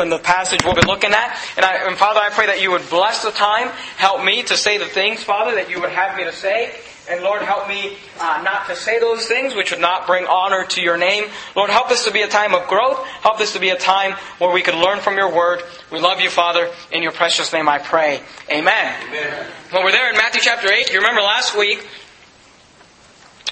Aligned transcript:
And 0.00 0.12
the 0.12 0.18
passage 0.18 0.60
we'll 0.64 0.74
be 0.74 0.86
looking 0.86 1.12
at. 1.12 1.38
And, 1.56 1.64
I, 1.64 1.86
and 1.86 1.96
Father, 1.96 2.20
I 2.20 2.30
pray 2.30 2.46
that 2.46 2.60
you 2.60 2.70
would 2.72 2.88
bless 2.90 3.22
the 3.22 3.30
time. 3.30 3.68
Help 3.96 4.24
me 4.24 4.42
to 4.44 4.56
say 4.56 4.78
the 4.78 4.86
things, 4.86 5.22
Father, 5.22 5.54
that 5.54 5.70
you 5.70 5.80
would 5.80 5.90
have 5.90 6.16
me 6.16 6.24
to 6.24 6.32
say. 6.32 6.74
And 7.08 7.22
Lord, 7.22 7.42
help 7.42 7.68
me 7.68 7.96
uh, 8.18 8.42
not 8.44 8.66
to 8.66 8.74
say 8.74 8.98
those 8.98 9.26
things 9.26 9.54
which 9.54 9.70
would 9.70 9.80
not 9.80 10.06
bring 10.06 10.26
honor 10.26 10.64
to 10.64 10.82
your 10.82 10.96
name. 10.96 11.24
Lord, 11.54 11.70
help 11.70 11.88
this 11.88 12.04
to 12.04 12.10
be 12.10 12.22
a 12.22 12.28
time 12.28 12.52
of 12.52 12.66
growth. 12.66 13.04
Help 13.22 13.38
this 13.38 13.52
to 13.52 13.60
be 13.60 13.70
a 13.70 13.78
time 13.78 14.12
where 14.38 14.52
we 14.52 14.62
can 14.62 14.82
learn 14.82 14.98
from 14.98 15.16
your 15.16 15.32
word. 15.32 15.62
We 15.92 16.00
love 16.00 16.20
you, 16.20 16.30
Father. 16.30 16.68
In 16.90 17.02
your 17.02 17.12
precious 17.12 17.52
name 17.52 17.68
I 17.68 17.78
pray. 17.78 18.20
Amen. 18.50 18.94
Amen. 19.08 19.46
When 19.70 19.84
we're 19.84 19.92
there 19.92 20.10
in 20.10 20.16
Matthew 20.16 20.40
chapter 20.42 20.72
8, 20.72 20.90
you 20.90 20.98
remember 20.98 21.20
last 21.20 21.56
week, 21.56 21.86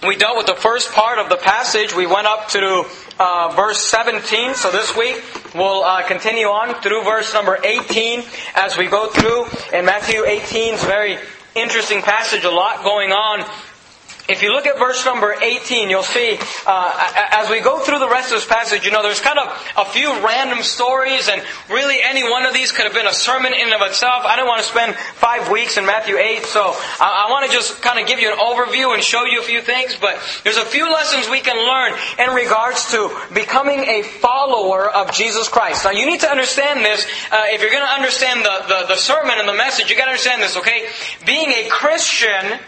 we 0.03 0.17
dealt 0.17 0.37
with 0.37 0.47
the 0.47 0.55
first 0.55 0.93
part 0.93 1.19
of 1.19 1.29
the 1.29 1.37
passage. 1.37 1.95
We 1.95 2.07
went 2.07 2.27
up 2.27 2.49
to 2.49 2.85
uh, 3.19 3.53
verse 3.57 3.81
17. 3.85 4.55
So 4.55 4.71
this 4.71 4.97
week 4.97 5.23
we'll 5.55 5.85
uh, 5.85 6.03
continue 6.07 6.47
on 6.47 6.75
through 6.83 7.05
verse 7.05 7.33
number 7.33 7.59
18 7.63 8.25
as 8.55 8.77
we 8.77 8.87
go 8.87 9.09
through. 9.09 9.47
In 9.77 9.87
Matthew 9.87 10.25
18 10.25 10.75
is 10.75 10.85
very 10.85 11.17
interesting 11.55 12.03
passage, 12.03 12.45
a 12.45 12.51
lot 12.51 12.83
going 12.83 13.13
on. 13.13 13.49
If 14.27 14.43
you 14.43 14.53
look 14.53 14.67
at 14.67 14.79
verse 14.79 15.05
number 15.05 15.37
18, 15.39 15.91
you'll 15.91 16.03
see, 16.03 16.39
uh, 16.67 17.13
as 17.33 17.51
we 17.51 17.61
go 17.61 17.81
through 17.81 17.99
the 17.99 18.09
rest 18.09 18.33
of 18.33 18.39
this 18.39 18.49
passage, 18.49 18.87
you 18.87 18.91
know, 18.91 19.03
there's 19.03 19.21
kind 19.21 19.39
of 19.39 19.53
a 19.77 19.85
few 19.85 20.09
random 20.25 20.63
stories, 20.63 21.29
and 21.29 21.43
really 21.69 21.99
any 22.03 22.25
one 22.25 22.47
of 22.47 22.55
these 22.55 22.73
could 22.73 22.87
have 22.87 22.95
been 22.95 23.07
a 23.07 23.13
sermon 23.13 23.53
in 23.53 23.69
and 23.69 23.75
of 23.75 23.83
itself. 23.83 24.25
I 24.25 24.37
don't 24.37 24.47
want 24.47 24.63
to 24.63 24.67
spend 24.67 24.97
five 24.97 25.51
weeks 25.51 25.77
in 25.77 25.85
Matthew 25.85 26.17
8, 26.17 26.43
so 26.45 26.63
I, 26.65 27.27
I 27.29 27.31
want 27.31 27.45
to 27.45 27.53
just 27.53 27.83
kind 27.83 28.01
of 28.01 28.07
give 28.07 28.19
you 28.19 28.33
an 28.33 28.39
overview 28.39 28.95
and 28.95 29.03
show 29.03 29.25
you 29.25 29.41
a 29.41 29.45
few 29.45 29.61
things, 29.61 29.95
but 30.01 30.19
there's 30.43 30.57
a 30.57 30.65
few 30.65 30.91
lessons 30.91 31.29
we 31.29 31.41
can 31.41 31.61
learn 31.61 31.93
in 32.19 32.35
regards 32.35 32.91
to 32.93 33.15
becoming 33.35 33.81
a 33.81 34.05
follower 34.05 34.89
of 34.89 35.13
Jesus 35.13 35.49
Christ. 35.51 35.85
Now, 35.85 35.91
you 35.91 36.07
need 36.07 36.21
to 36.21 36.31
understand 36.31 36.83
this. 36.83 37.05
Uh, 37.31 37.43
if 37.53 37.61
you're 37.61 37.71
going 37.71 37.85
to 37.85 37.93
understand 37.93 38.43
the, 38.43 38.65
the, 38.69 38.87
the 38.95 38.97
sermon 38.97 39.37
and 39.37 39.47
the 39.47 39.55
message, 39.55 39.91
you 39.91 39.97
got 39.99 40.07
to 40.07 40.13
understand 40.13 40.41
this, 40.41 40.57
okay? 40.57 40.89
Being 41.27 41.51
a 41.51 41.69
Christian 41.69 42.59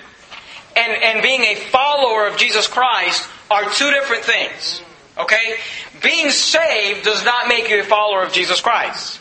and, 0.77 1.02
and 1.02 1.22
being 1.22 1.42
a 1.42 1.55
follower 1.55 2.27
of 2.27 2.36
Jesus 2.36 2.69
Christ 2.69 3.28
are 3.50 3.64
two 3.70 3.91
different 3.91 4.24
things. 4.24 4.82
Okay? 5.19 5.56
Being 6.02 6.30
saved 6.30 7.05
does 7.05 7.24
not 7.24 7.48
make 7.48 7.70
you 7.70 7.80
a 7.80 7.84
follower 7.84 8.22
of 8.22 8.32
Jesus 8.32 8.60
Christ. 8.60 9.20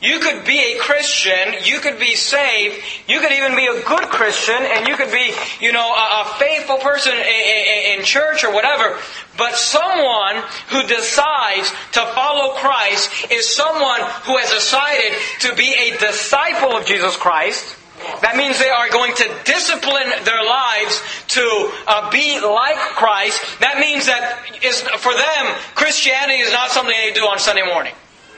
You 0.00 0.18
could 0.18 0.44
be 0.44 0.58
a 0.58 0.78
Christian, 0.80 1.54
you 1.64 1.80
could 1.80 1.98
be 1.98 2.14
saved, 2.14 2.76
you 3.08 3.20
could 3.20 3.32
even 3.32 3.56
be 3.56 3.64
a 3.64 3.82
good 3.84 4.04
Christian, 4.10 4.60
and 4.60 4.86
you 4.86 4.96
could 4.96 5.10
be, 5.10 5.32
you 5.60 5.72
know, 5.72 5.88
a, 5.88 6.22
a 6.22 6.34
faithful 6.38 6.76
person 6.76 7.14
in, 7.14 7.98
in 7.98 8.04
church 8.04 8.44
or 8.44 8.52
whatever. 8.52 8.98
But 9.38 9.54
someone 9.54 10.42
who 10.68 10.82
decides 10.82 11.70
to 11.92 12.04
follow 12.14 12.54
Christ 12.54 13.30
is 13.30 13.48
someone 13.48 14.00
who 14.24 14.36
has 14.36 14.50
decided 14.50 15.16
to 15.40 15.54
be 15.54 15.72
a 15.72 15.96
disciple 15.96 16.76
of 16.76 16.84
Jesus 16.84 17.16
Christ 17.16 17.76
that 18.22 18.36
means 18.36 18.58
they 18.58 18.70
are 18.70 18.88
going 18.90 19.14
to 19.14 19.26
discipline 19.44 20.08
their 20.24 20.44
lives 20.44 21.02
to 21.28 21.44
uh, 21.86 22.10
be 22.10 22.40
like 22.40 22.78
Christ. 22.96 23.40
That 23.60 23.78
means 23.78 24.06
that 24.06 24.44
is, 24.62 24.80
for 24.80 25.12
them, 25.12 25.42
Christianity 25.74 26.40
is 26.40 26.52
not 26.52 26.70
something 26.70 26.94
they 26.94 27.12
do 27.12 27.26
on 27.26 27.38
Sunday 27.38 27.64
morning. 27.66 27.94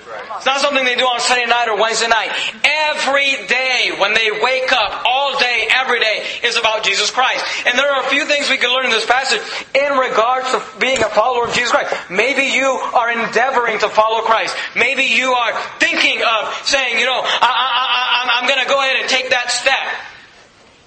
It's 0.07 0.47
not 0.47 0.61
something 0.61 0.85
they 0.85 0.95
do 0.95 1.05
on 1.05 1.19
Sunday 1.19 1.47
night 1.47 1.67
or 1.69 1.81
Wednesday 1.81 2.07
night. 2.07 2.31
Every 2.63 3.47
day 3.49 3.91
when 3.99 4.15
they 4.15 4.31
wake 4.31 4.71
up, 4.73 5.03
all 5.05 5.37
day, 5.39 5.67
every 5.75 5.99
day, 5.99 6.25
is 6.45 6.57
about 6.57 6.85
Jesus 6.85 7.11
Christ. 7.11 7.45
And 7.67 7.77
there 7.79 7.91
are 7.91 8.07
a 8.07 8.09
few 8.09 8.25
things 8.25 8.49
we 8.49 8.57
can 8.57 8.71
learn 8.71 8.85
in 8.85 8.93
this 8.93 9.07
passage 9.07 9.43
in 9.75 9.99
regards 9.99 10.51
to 10.53 10.63
being 10.79 11.03
a 11.03 11.11
follower 11.11 11.47
of 11.47 11.55
Jesus 11.55 11.73
Christ. 11.73 11.93
Maybe 12.09 12.55
you 12.55 12.71
are 12.71 13.11
endeavoring 13.11 13.81
to 13.81 13.89
follow 13.89 14.23
Christ. 14.23 14.55
Maybe 14.77 15.05
you 15.05 15.33
are 15.33 15.59
thinking 15.79 16.23
of 16.23 16.55
saying, 16.65 16.99
you 16.99 17.07
know, 17.07 17.21
I, 17.25 18.39
I'm 18.39 18.49
going 18.49 18.63
to 18.63 18.69
go 18.69 18.81
ahead 18.81 18.97
and 19.01 19.09
take 19.09 19.31
that 19.31 19.51
step. 19.51 20.16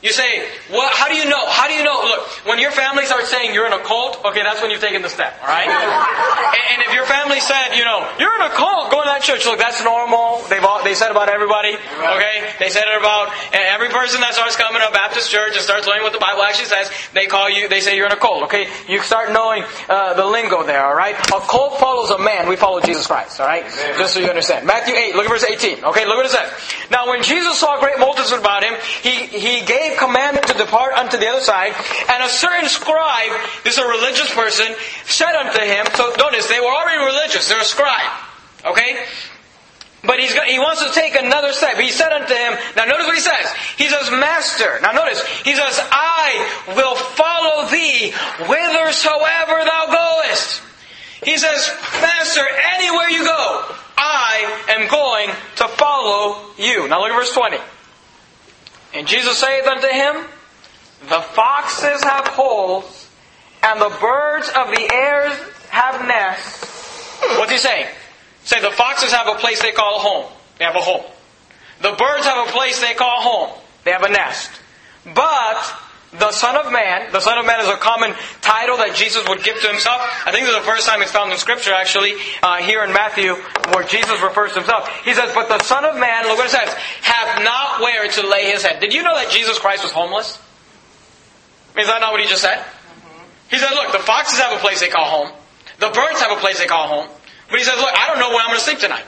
You 0.02 0.14
say, 0.16 0.47
well, 0.72 0.88
how 0.94 1.09
do 1.09 1.16
you 1.16 1.28
know? 1.28 1.44
How 1.47 1.67
do 1.67 1.73
you 1.73 1.83
know? 1.83 2.00
Look, 2.00 2.48
when 2.48 2.60
your 2.60 2.71
family 2.71 3.04
starts 3.04 3.27
saying 3.27 3.54
you're 3.54 3.67
in 3.67 3.73
a 3.73 3.83
cult, 3.83 4.23
okay, 4.23 4.43
that's 4.43 4.61
when 4.61 4.71
you've 4.71 4.80
taken 4.80 5.02
the 5.02 5.10
step, 5.10 5.36
alright? 5.42 5.67
and, 6.71 6.80
if 6.87 6.95
your 6.95 7.04
family 7.04 7.39
said, 7.42 7.76
you 7.76 7.83
know, 7.83 8.08
you're 8.17 8.33
in 8.33 8.42
a 8.48 8.55
cult, 8.55 8.89
go 8.92 9.04
to 9.04 9.09
that 9.11 9.21
church, 9.21 9.45
look, 9.45 9.59
that's 9.59 9.83
normal. 9.83 10.42
They've 10.48 10.64
all, 10.64 10.82
they 10.83 10.95
said 10.95 11.11
about 11.11 11.27
everybody, 11.27 11.76
okay? 11.76 12.49
They 12.59 12.70
said 12.70 12.88
it 12.88 12.98
about 12.98 13.30
every 13.52 13.89
person 13.89 14.21
that 14.21 14.33
starts 14.33 14.55
coming 14.55 14.82
to 14.82 14.88
a 14.88 14.92
Baptist 14.92 15.30
church 15.30 15.54
and 15.54 15.61
starts 15.61 15.86
learning 15.86 16.04
what 16.04 16.14
the 16.14 16.23
Bible 16.23 16.43
actually 16.43 16.71
says, 16.71 16.89
they 17.14 17.27
call 17.27 17.49
you, 17.49 17.67
they 17.67 17.82
say 17.82 17.98
you're 17.98 18.08
in 18.08 18.15
a 18.15 18.23
cult, 18.23 18.43
okay? 18.43 18.71
You 18.88 19.04
start 19.04 19.33
knowing 19.33 19.64
uh, 19.89 20.15
the 20.15 20.26
lingo 20.26 20.64
there, 20.64 20.88
alright? 20.88 21.20
A 21.27 21.43
cult 21.43 21.77
follows 21.77 22.09
a 22.09 22.20
man, 22.23 22.48
we 22.48 22.55
follow 22.55 22.80
Jesus 22.80 23.05
Christ, 23.05 23.39
alright? 23.39 23.67
Just 23.99 24.14
so 24.14 24.21
you 24.21 24.32
understand. 24.32 24.65
Matthew 24.65 24.95
8, 24.95 25.15
look 25.15 25.26
at 25.26 25.30
verse 25.30 25.43
18, 25.43 25.83
okay? 25.92 26.08
Look 26.08 26.15
what 26.15 26.26
it 26.26 26.32
says. 26.32 26.49
Now 26.89 27.09
when 27.09 27.21
Jesus 27.21 27.59
saw 27.59 27.80
great 27.80 27.99
multitudes 27.99 28.32
about 28.32 28.64
him, 28.64 28.73
he, 29.04 29.27
he 29.27 29.61
gave 29.65 29.89
gave 29.98 30.42
to 30.42 30.54
depart 30.54 30.94
unto 30.94 31.17
the 31.17 31.27
other 31.27 31.42
side, 31.42 31.73
and 32.10 32.23
a 32.23 32.30
certain 32.30 32.70
scribe, 32.70 33.32
this 33.64 33.77
is 33.77 33.83
a 33.83 33.88
religious 33.88 34.33
person, 34.33 34.67
said 35.05 35.36
unto 35.36 35.61
him, 35.61 35.86
so 35.95 36.14
notice, 36.17 36.48
they 36.48 36.60
were 36.60 36.72
already 36.72 37.04
religious, 37.04 37.48
they're 37.48 37.61
a 37.61 37.66
scribe. 37.66 38.11
Okay? 38.66 39.05
But 40.04 40.20
he's 40.20 40.32
he 40.32 40.60
wants 40.60 40.86
to 40.86 40.94
take 40.94 41.16
another 41.16 41.52
step. 41.52 41.76
He 41.76 41.92
said 41.92 42.14
unto 42.14 42.33
him, 42.33 42.54
now 42.77 42.86
notice 42.86 43.05
what 43.05 43.16
he 43.16 43.22
says. 43.22 43.52
He 43.77 43.89
says, 43.89 44.10
Master. 44.11 44.80
Now 44.82 44.92
notice, 44.92 45.22
he 45.44 45.54
says, 45.55 45.77
I 45.92 46.64
will 46.76 46.95
follow 46.95 47.70
thee 47.70 48.11
whithersoever 48.39 49.66
thou 49.66 50.23
goest. 50.23 50.61
He 51.23 51.38
says, 51.38 51.70
Master, 52.02 52.45
anywhere 52.77 53.10
you 53.10 53.26
go, 53.26 53.76
I 53.98 54.64
am 54.70 54.88
going 54.89 55.30
to 55.58 55.67
follow 55.67 56.45
you. 56.58 56.88
Now 56.88 57.02
look 57.02 57.11
at 57.11 57.16
verse 57.16 57.33
20. 57.33 57.58
And 58.94 59.08
Jesus 59.08 59.38
saith 59.38 59.67
unto 59.67 59.88
him, 59.88 60.26
The 61.10 61.22
foxes 61.22 62.04
have 62.04 62.27
holes, 62.27 63.10
and 63.64 63.80
the 63.80 63.95
birds 64.02 64.50
of 64.50 64.70
the 64.76 64.89
air 64.92 65.30
have 65.70 66.08
nests. 66.08 67.20
What's 67.38 67.52
he 67.52 67.58
saying? 67.58 67.88
Say 68.44 68.61
the 68.61 68.72
foxes 68.72 69.11
have 69.11 69.27
a 69.27 69.36
place 69.36 69.61
they 69.61 69.72
call 69.72 69.98
a 69.98 70.00
home. 70.00 70.26
They 70.58 70.66
have 70.66 70.76
a 70.76 70.82
home. 70.82 71.05
The 71.82 71.92
birds 71.92 72.26
have 72.26 72.48
a 72.48 72.52
place 72.52 72.80
they 72.82 72.94
call 72.94 73.22
home. 73.22 73.58
They 73.83 73.92
have 73.92 74.04
a 74.04 74.10
nest. 74.10 74.52
But 75.14 75.76
the 76.11 76.31
Son 76.31 76.55
of 76.55 76.71
Man, 76.71 77.11
the 77.11 77.20
Son 77.20 77.37
of 77.37 77.45
Man 77.45 77.59
is 77.61 77.67
a 77.67 77.77
common 77.77 78.15
title 78.42 78.77
that 78.77 78.95
Jesus 78.95 79.27
would 79.30 79.43
give 79.43 79.61
to 79.61 79.67
himself. 79.67 80.02
I 80.25 80.31
think 80.31 80.45
this 80.45 80.55
is 80.55 80.59
the 80.59 80.65
first 80.65 80.87
time 80.87 81.02
it's 81.02 81.11
found 81.11 81.31
in 81.31 81.37
Scripture, 81.37 81.73
actually, 81.73 82.14
uh, 82.42 82.58
here 82.58 82.83
in 82.83 82.92
Matthew, 82.93 83.36
where 83.73 83.83
Jesus 83.86 84.20
refers 84.21 84.53
to 84.53 84.65
himself. 84.65 84.89
He 85.05 85.14
says, 85.14 85.30
But 85.36 85.49
the 85.49 85.61
Son 85.64 85.86
of 85.86 85.99
Man, 85.99 86.25
look 86.25 86.37
what 86.37 86.47
it 86.47 86.55
says, 86.55 86.73
have 87.03 87.43
not 87.43 87.81
where 87.81 88.09
to 88.09 88.27
lay 88.27 88.49
his 88.49 88.64
head. 88.64 88.80
Did 88.80 88.93
you 88.93 89.03
know 89.03 89.14
that 89.14 89.30
Jesus 89.30 89.59
Christ 89.59 89.83
was 89.83 89.92
homeless? 89.92 90.42
Is 91.77 91.86
that 91.86 92.02
not 92.02 92.11
what 92.11 92.21
he 92.21 92.27
just 92.27 92.41
said? 92.41 92.65
He 93.49 93.58
said, 93.58 93.70
Look, 93.71 93.91
the 93.91 93.99
foxes 93.99 94.39
have 94.39 94.58
a 94.58 94.59
place 94.59 94.80
they 94.80 94.89
call 94.89 95.05
home, 95.05 95.31
the 95.77 95.89
birds 95.89 96.21
have 96.21 96.31
a 96.31 96.41
place 96.41 96.58
they 96.58 96.65
call 96.65 96.87
home. 96.87 97.08
But 97.49 97.59
he 97.59 97.65
says, 97.65 97.77
Look, 97.77 97.93
I 97.93 98.08
don't 98.08 98.20
know 98.20 98.30
where 98.30 98.41
I'm 98.41 98.47
going 98.47 98.59
to 98.59 98.65
sleep 98.65 98.80
tonight. 98.80 99.05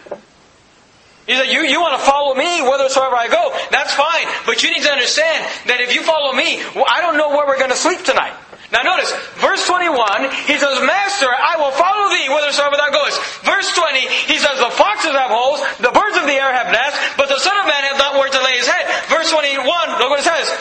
He 1.31 1.39
said, 1.39 1.47
you, 1.47 1.63
you 1.63 1.79
want 1.79 1.95
to 1.95 2.03
follow 2.03 2.35
me 2.35 2.59
whithersoever 2.59 3.15
I 3.15 3.31
go. 3.31 3.55
That's 3.71 3.95
fine. 3.95 4.27
But 4.43 4.67
you 4.67 4.75
need 4.75 4.83
to 4.83 4.91
understand 4.91 5.47
that 5.71 5.79
if 5.79 5.95
you 5.95 6.03
follow 6.03 6.35
me, 6.35 6.59
well, 6.75 6.83
I 6.83 6.99
don't 6.99 7.15
know 7.15 7.31
where 7.31 7.47
we're 7.47 7.55
going 7.55 7.71
to 7.71 7.79
sleep 7.79 8.03
tonight. 8.03 8.35
Now 8.67 8.83
notice, 8.83 9.07
verse 9.39 9.63
21, 9.63 10.27
he 10.43 10.59
says, 10.59 10.83
Master, 10.83 11.31
I 11.31 11.55
will 11.55 11.71
follow 11.71 12.11
thee 12.11 12.27
whithersoever 12.27 12.75
thou 12.75 12.91
goest. 12.91 13.15
Verse 13.47 13.71
20, 13.71 14.11
he 14.27 14.43
says, 14.43 14.59
The 14.59 14.75
foxes 14.75 15.15
have 15.15 15.31
holes, 15.31 15.63
the 15.79 15.95
birds 15.95 16.19
of 16.19 16.27
the 16.27 16.35
air 16.35 16.51
have 16.51 16.67
nests, 16.67 16.99
but 17.15 17.31
the 17.31 17.39
Son 17.39 17.55
of 17.55 17.63
Man 17.63 17.79
hath 17.79 17.95
not 17.95 18.19
where 18.19 18.27
to 18.27 18.41
lay 18.43 18.59
his 18.59 18.67
head. 18.67 18.83
Verse 19.07 19.31
21, 19.31 19.63
look 20.03 20.11
what 20.11 20.19
it 20.19 20.27
says. 20.27 20.51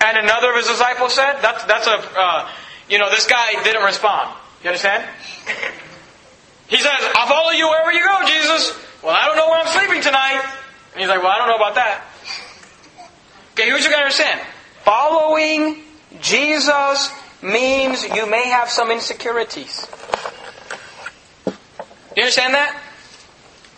And 0.00 0.24
another 0.24 0.56
of 0.56 0.64
his 0.64 0.72
disciples 0.72 1.12
said, 1.12 1.44
that's, 1.44 1.68
that's 1.68 1.84
a, 1.84 2.00
uh, 2.16 2.48
you 2.88 2.96
know, 2.96 3.12
this 3.12 3.28
guy 3.28 3.60
didn't 3.60 3.84
respond. 3.84 4.32
You 4.64 4.72
understand? 4.72 5.04
He 6.72 6.80
says, 6.80 7.00
I'll 7.12 7.28
follow 7.28 7.52
you 7.52 7.68
wherever 7.68 7.92
you 7.92 8.00
go, 8.00 8.24
Jesus. 8.24 8.87
Well, 9.02 9.14
I 9.14 9.26
don't 9.26 9.36
know 9.36 9.48
where 9.48 9.60
I'm 9.60 9.68
sleeping 9.68 10.02
tonight. 10.02 10.42
And 10.92 11.00
he's 11.00 11.08
like, 11.08 11.22
Well, 11.22 11.30
I 11.30 11.38
don't 11.38 11.48
know 11.48 11.56
about 11.56 11.74
that. 11.76 12.04
Okay, 13.52 13.66
here's 13.66 13.80
what 13.80 13.84
you 13.84 13.90
gotta 13.90 14.02
understand. 14.02 14.40
Following 14.84 15.82
Jesus 16.20 17.12
means 17.42 18.04
you 18.04 18.28
may 18.28 18.48
have 18.48 18.68
some 18.68 18.90
insecurities. 18.90 19.86
Do 21.44 21.52
you 22.16 22.22
understand 22.22 22.54
that? 22.54 22.80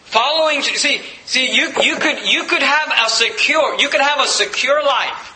Following, 0.04 0.62
see, 0.62 1.00
see, 1.24 1.54
you, 1.54 1.70
you 1.82 1.96
could, 1.96 2.28
you 2.28 2.44
could 2.44 2.62
have 2.62 2.92
a 3.06 3.08
secure, 3.10 3.78
you 3.78 3.88
could 3.88 4.00
have 4.00 4.18
a 4.18 4.26
secure 4.26 4.82
life 4.82 5.29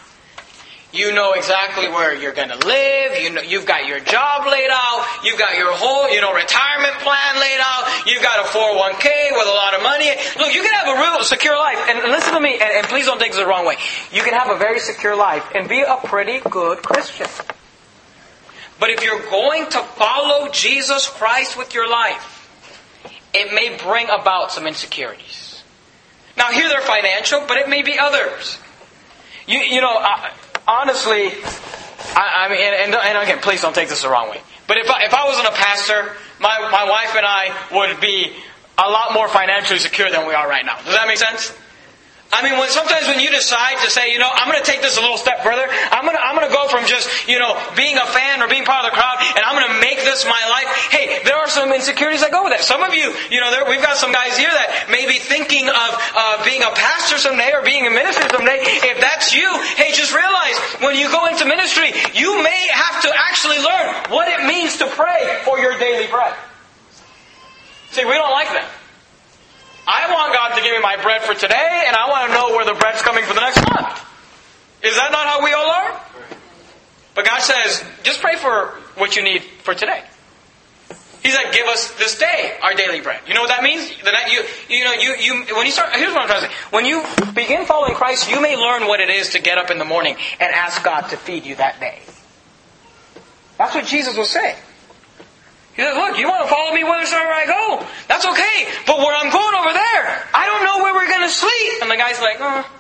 you 0.94 1.12
know 1.12 1.32
exactly 1.32 1.88
where 1.88 2.14
you're 2.14 2.32
going 2.32 2.50
to 2.50 2.67
live. 2.67 3.19
You 3.19 3.31
know, 3.31 3.43
you've 3.43 3.67
got 3.67 3.87
your 3.87 3.99
job 3.99 4.46
laid 4.46 4.70
out. 4.70 5.05
You've 5.25 5.38
got 5.38 5.58
your 5.58 5.73
whole, 5.75 6.08
you 6.08 6.20
know, 6.20 6.32
retirement 6.32 6.94
plan 7.02 7.41
laid 7.41 7.58
out. 7.58 8.06
You've 8.06 8.23
got 8.23 8.46
a 8.46 8.49
401k 8.49 9.32
with 9.32 9.49
a 9.49 9.50
lot 9.50 9.75
of 9.75 9.82
money. 9.82 10.08
Look, 10.38 10.55
you 10.55 10.62
can 10.62 10.73
have 10.73 10.96
a 10.96 11.00
real 11.00 11.25
secure 11.25 11.58
life. 11.58 11.79
And 11.88 11.99
listen 12.12 12.35
to 12.35 12.41
me, 12.41 12.55
and, 12.55 12.62
and 12.62 12.87
please 12.87 13.06
don't 13.06 13.19
take 13.19 13.32
this 13.32 13.41
the 13.41 13.46
wrong 13.46 13.67
way. 13.67 13.75
You 14.12 14.23
can 14.23 14.35
have 14.35 14.49
a 14.49 14.56
very 14.56 14.79
secure 14.79 15.17
life 15.17 15.44
and 15.55 15.69
be 15.69 15.81
a 15.81 15.99
pretty 16.05 16.38
good 16.49 16.79
Christian. 16.79 17.26
But 18.79 18.91
if 18.91 19.02
you're 19.02 19.31
going 19.31 19.67
to 19.70 19.79
follow 19.99 20.49
Jesus 20.50 21.08
Christ 21.08 21.58
with 21.58 21.75
your 21.75 21.91
life, 21.91 22.31
it 23.35 23.52
may 23.52 23.76
bring 23.82 24.08
about 24.11 24.52
some 24.52 24.67
insecurities. 24.67 25.62
Now, 26.37 26.50
here 26.52 26.69
they're 26.69 26.81
financial, 26.81 27.44
but 27.49 27.56
it 27.56 27.69
may 27.69 27.82
be 27.82 27.99
others. 27.99 28.58
You, 29.46 29.58
you 29.58 29.81
know, 29.81 29.99
uh, 29.99 30.31
honestly, 30.66 31.32
I, 32.16 32.46
I 32.46 32.49
mean, 32.49 32.61
and, 32.61 32.94
and, 32.94 33.19
again, 33.19 33.38
please 33.38 33.62
don't 33.62 33.75
take 33.75 33.88
this 33.88 34.02
the 34.02 34.08
wrong 34.08 34.31
way. 34.31 34.40
But 34.66 34.78
if 34.78 34.90
I, 34.90 35.05
if 35.05 35.14
I 35.14 35.26
wasn't 35.26 35.49
a 35.49 35.52
pastor, 35.52 36.12
my, 36.40 36.69
my 36.70 36.88
wife 36.88 37.14
and 37.16 37.26
I 37.26 37.55
would 37.72 38.00
be 38.00 38.32
a 38.78 38.88
lot 38.88 39.14
more 39.14 39.28
financially 39.28 39.78
secure 39.78 40.11
than 40.11 40.26
we 40.26 40.34
are 40.34 40.49
right 40.49 40.64
now. 40.64 40.76
Does 40.76 40.94
that 40.94 41.06
make 41.06 41.19
sense? 41.19 41.52
I 42.34 42.42
mean, 42.42 42.58
when, 42.58 42.66
sometimes 42.66 43.06
when 43.06 43.22
you 43.22 43.31
decide 43.31 43.78
to 43.86 43.90
say, 43.94 44.10
you 44.10 44.19
know, 44.19 44.26
I'm 44.26 44.50
going 44.50 44.58
to 44.58 44.66
take 44.66 44.82
this 44.82 44.98
a 44.98 45.00
little 45.00 45.16
step 45.16 45.46
further, 45.46 45.62
I'm 45.94 46.02
going 46.02 46.19
to, 46.19 46.22
I'm 46.22 46.34
going 46.34 46.50
to 46.50 46.54
go 46.54 46.66
from 46.66 46.82
just, 46.90 47.06
you 47.31 47.38
know, 47.38 47.54
being 47.78 47.94
a 47.94 48.06
fan 48.10 48.42
or 48.42 48.50
being 48.50 48.66
part 48.66 48.82
of 48.82 48.90
the 48.90 48.96
crowd, 48.98 49.22
and 49.38 49.46
I'm 49.46 49.54
going 49.54 49.70
to 49.70 49.78
make 49.78 50.02
this 50.02 50.26
my 50.26 50.42
life. 50.50 50.66
Hey, 50.90 51.22
there 51.22 51.38
are 51.38 51.46
some 51.46 51.70
insecurities 51.70 52.26
that 52.26 52.34
go 52.34 52.42
with 52.42 52.50
that. 52.50 52.66
Some 52.66 52.82
of 52.82 52.90
you, 52.90 53.14
you 53.31 53.38
know, 53.38 53.54
there, 53.54 53.62
we've 53.70 53.82
got 53.82 53.96
some 53.96 54.10
guys 54.10 54.34
here 54.34 54.50
that 54.50 54.90
may 54.90 55.06
be 55.06 55.22
thinking 55.22 55.70
of 55.70 55.90
uh, 55.94 56.42
being 56.42 56.66
a 56.66 56.75
pastor 56.75 57.22
someday 57.22 57.54
or 57.54 57.62
being 57.62 57.86
a 57.86 57.92
minister 57.94 58.26
someday. 58.34 58.66
If 58.82 58.98
that's 58.98 59.31
you, 59.31 59.46
hey, 59.78 59.94
just 59.94 60.10
realize 60.10 60.58
when 60.82 60.98
you 60.98 61.06
go 61.14 61.31
into 61.31 61.46
ministry, 61.46 61.94
you 62.19 62.42
may 62.42 62.66
have 62.75 62.98
to 63.06 63.10
actually 63.14 63.62
learn 63.62 64.10
what 64.10 64.26
it 64.26 64.42
means 64.42 64.76
to 64.82 64.90
pray 64.90 65.38
for 65.46 65.62
your 65.62 65.78
daily 65.78 66.10
bread. 66.10 66.34
See, 67.94 68.04
we 68.04 68.19
don't 68.19 68.34
like 68.34 68.50
that. 68.58 68.66
I 69.86 70.10
want 70.12 70.32
God 70.32 70.56
to 70.56 70.62
give 70.62 70.72
me 70.72 70.81
my 70.81 70.96
bread 71.02 71.22
for 71.22 71.34
today, 71.34 71.84
and 71.86 71.94
I 71.96 72.08
want 72.08 72.28
to 72.28 72.34
know 72.34 72.56
where 72.56 72.64
the 72.64 72.75
bread's 72.75 73.02
coming 73.02 73.25
for 73.25 73.34
the 73.34 73.40
next 73.40 73.60
month. 73.69 74.00
Is 74.82 74.96
that 74.96 75.12
not 75.12 75.26
how 75.26 75.44
we 75.44 75.52
all 75.52 75.69
are? 75.69 76.00
But 77.14 77.26
God 77.26 77.40
says, 77.40 77.84
just 78.02 78.20
pray 78.20 78.36
for 78.36 78.78
what 78.96 79.16
you 79.16 79.22
need 79.22 79.42
for 79.62 79.75
today. 79.75 80.02
He 81.25 81.31
said, 81.31 81.52
"Give 81.52 81.66
us 81.69 81.90
this 81.92 82.19
day 82.19 82.54
our 82.62 82.75
daily 82.75 83.00
bread." 83.00 83.20
You 83.26 83.32
know 83.32 83.40
what 83.40 83.48
that 83.48 83.62
means? 83.62 83.88
You, 83.88 84.42
you 84.69 84.84
know, 84.84 84.92
you, 84.92 85.14
you. 85.16 85.56
When 85.56 85.64
you 85.64 85.72
start, 85.72 85.94
here's 85.94 86.12
what 86.12 86.20
I'm 86.20 86.28
trying 86.28 86.42
to 86.42 86.48
say. 86.48 86.54
When 86.69 86.84
you 86.84 87.02
begin 87.32 87.64
following 87.64 87.94
Christ, 87.94 88.28
you 88.31 88.42
may 88.42 88.56
learn 88.56 88.86
what 88.86 89.00
it 89.00 89.08
is 89.08 89.31
to 89.31 89.38
get 89.40 89.56
up 89.56 89.70
in 89.70 89.78
the 89.78 89.86
morning 89.86 90.16
and 90.38 90.54
ask 90.54 90.84
God 90.84 91.08
to 91.08 91.16
feed 91.16 91.46
you 91.46 91.54
that 91.54 91.81
day. 91.81 92.00
That's 93.56 93.75
what 93.75 93.86
Jesus 93.86 94.19
was 94.19 94.28
saying. 94.28 94.56
Look, 95.76 96.19
you 96.19 96.29
want 96.29 96.44
to 96.44 96.49
follow 96.49 96.73
me 96.73 96.82
whithersoever 96.82 97.32
I 97.32 97.47
go. 97.47 97.87
That's 98.06 98.25
okay. 98.25 98.73
But 98.87 98.99
where 98.99 99.15
I'm 99.17 99.31
going 99.31 99.55
over 99.59 99.73
there, 99.73 100.23
I 100.32 100.47
don't 100.47 100.65
know 100.65 100.85
where 100.85 100.94
we're 100.94 101.09
going 101.09 101.26
to 101.26 101.35
sleep. 101.35 101.82
And 101.82 101.91
the 101.91 101.97
guy's 101.97 102.21
like, 102.21 102.37
oh, 102.38 102.71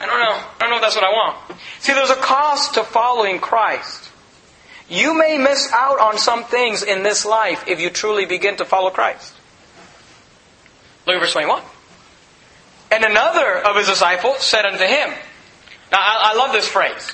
I 0.00 0.06
don't 0.06 0.20
know. 0.20 0.36
I 0.36 0.56
don't 0.60 0.70
know 0.70 0.76
if 0.76 0.82
that's 0.82 0.96
what 0.96 1.04
I 1.04 1.10
want. 1.10 1.58
See, 1.80 1.94
there's 1.94 2.10
a 2.10 2.16
cost 2.16 2.74
to 2.74 2.84
following 2.84 3.38
Christ. 3.38 4.10
You 4.88 5.14
may 5.14 5.38
miss 5.38 5.70
out 5.72 5.98
on 5.98 6.18
some 6.18 6.44
things 6.44 6.82
in 6.82 7.02
this 7.02 7.24
life 7.24 7.64
if 7.66 7.80
you 7.80 7.88
truly 7.88 8.26
begin 8.26 8.56
to 8.56 8.66
follow 8.66 8.90
Christ. 8.90 9.32
Look 11.06 11.16
at 11.16 11.20
verse 11.20 11.32
21. 11.32 11.62
And 12.90 13.04
another 13.04 13.58
of 13.64 13.76
his 13.76 13.88
disciples 13.88 14.40
said 14.40 14.66
unto 14.66 14.84
him, 14.84 15.08
Now, 15.90 15.98
I, 15.98 16.32
I 16.32 16.34
love 16.36 16.52
this 16.52 16.68
phrase. 16.68 17.12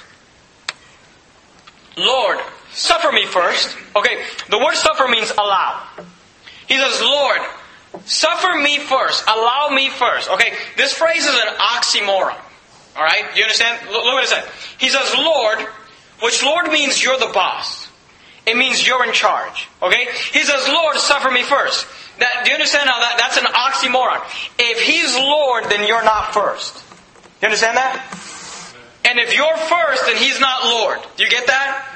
Lord, 1.97 2.39
suffer 2.73 3.13
me 3.13 3.27
first. 3.27 3.77
Okay, 3.97 4.23
the 4.49 4.59
word 4.59 4.75
suffer 4.75 5.09
means 5.09 5.31
allow. 5.33 5.83
He 6.69 6.77
says, 6.77 7.01
Lord, 7.03 7.41
suffer 8.05 8.59
me 8.59 8.79
first. 8.79 9.25
Allow 9.27 9.71
me 9.73 9.89
first. 9.91 10.31
Okay, 10.31 10.53
this 10.77 10.93
phrase 10.93 11.25
is 11.27 11.35
an 11.35 11.57
oxymoron. 11.59 12.39
Alright, 12.97 13.33
do 13.33 13.39
you 13.39 13.45
understand? 13.45 13.87
Look 13.91 14.05
what 14.05 14.25
it 14.25 14.29
says. 14.29 14.45
He 14.79 14.89
says, 14.89 15.15
Lord, 15.17 15.59
which 16.23 16.43
Lord 16.43 16.71
means 16.71 17.03
you're 17.03 17.19
the 17.19 17.31
boss. 17.33 17.89
It 18.47 18.57
means 18.57 18.87
you're 18.87 19.05
in 19.05 19.13
charge. 19.13 19.69
Okay? 19.83 20.07
He 20.33 20.43
says, 20.43 20.69
Lord, 20.69 20.97
suffer 20.97 21.31
me 21.31 21.43
first. 21.43 21.87
That, 22.19 22.43
do 22.45 22.51
you 22.51 22.55
understand 22.55 22.89
how 22.89 23.01
that, 23.01 23.17
that's 23.19 23.37
an 23.37 23.45
oxymoron? 23.45 24.21
If 24.59 24.83
He's 24.83 25.17
Lord, 25.17 25.65
then 25.71 25.87
you're 25.87 26.05
not 26.05 26.35
first. 26.35 26.85
You 27.41 27.47
understand 27.47 27.77
that? 27.77 27.97
And 29.05 29.19
if 29.19 29.35
you're 29.35 29.57
first, 29.57 30.07
then 30.07 30.17
He's 30.17 30.41
not 30.41 30.65
Lord. 30.65 30.99
Do 31.17 31.25
you 31.25 31.31
get 31.31 31.47
that? 31.47 31.90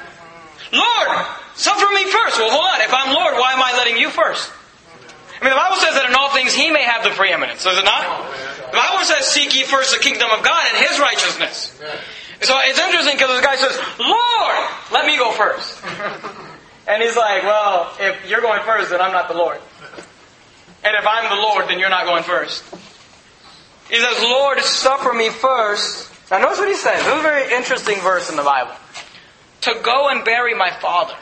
Lord, 0.73 1.27
suffer 1.55 1.93
me 1.93 2.05
first. 2.11 2.39
Well, 2.39 2.51
hold 2.51 2.65
on. 2.65 2.81
If 2.81 2.95
I'm 2.95 3.13
Lord, 3.15 3.35
why 3.35 3.53
am 3.53 3.63
I 3.63 3.77
letting 3.77 3.97
you 3.97 4.11
first? 4.11 4.51
I 5.41 5.45
mean, 5.45 5.51
the 5.51 5.61
Bible 5.61 5.77
says 5.77 5.95
that 5.95 6.07
in 6.09 6.15
all 6.15 6.31
things 6.31 6.55
He 6.55 6.71
may 6.71 6.85
have 6.85 7.05
the 7.05 7.11
preeminence, 7.11 7.65
does 7.65 7.79
it 7.79 7.85
not? 7.85 8.33
The 8.71 8.79
Bible 8.79 9.05
says, 9.05 9.27
seek 9.27 9.55
ye 9.55 9.65
first 9.65 9.93
the 9.95 10.01
kingdom 10.01 10.31
of 10.31 10.45
God 10.45 10.65
and 10.73 10.87
His 10.87 10.99
righteousness. 10.99 11.75
So 12.43 12.55
it's 12.65 12.79
interesting 12.79 13.15
because 13.15 13.31
this 13.31 13.45
guy 13.45 13.57
says, 13.57 13.79
Lord, 13.99 14.57
let 14.93 15.07
me 15.07 15.17
go 15.17 15.33
first. 15.33 15.83
And 16.87 17.03
he's 17.03 17.17
like, 17.17 17.43
well, 17.45 17.97
if 17.99 18.29
you're 18.29 18.43
going 18.43 18.63
first, 18.63 18.91
then 18.91 19.01
I'm 19.01 19.13
not 19.13 19.29
the 19.29 19.35
Lord. 19.35 19.59
And 20.85 20.95
if 20.95 21.07
I'm 21.07 21.35
the 21.35 21.43
Lord, 21.43 21.69
then 21.69 21.79
you're 21.79 21.89
not 21.89 22.05
going 22.05 22.25
first. 22.25 22.63
He 23.89 23.99
says, 23.99 24.21
Lord, 24.21 24.61
suffer 24.61 25.15
me 25.15 25.31
first. 25.31 26.13
Now 26.31 26.41
notice 26.41 26.59
what 26.59 26.69
he 26.69 26.75
says. 26.75 27.03
This 27.03 27.15
is 27.15 27.21
a 27.21 27.23
very 27.23 27.55
interesting 27.55 28.01
verse 28.01 28.29
in 28.29 28.37
the 28.37 28.43
Bible 28.43 28.75
to 29.65 29.81
go 29.83 30.09
and 30.09 30.25
bury 30.25 30.55
my 30.55 30.71
father. 30.71 31.17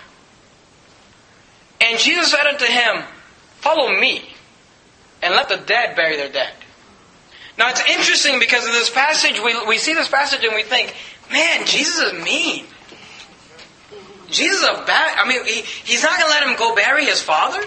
And 1.80 1.98
Jesus 1.98 2.30
said 2.30 2.46
unto 2.46 2.64
him, 2.64 3.02
Follow 3.60 3.98
me, 3.98 4.28
and 5.22 5.34
let 5.34 5.48
the 5.48 5.56
dead 5.56 5.96
bury 5.96 6.16
their 6.16 6.30
dead. 6.30 6.52
Now 7.58 7.70
it's 7.70 7.82
interesting 7.88 8.38
because 8.38 8.66
in 8.66 8.72
this 8.72 8.90
passage, 8.90 9.40
we, 9.40 9.66
we 9.66 9.78
see 9.78 9.94
this 9.94 10.08
passage 10.08 10.44
and 10.44 10.54
we 10.54 10.62
think, 10.62 10.94
man, 11.30 11.66
Jesus 11.66 12.12
is 12.12 12.24
mean. 12.24 12.66
Jesus 14.30 14.62
is 14.62 14.68
a 14.68 14.84
bad, 14.84 15.18
I 15.18 15.28
mean, 15.28 15.44
he, 15.44 15.60
he's 15.60 16.02
not 16.02 16.18
going 16.18 16.30
to 16.30 16.30
let 16.30 16.48
him 16.48 16.56
go 16.56 16.74
bury 16.74 17.04
his 17.04 17.20
father? 17.20 17.62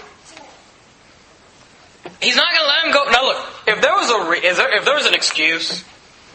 He's 2.20 2.36
not 2.36 2.52
going 2.52 2.62
to 2.62 2.68
let 2.68 2.84
him 2.86 2.92
go. 2.92 3.10
Now 3.10 3.24
look, 3.24 3.46
if 3.66 3.80
there 3.80 3.92
was 3.92 4.10
a, 4.10 4.54
there, 4.56 4.76
if 4.76 4.84
there 4.84 4.94
was 4.94 5.06
an 5.06 5.14
excuse, 5.14 5.84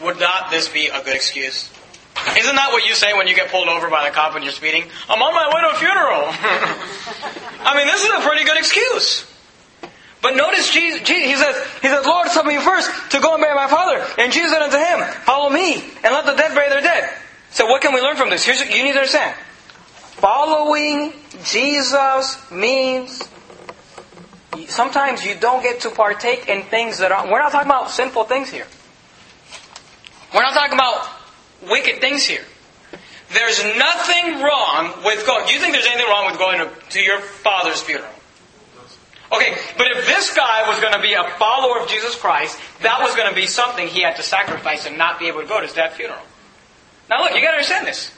would 0.02 0.18
not 0.18 0.50
this 0.50 0.68
be 0.68 0.86
a 0.86 1.02
good 1.04 1.14
excuse? 1.14 1.70
Isn't 2.36 2.56
that 2.56 2.72
what 2.72 2.84
you 2.86 2.94
say 2.94 3.12
when 3.14 3.26
you 3.26 3.34
get 3.34 3.50
pulled 3.50 3.68
over 3.68 3.90
by 3.90 4.08
the 4.08 4.14
cop 4.14 4.34
when 4.34 4.42
you're 4.42 4.52
speeding? 4.52 4.84
I'm 5.08 5.20
on 5.20 5.34
my 5.34 5.48
way 5.48 5.60
to 5.62 5.70
a 5.74 5.78
funeral. 5.78 6.22
I 7.66 7.76
mean, 7.76 7.86
this 7.86 8.04
is 8.04 8.10
a 8.10 8.20
pretty 8.26 8.44
good 8.44 8.58
excuse. 8.58 9.26
But 10.22 10.36
notice 10.36 10.70
Jesus, 10.72 11.06
he 11.06 11.34
says, 11.34 11.56
he 11.82 11.88
says, 11.88 12.06
Lord, 12.06 12.28
suffer 12.28 12.46
me 12.46 12.58
first 12.58 12.88
to 13.10 13.20
go 13.20 13.34
and 13.34 13.42
bury 13.42 13.56
my 13.56 13.66
father. 13.66 14.06
And 14.18 14.32
Jesus 14.32 14.52
said 14.52 14.62
unto 14.62 14.78
him, 14.78 15.00
Follow 15.24 15.50
me, 15.50 15.74
and 15.74 16.14
let 16.14 16.24
the 16.24 16.34
dead 16.34 16.54
bury 16.54 16.68
their 16.68 16.80
dead. 16.80 17.10
So 17.50 17.66
what 17.66 17.82
can 17.82 17.92
we 17.92 18.00
learn 18.00 18.16
from 18.16 18.30
this? 18.30 18.44
Here's, 18.44 18.60
you 18.60 18.84
need 18.84 18.92
to 18.92 18.98
understand. 18.98 19.36
Following 20.22 21.12
Jesus 21.44 22.50
means 22.52 23.28
sometimes 24.68 25.24
you 25.24 25.34
don't 25.34 25.62
get 25.62 25.80
to 25.80 25.90
partake 25.90 26.48
in 26.48 26.62
things 26.62 26.98
that 26.98 27.10
are. 27.10 27.26
We're 27.30 27.42
not 27.42 27.50
talking 27.50 27.68
about 27.68 27.90
sinful 27.90 28.24
things 28.24 28.48
here. 28.48 28.66
We're 30.32 30.42
not 30.42 30.54
talking 30.54 30.74
about 30.74 31.08
wicked 31.68 32.00
things 32.00 32.26
here. 32.26 32.44
There's 33.32 33.64
nothing 33.76 34.42
wrong 34.42 34.92
with 35.04 35.26
going. 35.26 35.46
Do 35.46 35.54
you 35.54 35.60
think 35.60 35.72
there's 35.72 35.86
anything 35.86 36.08
wrong 36.08 36.26
with 36.30 36.38
going 36.38 36.58
to, 36.58 36.70
to 36.90 37.00
your 37.00 37.20
father's 37.20 37.80
funeral? 37.80 38.12
Okay, 39.32 39.56
but 39.78 39.86
if 39.96 40.06
this 40.06 40.34
guy 40.34 40.68
was 40.68 40.78
going 40.80 40.92
to 40.92 41.00
be 41.00 41.14
a 41.14 41.24
follower 41.38 41.80
of 41.80 41.88
Jesus 41.88 42.14
Christ, 42.14 42.60
that 42.82 43.00
was 43.00 43.16
going 43.16 43.30
to 43.30 43.34
be 43.34 43.46
something 43.46 43.88
he 43.88 44.02
had 44.02 44.16
to 44.16 44.22
sacrifice 44.22 44.84
and 44.84 44.98
not 44.98 45.18
be 45.18 45.28
able 45.28 45.40
to 45.40 45.46
go 45.46 45.58
to 45.58 45.66
his 45.66 45.74
dad's 45.74 45.96
funeral. 45.96 46.20
Now 47.08 47.22
look, 47.22 47.34
you 47.34 47.40
got 47.40 47.52
to 47.52 47.56
understand 47.56 47.86
this. 47.86 48.12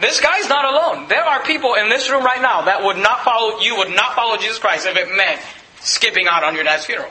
This 0.00 0.20
guy's 0.20 0.48
not 0.48 0.64
alone. 0.64 1.08
There 1.08 1.22
are 1.22 1.42
people 1.44 1.74
in 1.74 1.88
this 1.88 2.10
room 2.10 2.24
right 2.24 2.42
now 2.42 2.62
that 2.62 2.82
would 2.82 2.96
not 2.96 3.22
follow, 3.22 3.60
you 3.60 3.76
would 3.76 3.94
not 3.94 4.14
follow 4.14 4.36
Jesus 4.36 4.58
Christ 4.58 4.86
if 4.86 4.96
it 4.96 5.14
meant 5.16 5.40
skipping 5.80 6.26
out 6.28 6.42
on 6.42 6.54
your 6.54 6.64
dad's 6.64 6.86
funeral. 6.86 7.10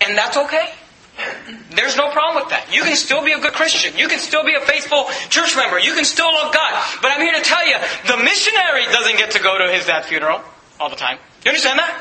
And 0.00 0.16
that's 0.16 0.36
okay. 0.36 0.70
There's 1.74 1.96
no 1.96 2.10
problem 2.10 2.42
with 2.42 2.50
that. 2.50 2.72
You 2.72 2.82
can 2.82 2.96
still 2.96 3.24
be 3.24 3.32
a 3.32 3.38
good 3.38 3.52
Christian. 3.52 3.96
You 3.96 4.08
can 4.08 4.18
still 4.18 4.44
be 4.44 4.54
a 4.54 4.60
faithful 4.60 5.06
church 5.28 5.56
member. 5.56 5.78
You 5.78 5.94
can 5.94 6.04
still 6.04 6.32
love 6.32 6.54
God. 6.54 6.72
But 7.02 7.12
I'm 7.12 7.20
here 7.20 7.34
to 7.34 7.42
tell 7.42 7.66
you, 7.66 7.76
the 8.06 8.18
missionary 8.22 8.86
doesn't 8.86 9.16
get 9.16 9.32
to 9.32 9.40
go 9.40 9.58
to 9.58 9.72
his 9.72 9.86
dad's 9.86 10.06
funeral 10.08 10.40
all 10.78 10.90
the 10.90 10.96
time. 10.96 11.18
You 11.44 11.50
understand 11.50 11.78
that? 11.78 11.92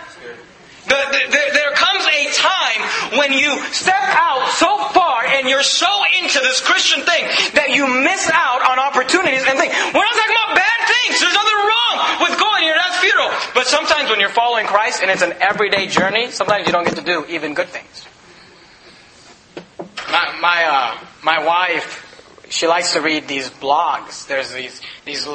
The, 0.83 0.99
the, 0.99 1.21
the, 1.31 1.41
there 1.55 1.71
comes 1.79 2.03
a 2.03 2.19
time 2.35 3.17
when 3.17 3.31
you 3.31 3.55
step 3.71 4.03
out 4.19 4.51
so 4.59 4.67
far 4.91 5.23
and 5.23 5.47
you're 5.47 5.63
so 5.63 5.87
into 6.19 6.39
this 6.39 6.59
Christian 6.59 7.07
thing 7.07 7.23
that 7.55 7.71
you 7.71 7.87
miss 7.87 8.27
out 8.27 8.59
on 8.67 8.79
opportunities 8.79 9.47
and 9.47 9.55
things. 9.55 9.71
We're 9.95 10.03
not 10.03 10.15
talking 10.15 10.35
about 10.35 10.59
bad 10.59 10.79
things. 10.83 11.23
There's 11.23 11.33
nothing 11.39 11.59
wrong 11.63 11.95
with 12.27 12.35
going 12.35 12.61
to 12.61 12.67
your 12.67 12.75
dad's 12.75 12.99
funeral. 12.99 13.31
But 13.55 13.67
sometimes 13.67 14.11
when 14.11 14.19
you're 14.19 14.35
following 14.35 14.67
Christ 14.67 15.01
and 15.01 15.09
it's 15.09 15.23
an 15.23 15.33
everyday 15.39 15.87
journey, 15.87 16.31
sometimes 16.31 16.67
you 16.67 16.73
don't 16.73 16.83
get 16.83 16.99
to 16.99 17.05
do 17.05 17.25
even 17.31 17.53
good 17.53 17.71
things. 17.71 18.03
My 20.11 20.37
my, 20.41 20.65
uh, 20.65 21.05
my 21.23 21.45
wife, 21.45 22.45
she 22.49 22.67
likes 22.67 22.93
to 22.93 23.01
read 23.01 23.27
these 23.27 23.49
blogs. 23.49 24.27
There's 24.27 24.51
these 24.51 24.81
these 25.05 25.27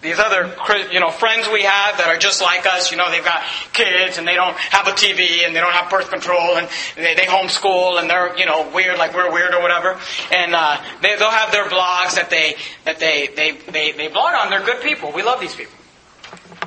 these 0.00 0.18
other 0.18 0.54
you 0.92 1.00
know 1.00 1.10
friends 1.10 1.48
we 1.48 1.62
have 1.62 1.98
that 1.98 2.06
are 2.06 2.18
just 2.18 2.40
like 2.40 2.66
us. 2.66 2.90
You 2.90 2.96
know, 2.96 3.10
they've 3.10 3.24
got 3.24 3.42
kids 3.72 4.18
and 4.18 4.26
they 4.26 4.34
don't 4.34 4.56
have 4.56 4.86
a 4.86 4.92
TV 4.92 5.44
and 5.44 5.54
they 5.54 5.60
don't 5.60 5.72
have 5.72 5.90
birth 5.90 6.10
control 6.10 6.56
and 6.56 6.68
they, 6.96 7.14
they 7.14 7.22
homeschool 7.22 8.00
and 8.00 8.08
they're 8.08 8.36
you 8.38 8.46
know 8.46 8.70
weird 8.74 8.98
like 8.98 9.14
we're 9.14 9.32
weird 9.32 9.54
or 9.54 9.62
whatever. 9.62 9.98
And 10.32 10.54
uh, 10.54 10.82
they, 11.02 11.16
they'll 11.16 11.30
have 11.30 11.50
their 11.52 11.66
blogs 11.66 12.14
that 12.14 12.28
they 12.30 12.54
that 12.84 12.98
they, 12.98 13.28
they 13.34 13.52
they 13.52 13.92
they 13.92 14.08
blog 14.08 14.34
on. 14.34 14.50
They're 14.50 14.64
good 14.64 14.82
people. 14.82 15.12
We 15.12 15.22
love 15.22 15.40
these 15.40 15.54
people. 15.54 15.74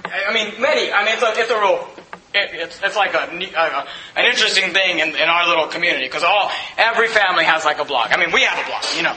I 0.05 0.33
mean, 0.33 0.59
many. 0.59 0.91
I 0.91 1.05
mean, 1.05 1.13
it's 1.13 1.23
a, 1.23 1.39
it's 1.39 1.51
a 1.51 1.59
real 1.59 1.87
It, 2.33 2.49
it's, 2.53 2.79
it's 2.81 2.95
like 2.95 3.13
a, 3.13 3.27
a, 3.27 3.59
uh, 3.59 3.85
an 4.15 4.25
interesting 4.25 4.73
thing 4.73 4.99
in, 4.99 5.09
in 5.09 5.27
our 5.29 5.47
little 5.47 5.67
community 5.67 6.05
because 6.05 6.23
all 6.23 6.49
every 6.77 7.07
family 7.09 7.43
has 7.43 7.65
like 7.65 7.79
a 7.79 7.85
blog. 7.85 8.11
I 8.11 8.17
mean, 8.17 8.31
we 8.31 8.43
have 8.43 8.57
a 8.57 8.67
blog, 8.69 8.83
you 8.95 9.03
know. 9.03 9.15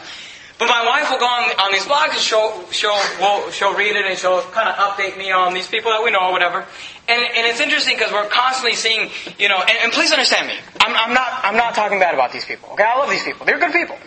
But 0.59 0.68
my 0.68 0.85
wife 0.87 1.11
will 1.11 1.18
go 1.18 1.26
on, 1.26 1.50
on 1.59 1.73
these 1.73 1.85
blogs 1.85 2.11
and 2.11 2.21
she'll, 2.21 2.71
she'll, 2.71 2.94
will 3.18 3.50
she'll 3.50 3.75
read 3.75 3.97
it 3.97 4.06
and 4.06 4.16
she'll 4.16 4.42
kind 4.54 4.68
of 4.68 4.76
update 4.76 5.18
me 5.18 5.33
on 5.33 5.52
these 5.52 5.66
people 5.66 5.90
that 5.90 6.02
we 6.04 6.12
know 6.12 6.30
or 6.30 6.33
whatever. 6.33 6.64
And, 7.09 7.21
and 7.21 7.47
it's 7.47 7.61
interesting 7.61 7.97
because 7.97 8.12
we're 8.12 8.28
constantly 8.28 8.75
seeing, 8.75 9.11
you 9.37 9.49
know, 9.49 9.59
and, 9.59 9.78
and 9.83 9.92
please 9.92 10.12
understand 10.12 10.47
me. 10.47 10.54
I'm, 10.80 10.94
I'm, 10.94 11.12
not, 11.12 11.28
I'm 11.42 11.56
not 11.56 11.75
talking 11.75 11.99
bad 11.99 12.14
about 12.14 12.33
these 12.33 12.44
people. 12.44 12.71
Okay, 12.73 12.85
I 12.85 12.97
love 12.97 13.11
these 13.11 13.25
people. 13.25 13.44
They're 13.47 13.59
good 13.59 13.73
people. 13.73 13.99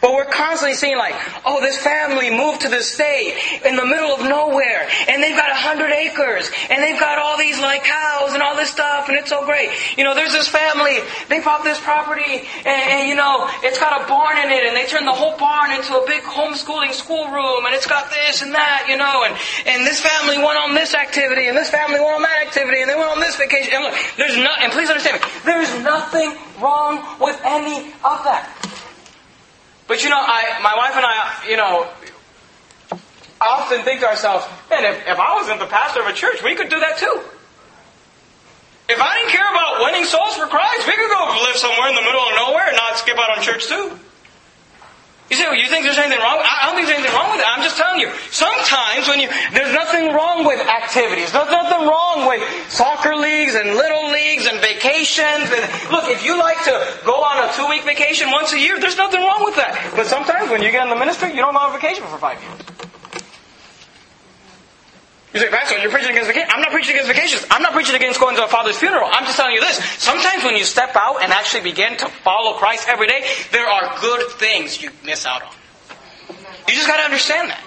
But 0.00 0.12
we're 0.12 0.26
constantly 0.26 0.74
seeing 0.74 0.98
like, 0.98 1.14
oh, 1.44 1.60
this 1.60 1.78
family 1.78 2.30
moved 2.30 2.62
to 2.62 2.68
this 2.68 2.92
state 2.92 3.36
in 3.64 3.76
the 3.76 3.84
middle 3.84 4.10
of 4.10 4.20
nowhere, 4.20 4.88
and 5.08 5.22
they've 5.22 5.36
got 5.36 5.50
a 5.50 5.54
hundred 5.54 5.92
acres, 5.92 6.50
and 6.70 6.82
they've 6.82 6.98
got 6.98 7.18
all 7.18 7.38
these 7.38 7.58
like 7.60 7.84
cows 7.84 8.34
and 8.34 8.42
all 8.42 8.56
this 8.56 8.70
stuff, 8.70 9.08
and 9.08 9.16
it's 9.18 9.30
so 9.30 9.44
great. 9.44 9.70
You 9.96 10.04
know, 10.04 10.14
there's 10.14 10.32
this 10.32 10.48
family, 10.48 10.98
they 11.28 11.40
bought 11.40 11.64
this 11.64 11.80
property, 11.80 12.46
and, 12.64 12.82
and 12.92 13.08
you 13.08 13.16
know, 13.16 13.48
it's 13.62 13.78
got 13.78 14.02
a 14.02 14.06
barn 14.06 14.38
in 14.38 14.50
it, 14.50 14.64
and 14.64 14.76
they 14.76 14.86
turned 14.86 15.06
the 15.06 15.12
whole 15.12 15.36
barn 15.38 15.72
into 15.72 15.96
a 15.96 16.06
big 16.06 16.22
homeschooling 16.22 16.92
schoolroom, 16.92 17.66
and 17.66 17.74
it's 17.74 17.86
got 17.86 18.10
this 18.10 18.42
and 18.42 18.54
that, 18.54 18.86
you 18.88 18.96
know, 18.96 19.24
and, 19.24 19.34
and 19.66 19.86
this 19.86 20.00
family 20.00 20.38
went 20.38 20.58
on 20.58 20.74
this 20.74 20.94
activity, 20.94 21.48
and 21.48 21.56
this 21.56 21.70
family 21.70 22.00
went 22.00 22.16
on 22.16 22.22
that 22.22 22.46
activity, 22.46 22.80
and 22.80 22.90
they 22.90 22.94
went 22.94 23.10
on 23.10 23.20
this 23.20 23.36
vacation. 23.36 23.72
And 23.74 23.84
look, 23.84 23.94
there's 24.16 24.36
no, 24.36 24.50
and 24.60 24.72
please 24.72 24.88
understand 24.88 25.20
me, 25.20 25.28
there's 25.44 25.72
nothing 25.82 26.32
wrong 26.60 27.02
with 27.20 27.40
any 27.44 27.92
of 28.04 28.22
that. 28.24 28.50
But 29.92 30.02
you 30.02 30.08
know, 30.08 30.16
I, 30.16 30.56
my 30.64 30.72
wife 30.72 30.96
and 30.96 31.04
I, 31.04 31.44
you 31.44 31.58
know, 31.58 31.86
often 33.42 33.84
think 33.84 34.00
to 34.00 34.06
ourselves, 34.06 34.48
man, 34.70 34.86
if, 34.86 35.06
if 35.06 35.18
I 35.20 35.34
wasn't 35.34 35.60
the 35.60 35.66
pastor 35.66 36.00
of 36.00 36.06
a 36.06 36.14
church, 36.14 36.42
we 36.42 36.54
could 36.54 36.70
do 36.70 36.80
that 36.80 36.96
too. 36.96 37.20
If 38.88 38.98
I 38.98 39.18
didn't 39.20 39.32
care 39.36 39.44
about 39.44 39.84
winning 39.84 40.06
souls 40.06 40.34
for 40.34 40.46
Christ, 40.46 40.86
we 40.86 40.96
could 40.96 41.10
go 41.10 41.44
live 41.44 41.56
somewhere 41.56 41.90
in 41.90 41.94
the 41.94 42.00
middle 42.00 42.22
of 42.24 42.32
nowhere 42.36 42.68
and 42.68 42.76
not 42.76 42.96
skip 42.96 43.18
out 43.18 43.36
on 43.36 43.44
church 43.44 43.68
too. 43.68 44.00
You 45.30 45.36
say, 45.36 45.48
well, 45.48 45.56
you 45.56 45.68
think 45.68 45.84
there's 45.84 45.96
anything 45.96 46.20
wrong? 46.20 46.44
I 46.44 46.66
don't 46.66 46.76
think 46.76 46.88
there's 46.88 46.98
anything 46.98 47.16
wrong 47.16 47.32
with 47.32 47.40
it. 47.40 47.48
I'm 47.48 47.62
just 47.64 47.78
telling 47.78 48.00
you. 48.00 48.12
Sometimes 48.28 49.08
when 49.08 49.20
you, 49.20 49.28
there's 49.54 49.72
nothing 49.72 50.12
wrong 50.12 50.44
with 50.44 50.60
activities. 50.60 51.32
There's 51.32 51.48
nothing 51.48 51.88
wrong 51.88 52.28
with 52.28 52.44
soccer 52.68 53.16
leagues 53.16 53.54
and 53.54 53.72
little 53.72 54.10
leagues 54.12 54.44
and 54.44 54.60
vacations. 54.60 55.48
And 55.48 55.62
look, 55.88 56.04
if 56.12 56.24
you 56.24 56.36
like 56.38 56.62
to 56.64 56.74
go 57.06 57.22
on 57.22 57.48
a 57.48 57.52
two 57.54 57.66
week 57.68 57.84
vacation 57.84 58.30
once 58.30 58.52
a 58.52 58.60
year, 58.60 58.78
there's 58.78 58.98
nothing 58.98 59.20
wrong 59.20 59.44
with 59.44 59.56
that. 59.56 59.72
But 59.96 60.06
sometimes 60.06 60.50
when 60.50 60.60
you 60.62 60.70
get 60.70 60.84
in 60.84 60.90
the 60.90 61.00
ministry, 61.00 61.30
you 61.30 61.40
don't 61.40 61.54
go 61.54 61.60
on 61.60 61.72
vacation 61.72 62.04
for 62.06 62.18
five 62.18 62.42
years. 62.42 62.61
You 65.32 65.40
say, 65.40 65.48
Pastor, 65.48 65.78
you're 65.78 65.90
preaching 65.90 66.10
against 66.10 66.28
vacation. 66.28 66.48
I'm 66.52 66.60
not 66.60 66.72
preaching 66.72 66.94
against 66.94 67.08
vacations. 67.08 67.46
I'm 67.50 67.62
not 67.62 67.72
preaching 67.72 67.96
against 67.96 68.20
going 68.20 68.36
to 68.36 68.44
a 68.44 68.48
father's 68.48 68.76
funeral. 68.76 69.08
I'm 69.10 69.24
just 69.24 69.36
telling 69.36 69.54
you 69.54 69.60
this. 69.60 69.82
Sometimes 69.96 70.44
when 70.44 70.56
you 70.56 70.64
step 70.64 70.94
out 70.94 71.22
and 71.22 71.32
actually 71.32 71.62
begin 71.62 71.96
to 71.96 72.08
follow 72.08 72.58
Christ 72.58 72.86
every 72.86 73.06
day, 73.06 73.24
there 73.50 73.66
are 73.66 73.98
good 74.00 74.30
things 74.32 74.82
you 74.82 74.90
miss 75.04 75.24
out 75.24 75.42
on. 75.42 75.52
You 76.68 76.74
just 76.74 76.86
got 76.86 76.98
to 76.98 77.04
understand 77.04 77.48
that. 77.48 77.64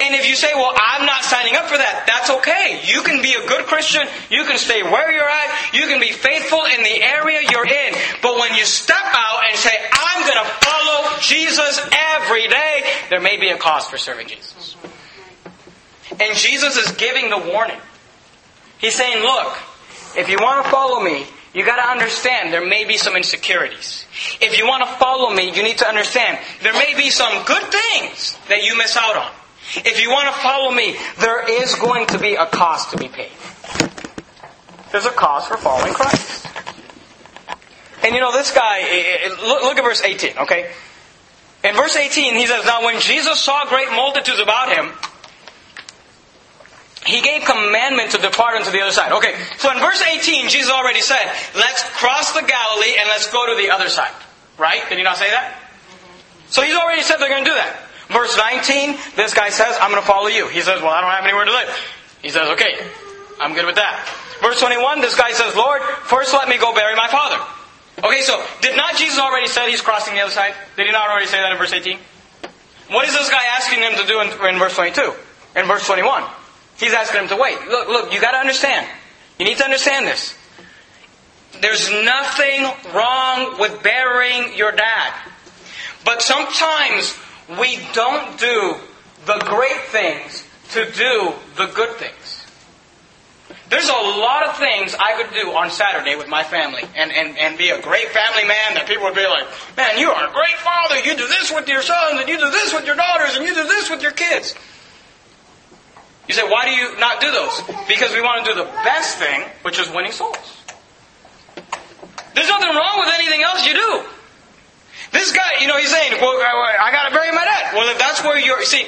And 0.00 0.14
if 0.14 0.26
you 0.26 0.34
say, 0.34 0.50
well, 0.54 0.72
I'm 0.74 1.06
not 1.06 1.22
signing 1.22 1.54
up 1.54 1.66
for 1.66 1.76
that, 1.76 2.08
that's 2.08 2.30
okay. 2.40 2.80
You 2.84 3.02
can 3.02 3.22
be 3.22 3.34
a 3.34 3.46
good 3.46 3.66
Christian. 3.66 4.08
You 4.30 4.44
can 4.44 4.56
stay 4.56 4.82
where 4.82 5.12
you're 5.12 5.28
at. 5.28 5.74
You 5.74 5.86
can 5.86 6.00
be 6.00 6.10
faithful 6.10 6.64
in 6.64 6.82
the 6.82 7.02
area 7.02 7.40
you're 7.44 7.68
in. 7.68 7.94
But 8.22 8.40
when 8.40 8.54
you 8.54 8.64
step 8.64 8.96
out 8.96 9.44
and 9.48 9.58
say, 9.58 9.70
I'm 9.70 10.22
going 10.26 10.42
to 10.42 10.50
follow 10.64 11.20
Jesus 11.20 11.78
every 12.16 12.48
day, 12.48 12.82
there 13.10 13.20
may 13.20 13.38
be 13.38 13.50
a 13.50 13.58
cause 13.58 13.86
for 13.86 13.98
serving 13.98 14.28
Jesus. 14.28 14.74
And 16.20 16.36
Jesus 16.36 16.76
is 16.76 16.92
giving 16.92 17.30
the 17.30 17.38
warning. 17.38 17.78
He's 18.78 18.94
saying, 18.94 19.22
look, 19.22 19.56
if 20.16 20.28
you 20.28 20.38
want 20.40 20.64
to 20.64 20.70
follow 20.70 21.00
me, 21.00 21.26
you 21.54 21.64
got 21.64 21.76
to 21.76 21.90
understand 21.90 22.52
there 22.52 22.66
may 22.66 22.84
be 22.84 22.96
some 22.96 23.14
insecurities. 23.14 24.06
If 24.40 24.58
you 24.58 24.66
want 24.66 24.84
to 24.84 24.90
follow 24.96 25.34
me, 25.34 25.54
you 25.54 25.62
need 25.62 25.78
to 25.78 25.88
understand 25.88 26.38
there 26.62 26.72
may 26.72 26.94
be 26.96 27.10
some 27.10 27.44
good 27.44 27.62
things 27.62 28.38
that 28.48 28.64
you 28.64 28.76
miss 28.76 28.96
out 28.96 29.16
on. 29.16 29.30
If 29.76 30.02
you 30.02 30.10
want 30.10 30.34
to 30.34 30.40
follow 30.40 30.70
me, 30.70 30.96
there 31.18 31.62
is 31.62 31.74
going 31.76 32.06
to 32.08 32.18
be 32.18 32.34
a 32.34 32.46
cost 32.46 32.90
to 32.90 32.96
be 32.96 33.08
paid. 33.08 33.32
There's 34.90 35.06
a 35.06 35.10
cost 35.10 35.48
for 35.48 35.56
following 35.56 35.94
Christ. 35.94 36.46
And 38.04 38.14
you 38.14 38.20
know, 38.20 38.32
this 38.32 38.50
guy, 38.50 38.80
look, 39.42 39.78
at 39.78 39.84
verse 39.84 40.02
18, 40.02 40.38
okay? 40.38 40.70
In 41.64 41.74
verse 41.76 41.96
18, 41.96 42.34
he 42.34 42.46
says, 42.46 42.64
Now 42.64 42.84
when 42.84 43.00
Jesus 43.00 43.38
saw 43.38 43.64
great 43.66 43.90
multitudes 43.90 44.40
about 44.40 44.74
him, 44.74 44.90
he 47.04 47.20
gave 47.20 47.42
commandment 47.44 48.12
to 48.12 48.18
depart 48.18 48.56
unto 48.56 48.70
the 48.70 48.80
other 48.80 48.92
side. 48.92 49.12
Okay, 49.12 49.34
so 49.58 49.70
in 49.72 49.78
verse 49.78 50.00
18, 50.00 50.48
Jesus 50.48 50.70
already 50.70 51.00
said, 51.00 51.24
let's 51.56 51.82
cross 51.98 52.32
the 52.32 52.46
Galilee 52.46 52.94
and 52.98 53.08
let's 53.08 53.30
go 53.30 53.46
to 53.46 53.60
the 53.60 53.70
other 53.70 53.88
side. 53.88 54.12
Right? 54.58 54.88
Did 54.88 54.98
he 54.98 55.04
not 55.04 55.16
say 55.16 55.30
that? 55.30 55.58
So 56.50 56.62
he's 56.62 56.76
already 56.76 57.02
said 57.02 57.16
they're 57.16 57.28
going 57.28 57.44
to 57.44 57.50
do 57.50 57.56
that. 57.56 57.80
Verse 58.08 58.36
19, 58.36 59.16
this 59.16 59.34
guy 59.34 59.48
says, 59.48 59.74
I'm 59.80 59.90
going 59.90 60.02
to 60.02 60.06
follow 60.06 60.28
you. 60.28 60.46
He 60.48 60.60
says, 60.60 60.80
well, 60.82 60.92
I 60.92 61.00
don't 61.00 61.10
have 61.10 61.24
anywhere 61.24 61.46
to 61.46 61.50
live. 61.50 61.70
He 62.20 62.28
says, 62.28 62.48
okay, 62.50 62.78
I'm 63.40 63.54
good 63.54 63.66
with 63.66 63.76
that. 63.76 64.06
Verse 64.40 64.60
21, 64.60 65.00
this 65.00 65.16
guy 65.16 65.32
says, 65.32 65.56
Lord, 65.56 65.82
first 66.04 66.32
let 66.34 66.48
me 66.48 66.58
go 66.58 66.74
bury 66.74 66.94
my 66.94 67.08
father. 67.08 67.42
Okay, 68.04 68.20
so 68.20 68.44
did 68.60 68.76
not 68.76 68.96
Jesus 68.96 69.18
already 69.18 69.46
say 69.48 69.70
he's 69.70 69.80
crossing 69.80 70.14
the 70.14 70.20
other 70.20 70.30
side? 70.30 70.54
Did 70.76 70.86
he 70.86 70.92
not 70.92 71.08
already 71.08 71.26
say 71.26 71.38
that 71.38 71.52
in 71.52 71.58
verse 71.58 71.72
18? 71.72 71.98
What 72.90 73.08
is 73.08 73.14
this 73.14 73.30
guy 73.30 73.42
asking 73.56 73.80
him 73.80 73.96
to 73.96 74.06
do 74.06 74.20
in, 74.20 74.54
in 74.54 74.58
verse 74.58 74.74
22? 74.74 75.14
In 75.56 75.66
verse 75.66 75.86
21? 75.86 76.24
He's 76.82 76.94
asking 76.94 77.22
him 77.22 77.28
to 77.28 77.36
wait. 77.36 77.56
Look, 77.68 77.86
look, 77.86 78.12
you 78.12 78.20
got 78.20 78.32
to 78.32 78.38
understand. 78.38 78.88
You 79.38 79.44
need 79.44 79.56
to 79.58 79.64
understand 79.64 80.04
this. 80.04 80.36
There's 81.60 81.88
nothing 81.90 82.64
wrong 82.92 83.60
with 83.60 83.84
burying 83.84 84.56
your 84.56 84.72
dad. 84.72 85.14
But 86.04 86.22
sometimes 86.22 87.16
we 87.60 87.78
don't 87.92 88.36
do 88.36 88.74
the 89.26 89.38
great 89.46 89.80
things 89.94 90.44
to 90.72 90.90
do 90.90 91.32
the 91.56 91.70
good 91.72 91.90
things. 91.96 92.46
There's 93.68 93.88
a 93.88 93.92
lot 93.92 94.48
of 94.48 94.58
things 94.58 94.96
I 94.98 95.22
could 95.22 95.32
do 95.40 95.52
on 95.52 95.70
Saturday 95.70 96.16
with 96.16 96.26
my 96.26 96.42
family 96.42 96.82
and, 96.96 97.12
and, 97.12 97.38
and 97.38 97.56
be 97.56 97.70
a 97.70 97.80
great 97.80 98.08
family 98.08 98.42
man 98.42 98.74
that 98.74 98.86
people 98.88 99.04
would 99.04 99.14
be 99.14 99.26
like, 99.26 99.46
man, 99.76 99.98
you 99.98 100.10
are 100.10 100.28
a 100.28 100.32
great 100.32 100.56
father. 100.56 100.98
You 100.98 101.16
do 101.16 101.28
this 101.28 101.52
with 101.52 101.68
your 101.68 101.82
sons 101.82 102.18
and 102.18 102.28
you 102.28 102.38
do 102.38 102.50
this 102.50 102.74
with 102.74 102.86
your 102.86 102.96
daughters 102.96 103.36
and 103.36 103.46
you 103.46 103.54
do 103.54 103.64
this 103.64 103.88
with 103.88 104.02
your 104.02 104.10
kids. 104.10 104.56
You 106.28 106.34
say, 106.34 106.48
why 106.48 106.64
do 106.66 106.70
you 106.70 106.98
not 106.98 107.20
do 107.20 107.30
those? 107.30 107.62
Because 107.88 108.12
we 108.12 108.22
want 108.22 108.44
to 108.44 108.52
do 108.52 108.58
the 108.58 108.70
best 108.84 109.18
thing, 109.18 109.42
which 109.62 109.78
is 109.78 109.90
winning 109.90 110.12
souls. 110.12 110.62
There's 112.34 112.48
nothing 112.48 112.74
wrong 112.74 113.00
with 113.00 113.12
anything 113.14 113.42
else 113.42 113.66
you 113.66 113.74
do. 113.74 114.04
This 115.12 115.32
guy, 115.32 115.60
you 115.60 115.66
know, 115.66 115.76
he's 115.76 115.90
saying, 115.90 116.12
well, 116.20 116.40
I 116.40 116.90
got 116.90 117.08
to 117.08 117.14
bury 117.14 117.30
my 117.32 117.44
dad. 117.44 117.74
Well, 117.74 117.88
if 117.90 117.98
that's 117.98 118.22
where 118.22 118.38
you're, 118.38 118.62
see, 118.64 118.86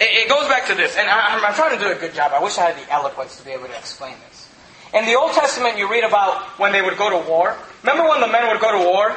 it, 0.00 0.28
goes 0.28 0.48
back 0.48 0.66
to 0.68 0.74
this, 0.74 0.96
and 0.96 1.08
I, 1.08 1.36
I'm 1.36 1.54
trying 1.54 1.76
to 1.76 1.84
do 1.84 1.90
a 1.90 1.94
good 1.94 2.14
job. 2.14 2.32
I 2.32 2.42
wish 2.42 2.56
I 2.56 2.70
had 2.70 2.82
the 2.82 2.90
eloquence 2.90 3.36
to 3.38 3.44
be 3.44 3.50
able 3.50 3.66
to 3.66 3.76
explain 3.76 4.14
this. 4.28 4.48
In 4.94 5.04
the 5.04 5.16
Old 5.16 5.32
Testament, 5.32 5.76
you 5.76 5.90
read 5.90 6.04
about 6.04 6.58
when 6.58 6.72
they 6.72 6.80
would 6.80 6.96
go 6.96 7.10
to 7.10 7.28
war. 7.28 7.56
Remember 7.82 8.08
when 8.08 8.20
the 8.20 8.28
men 8.28 8.48
would 8.48 8.60
go 8.60 8.72
to 8.72 8.88
war? 8.88 9.14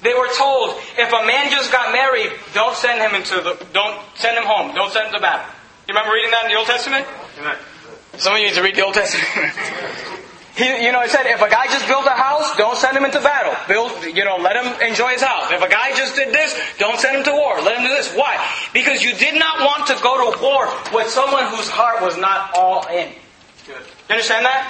They 0.00 0.14
were 0.14 0.28
told, 0.38 0.76
if 0.96 1.12
a 1.12 1.26
man 1.26 1.50
just 1.50 1.72
got 1.72 1.92
married, 1.92 2.32
don't 2.54 2.76
send 2.76 3.02
him 3.02 3.14
into 3.14 3.34
the, 3.42 3.66
don't 3.72 4.00
send 4.14 4.38
him 4.38 4.44
home, 4.44 4.74
don't 4.74 4.92
send 4.92 5.08
him 5.08 5.14
to 5.14 5.20
battle. 5.20 5.52
You 5.88 5.94
remember 5.94 6.12
reading 6.12 6.32
that 6.32 6.44
in 6.44 6.50
the 6.52 6.58
Old 6.58 6.66
Testament? 6.66 7.06
Some 8.20 8.34
of 8.34 8.38
you 8.40 8.48
need 8.48 8.54
to 8.56 8.62
read 8.62 8.76
the 8.76 8.84
Old 8.84 8.92
Testament. 8.92 9.24
he, 10.54 10.84
you 10.84 10.92
know, 10.92 11.00
it 11.00 11.08
said 11.08 11.24
if 11.24 11.40
a 11.40 11.48
guy 11.48 11.64
just 11.64 11.88
built 11.88 12.04
a 12.04 12.12
house, 12.12 12.54
don't 12.58 12.76
send 12.76 12.94
him 12.94 13.06
into 13.06 13.16
battle. 13.24 13.56
Build, 13.66 14.04
you 14.04 14.22
know, 14.22 14.36
let 14.36 14.52
him 14.52 14.68
enjoy 14.84 15.16
his 15.16 15.22
house. 15.22 15.50
If 15.50 15.62
a 15.62 15.68
guy 15.68 15.96
just 15.96 16.14
did 16.14 16.28
this, 16.28 16.52
don't 16.76 17.00
send 17.00 17.16
him 17.16 17.24
to 17.24 17.32
war. 17.32 17.56
Let 17.62 17.78
him 17.80 17.84
do 17.84 17.88
this. 17.88 18.12
Why? 18.12 18.36
Because 18.74 19.02
you 19.02 19.14
did 19.14 19.40
not 19.40 19.64
want 19.64 19.86
to 19.86 19.96
go 20.02 20.30
to 20.30 20.42
war 20.44 20.68
with 20.92 21.08
someone 21.08 21.46
whose 21.56 21.70
heart 21.70 22.02
was 22.02 22.18
not 22.18 22.50
all 22.54 22.84
in. 22.88 23.08
You 23.66 23.74
understand 24.10 24.44
that? 24.44 24.68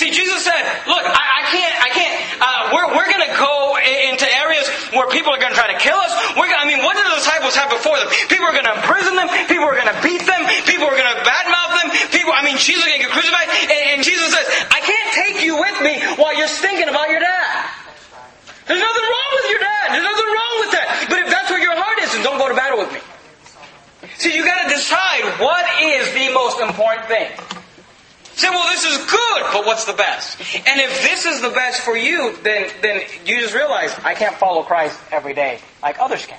See, 0.00 0.08
Jesus 0.08 0.40
said, 0.40 0.64
"Look, 0.88 1.04
I, 1.04 1.12
I 1.12 1.42
can't, 1.52 1.74
I 1.76 1.88
can't. 1.92 2.14
Uh, 2.40 2.72
we're 2.72 2.88
we're 2.96 3.04
going 3.12 3.20
to 3.20 3.36
go 3.36 3.76
into 3.76 4.24
areas 4.24 4.64
where 4.96 5.04
people 5.12 5.28
are 5.28 5.36
going 5.36 5.52
to 5.52 5.60
try 5.60 5.68
to 5.68 5.76
kill 5.76 6.00
us. 6.00 6.08
We're, 6.40 6.48
I 6.48 6.64
mean, 6.64 6.80
what 6.80 6.96
did 6.96 7.04
the 7.04 7.20
disciples 7.20 7.52
have 7.60 7.68
before 7.68 8.00
them? 8.00 8.08
People 8.32 8.48
are 8.48 8.56
going 8.56 8.64
to 8.64 8.80
imprison 8.80 9.12
them. 9.12 9.28
People 9.44 9.68
are 9.68 9.76
going 9.76 9.92
to 9.92 10.00
beat 10.00 10.24
them. 10.24 10.48
People 10.64 10.88
are 10.88 10.96
going 10.96 11.04
to 11.04 11.20
badmouth 11.20 11.84
them. 11.84 11.88
People, 12.16 12.32
I 12.32 12.40
mean, 12.48 12.56
Jesus 12.56 12.80
is 12.80 12.88
going 12.88 12.96
to 12.96 13.04
get 13.04 13.12
crucified. 13.12 13.44
And, 13.44 13.82
and 13.92 13.98
Jesus 14.00 14.32
says, 14.32 14.48
"I 14.72 14.80
can't 14.80 15.08
take 15.12 15.44
you 15.44 15.60
with 15.60 15.76
me 15.84 16.00
while 16.16 16.32
you're 16.32 16.48
thinking 16.48 16.88
about 16.88 17.12
your 17.12 17.20
dad." 17.20 17.68
There's 18.64 18.80
nothing 18.80 19.04
wrong 19.04 19.30
with 19.36 19.46
your 19.52 19.60
dad. 19.60 19.86
There's 20.00 20.08
nothing 20.08 20.30
wrong 20.32 20.54
with 20.64 20.72
that. 20.80 20.88
But 21.12 21.18
if 21.20 21.28
that's 21.28 21.52
where 21.52 21.60
your 21.60 21.76
heart 21.76 22.00
is, 22.00 22.16
then 22.16 22.24
don't 22.24 22.40
go 22.40 22.48
to 22.48 22.56
battle 22.56 22.80
with 22.80 22.88
me. 22.88 23.04
See, 24.16 24.32
you 24.32 24.48
got 24.48 24.64
to 24.64 24.68
decide 24.72 25.28
what 25.36 25.68
is 25.84 26.08
the 26.16 26.32
most 26.32 26.56
important 26.64 27.04
thing. 27.04 27.28
Say, 28.40 28.48
well, 28.48 28.64
this 28.72 28.88
is 28.88 28.96
good, 29.30 29.42
but 29.52 29.66
what's 29.66 29.84
the 29.84 29.92
best? 29.92 30.38
And 30.54 30.80
if 30.80 31.02
this 31.02 31.24
is 31.24 31.40
the 31.40 31.50
best 31.50 31.82
for 31.82 31.96
you, 31.96 32.36
then, 32.42 32.70
then 32.82 33.02
you 33.24 33.40
just 33.40 33.54
realize 33.54 33.94
I 34.04 34.14
can't 34.14 34.36
follow 34.36 34.62
Christ 34.62 34.98
every 35.10 35.34
day 35.34 35.60
like 35.82 35.98
others 35.98 36.26
can. 36.26 36.38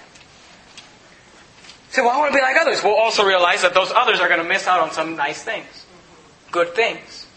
Say, 1.91 2.01
well, 2.01 2.11
I 2.11 2.19
want 2.19 2.31
to 2.31 2.37
be 2.37 2.41
like 2.41 2.55
others. 2.55 2.83
We'll 2.83 2.95
also 2.95 3.25
realize 3.25 3.63
that 3.63 3.73
those 3.73 3.91
others 3.91 4.19
are 4.19 4.29
going 4.29 4.41
to 4.41 4.47
miss 4.47 4.65
out 4.67 4.79
on 4.79 4.91
some 4.91 5.15
nice 5.15 5.43
things, 5.43 5.85
good 6.51 6.73
things. 6.73 7.27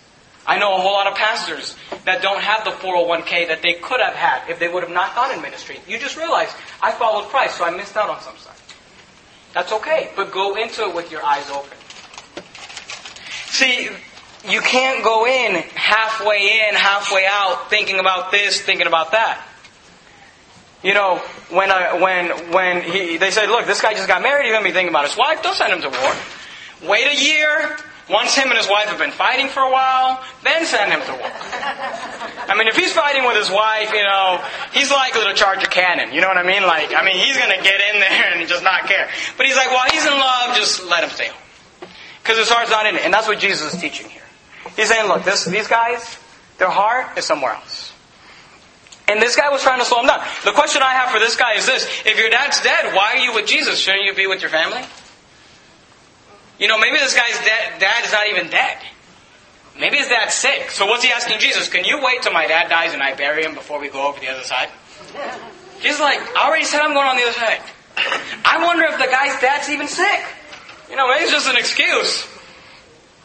I 0.47 0.59
know 0.59 0.77
a 0.77 0.81
whole 0.81 0.93
lot 0.93 1.07
of 1.07 1.17
pastors 1.17 1.75
that 2.05 2.21
don't 2.21 2.43
have 2.43 2.65
the 2.65 2.71
401k 2.71 3.49
that 3.49 3.63
they 3.63 3.75
could 3.75 4.01
have 4.01 4.15
had 4.15 4.49
if 4.51 4.59
they 4.59 4.69
would 4.69 4.83
have 4.83 4.93
not 4.93 5.15
gone 5.15 5.33
in 5.33 5.41
ministry. 5.41 5.81
You 5.89 5.99
just 5.99 6.17
realize, 6.17 6.55
I 6.83 6.93
followed 6.93 7.29
Christ, 7.29 7.57
so 7.57 7.65
I 7.65 7.71
missed 7.75 7.97
out 7.97 8.11
on 8.11 8.21
some 8.21 8.37
stuff. 8.37 8.61
That's 9.55 9.73
okay, 9.73 10.11
but 10.15 10.31
go 10.31 10.57
into 10.57 10.83
it 10.83 10.95
with 10.95 11.11
your 11.11 11.25
eyes 11.25 11.49
open. 11.51 11.79
See, 13.47 13.89
you 14.49 14.61
can't 14.61 15.03
go 15.03 15.27
in 15.27 15.55
halfway 15.75 16.69
in, 16.69 16.75
halfway 16.75 17.27
out, 17.27 17.71
thinking 17.71 17.99
about 17.99 18.31
this, 18.31 18.61
thinking 18.61 18.87
about 18.87 19.13
that. 19.13 19.43
You 20.83 20.93
know, 20.93 21.17
when 21.51 21.71
I, 21.71 21.99
when 22.01 22.53
when 22.53 22.83
he 22.83 23.17
they 23.17 23.31
said, 23.31 23.49
look, 23.49 23.67
this 23.67 23.81
guy 23.81 23.95
just 23.95 24.07
got 24.07 24.21
married, 24.21 24.45
he's 24.45 24.53
gonna 24.53 24.67
be 24.67 24.73
thinking 24.73 24.91
about 24.91 25.07
his 25.09 25.17
wife. 25.17 25.43
Don't 25.43 25.57
send 25.57 25.73
him 25.73 25.81
to 25.81 25.89
war. 25.89 26.91
Wait 26.91 27.07
a 27.07 27.25
year. 27.25 27.77
Once 28.11 28.35
him 28.35 28.49
and 28.49 28.59
his 28.59 28.69
wife 28.69 28.85
have 28.85 28.99
been 28.99 29.11
fighting 29.11 29.49
for 29.49 29.61
a 29.61 29.71
while, 29.71 30.23
then 30.45 30.67
send 30.67 30.93
him 30.93 31.01
to 31.01 31.13
war. 31.13 31.31
I 31.33 32.55
mean, 32.55 32.69
if 32.69 32.77
he's 32.77 32.93
fighting 32.93 33.25
with 33.25 33.35
his 33.35 33.49
wife, 33.49 33.95
you 33.95 34.03
know, 34.03 34.45
he's 34.75 34.91
likely 34.91 35.25
to 35.25 35.33
charge 35.33 35.65
a 35.65 35.67
cannon. 35.67 36.13
You 36.13 36.21
know 36.21 36.29
what 36.29 36.37
I 36.37 36.43
mean? 36.43 36.65
Like, 36.65 36.93
I 36.95 37.03
mean, 37.03 37.17
he's 37.17 37.39
gonna 37.39 37.63
get 37.63 37.81
in 37.81 38.01
there 38.05 38.35
and 38.37 38.47
just 38.47 38.63
not 38.63 38.87
care. 38.87 39.09
But 39.39 39.47
he's 39.47 39.57
like, 39.57 39.71
while 39.73 39.89
he's 39.91 40.05
in 40.05 40.13
love, 40.13 40.55
just 40.55 40.85
let 40.85 41.03
him 41.03 41.09
stay 41.09 41.29
home. 41.29 41.89
Because 42.23 42.37
his 42.37 42.51
heart's 42.51 42.71
not 42.71 42.85
in 42.85 42.97
it. 42.97 43.03
And 43.07 43.13
that's 43.13 43.27
what 43.27 43.39
Jesus 43.39 43.73
is 43.73 43.81
teaching 43.81 44.11
here. 44.11 44.24
He's 44.77 44.89
saying, 44.89 45.09
look, 45.09 45.25
this, 45.25 45.45
these 45.45 45.69
guys, 45.69 46.19
their 46.59 46.71
heart 46.71 47.19
is 47.19 47.25
somewhere 47.25 47.53
else. 47.53 47.93
And 49.07 49.21
this 49.21 49.37
guy 49.37 49.51
was 49.51 49.63
trying 49.63 49.81
to 49.81 49.85
slow 49.85 50.01
him 50.01 50.07
down. 50.07 50.25
The 50.45 50.53
question 50.53 50.83
I 50.83 50.95
have 50.95 51.11
for 51.11 51.19
this 51.19 51.37
guy 51.37 51.55
is 51.55 51.67
this. 51.67 51.85
If 52.07 52.19
your 52.19 52.31
dad's 52.31 52.63
dead, 52.63 52.95
why 52.95 53.15
are 53.15 53.19
you 53.19 53.35
with 53.35 53.47
Jesus? 53.47 53.79
Shouldn't 53.79 54.05
you 54.05 54.15
be 54.15 54.27
with 54.27 54.41
your 54.41 54.51
family? 54.51 54.83
You 56.59 56.69
know, 56.69 56.79
maybe 56.79 56.97
this 56.97 57.15
guy's 57.15 57.39
dad, 57.45 57.81
dad 57.81 58.05
is 58.07 58.13
not 58.13 58.29
even 58.29 58.49
dead. 58.49 58.79
Maybe 59.79 59.97
his 59.97 60.09
dad's 60.09 60.35
sick. 60.35 60.71
So 60.71 60.87
what's 60.87 61.03
he 61.03 61.11
asking 61.11 61.41
Jesus? 61.41 61.69
Can 61.69 61.85
you 61.85 62.01
wait 62.03 62.23
till 62.23 62.33
my 62.33 62.47
dad 62.47 62.69
dies 62.69 62.95
and 62.95 63.03
I 63.03 63.15
bury 63.15 63.45
him 63.45 63.55
before 63.55 63.81
we 63.81 63.89
go 63.89 64.09
over 64.09 64.21
the 64.21 64.29
other 64.29 64.45
side? 64.45 64.71
Jesus 65.83 66.01
like, 66.01 66.21
I 66.37 66.47
already 66.49 66.65
said 66.65 66.81
I'm 66.81 66.95
going 66.95 67.07
on 67.07 67.17
the 67.17 67.25
other 67.25 67.33
side. 67.33 67.61
I 68.45 68.65
wonder 68.65 68.85
if 68.85 68.99
the 68.99 69.11
guy's 69.11 69.39
dad's 69.41 69.69
even 69.69 69.89
sick. 69.89 70.21
You 70.89 70.97
know, 70.97 71.09
maybe 71.09 71.25
it's 71.25 71.33
just 71.33 71.49
an 71.49 71.57
excuse. 71.57 72.27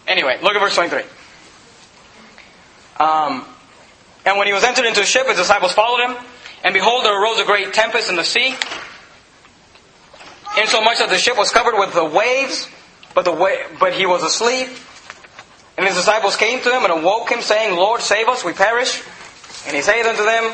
Anyway, 0.07 0.39
look 0.41 0.55
at 0.55 0.59
verse 0.59 0.75
23. 0.75 1.03
Um, 2.99 3.45
and 4.25 4.37
when 4.37 4.47
he 4.47 4.53
was 4.53 4.63
entered 4.63 4.85
into 4.85 5.01
a 5.01 5.05
ship, 5.05 5.27
his 5.27 5.37
disciples 5.37 5.71
followed 5.71 6.01
him. 6.09 6.17
And 6.63 6.73
behold, 6.73 7.05
there 7.05 7.21
arose 7.21 7.39
a 7.39 7.45
great 7.45 7.73
tempest 7.73 8.09
in 8.09 8.17
the 8.17 8.23
sea, 8.23 8.53
insomuch 10.59 10.99
that 10.99 11.07
the 11.09 11.17
ship 11.17 11.37
was 11.37 11.51
covered 11.51 11.77
with 11.77 11.93
the 11.93 12.03
waves, 12.03 12.67
but, 13.15 13.23
the 13.23 13.31
wa- 13.31 13.67
but 13.79 13.93
he 13.93 14.05
was 14.05 14.23
asleep. 14.23 14.67
And 15.77 15.87
his 15.87 15.95
disciples 15.95 16.35
came 16.35 16.59
to 16.61 16.69
him 16.69 16.83
and 16.83 16.91
awoke 16.91 17.31
him, 17.31 17.41
saying, 17.41 17.77
Lord, 17.77 18.01
save 18.01 18.27
us, 18.27 18.43
we 18.43 18.51
perish. 18.51 19.01
And 19.65 19.75
he 19.75 19.81
saith 19.81 20.05
unto 20.05 20.25
them, 20.25 20.51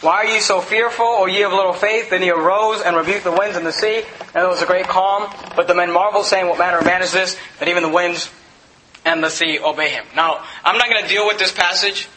Why 0.00 0.24
are 0.24 0.26
ye 0.26 0.40
so 0.40 0.60
fearful, 0.60 1.06
O 1.06 1.26
ye 1.26 1.42
of 1.42 1.52
little 1.52 1.72
faith? 1.72 2.10
Then 2.10 2.22
he 2.22 2.30
arose 2.30 2.82
and 2.82 2.96
rebuked 2.96 3.22
the 3.22 3.30
winds 3.30 3.56
and 3.56 3.64
the 3.64 3.72
sea, 3.72 3.98
and 3.98 4.34
there 4.34 4.48
was 4.48 4.60
a 4.60 4.66
great 4.66 4.88
calm. 4.88 5.32
But 5.54 5.68
the 5.68 5.74
men 5.76 5.92
marveled, 5.92 6.26
saying, 6.26 6.48
What 6.48 6.58
manner 6.58 6.78
of 6.78 6.84
man 6.84 7.02
is 7.02 7.12
this, 7.12 7.36
that 7.60 7.68
even 7.68 7.84
the 7.84 7.88
winds 7.88 8.28
and 9.08 9.24
the 9.24 9.30
sea 9.30 9.58
obey 9.58 9.90
him? 9.90 10.04
Now, 10.14 10.44
I'm 10.64 10.78
not 10.78 10.88
going 10.88 11.02
to 11.02 11.08
deal 11.08 11.26
with 11.26 11.38
this 11.38 11.52
passage 11.52 12.08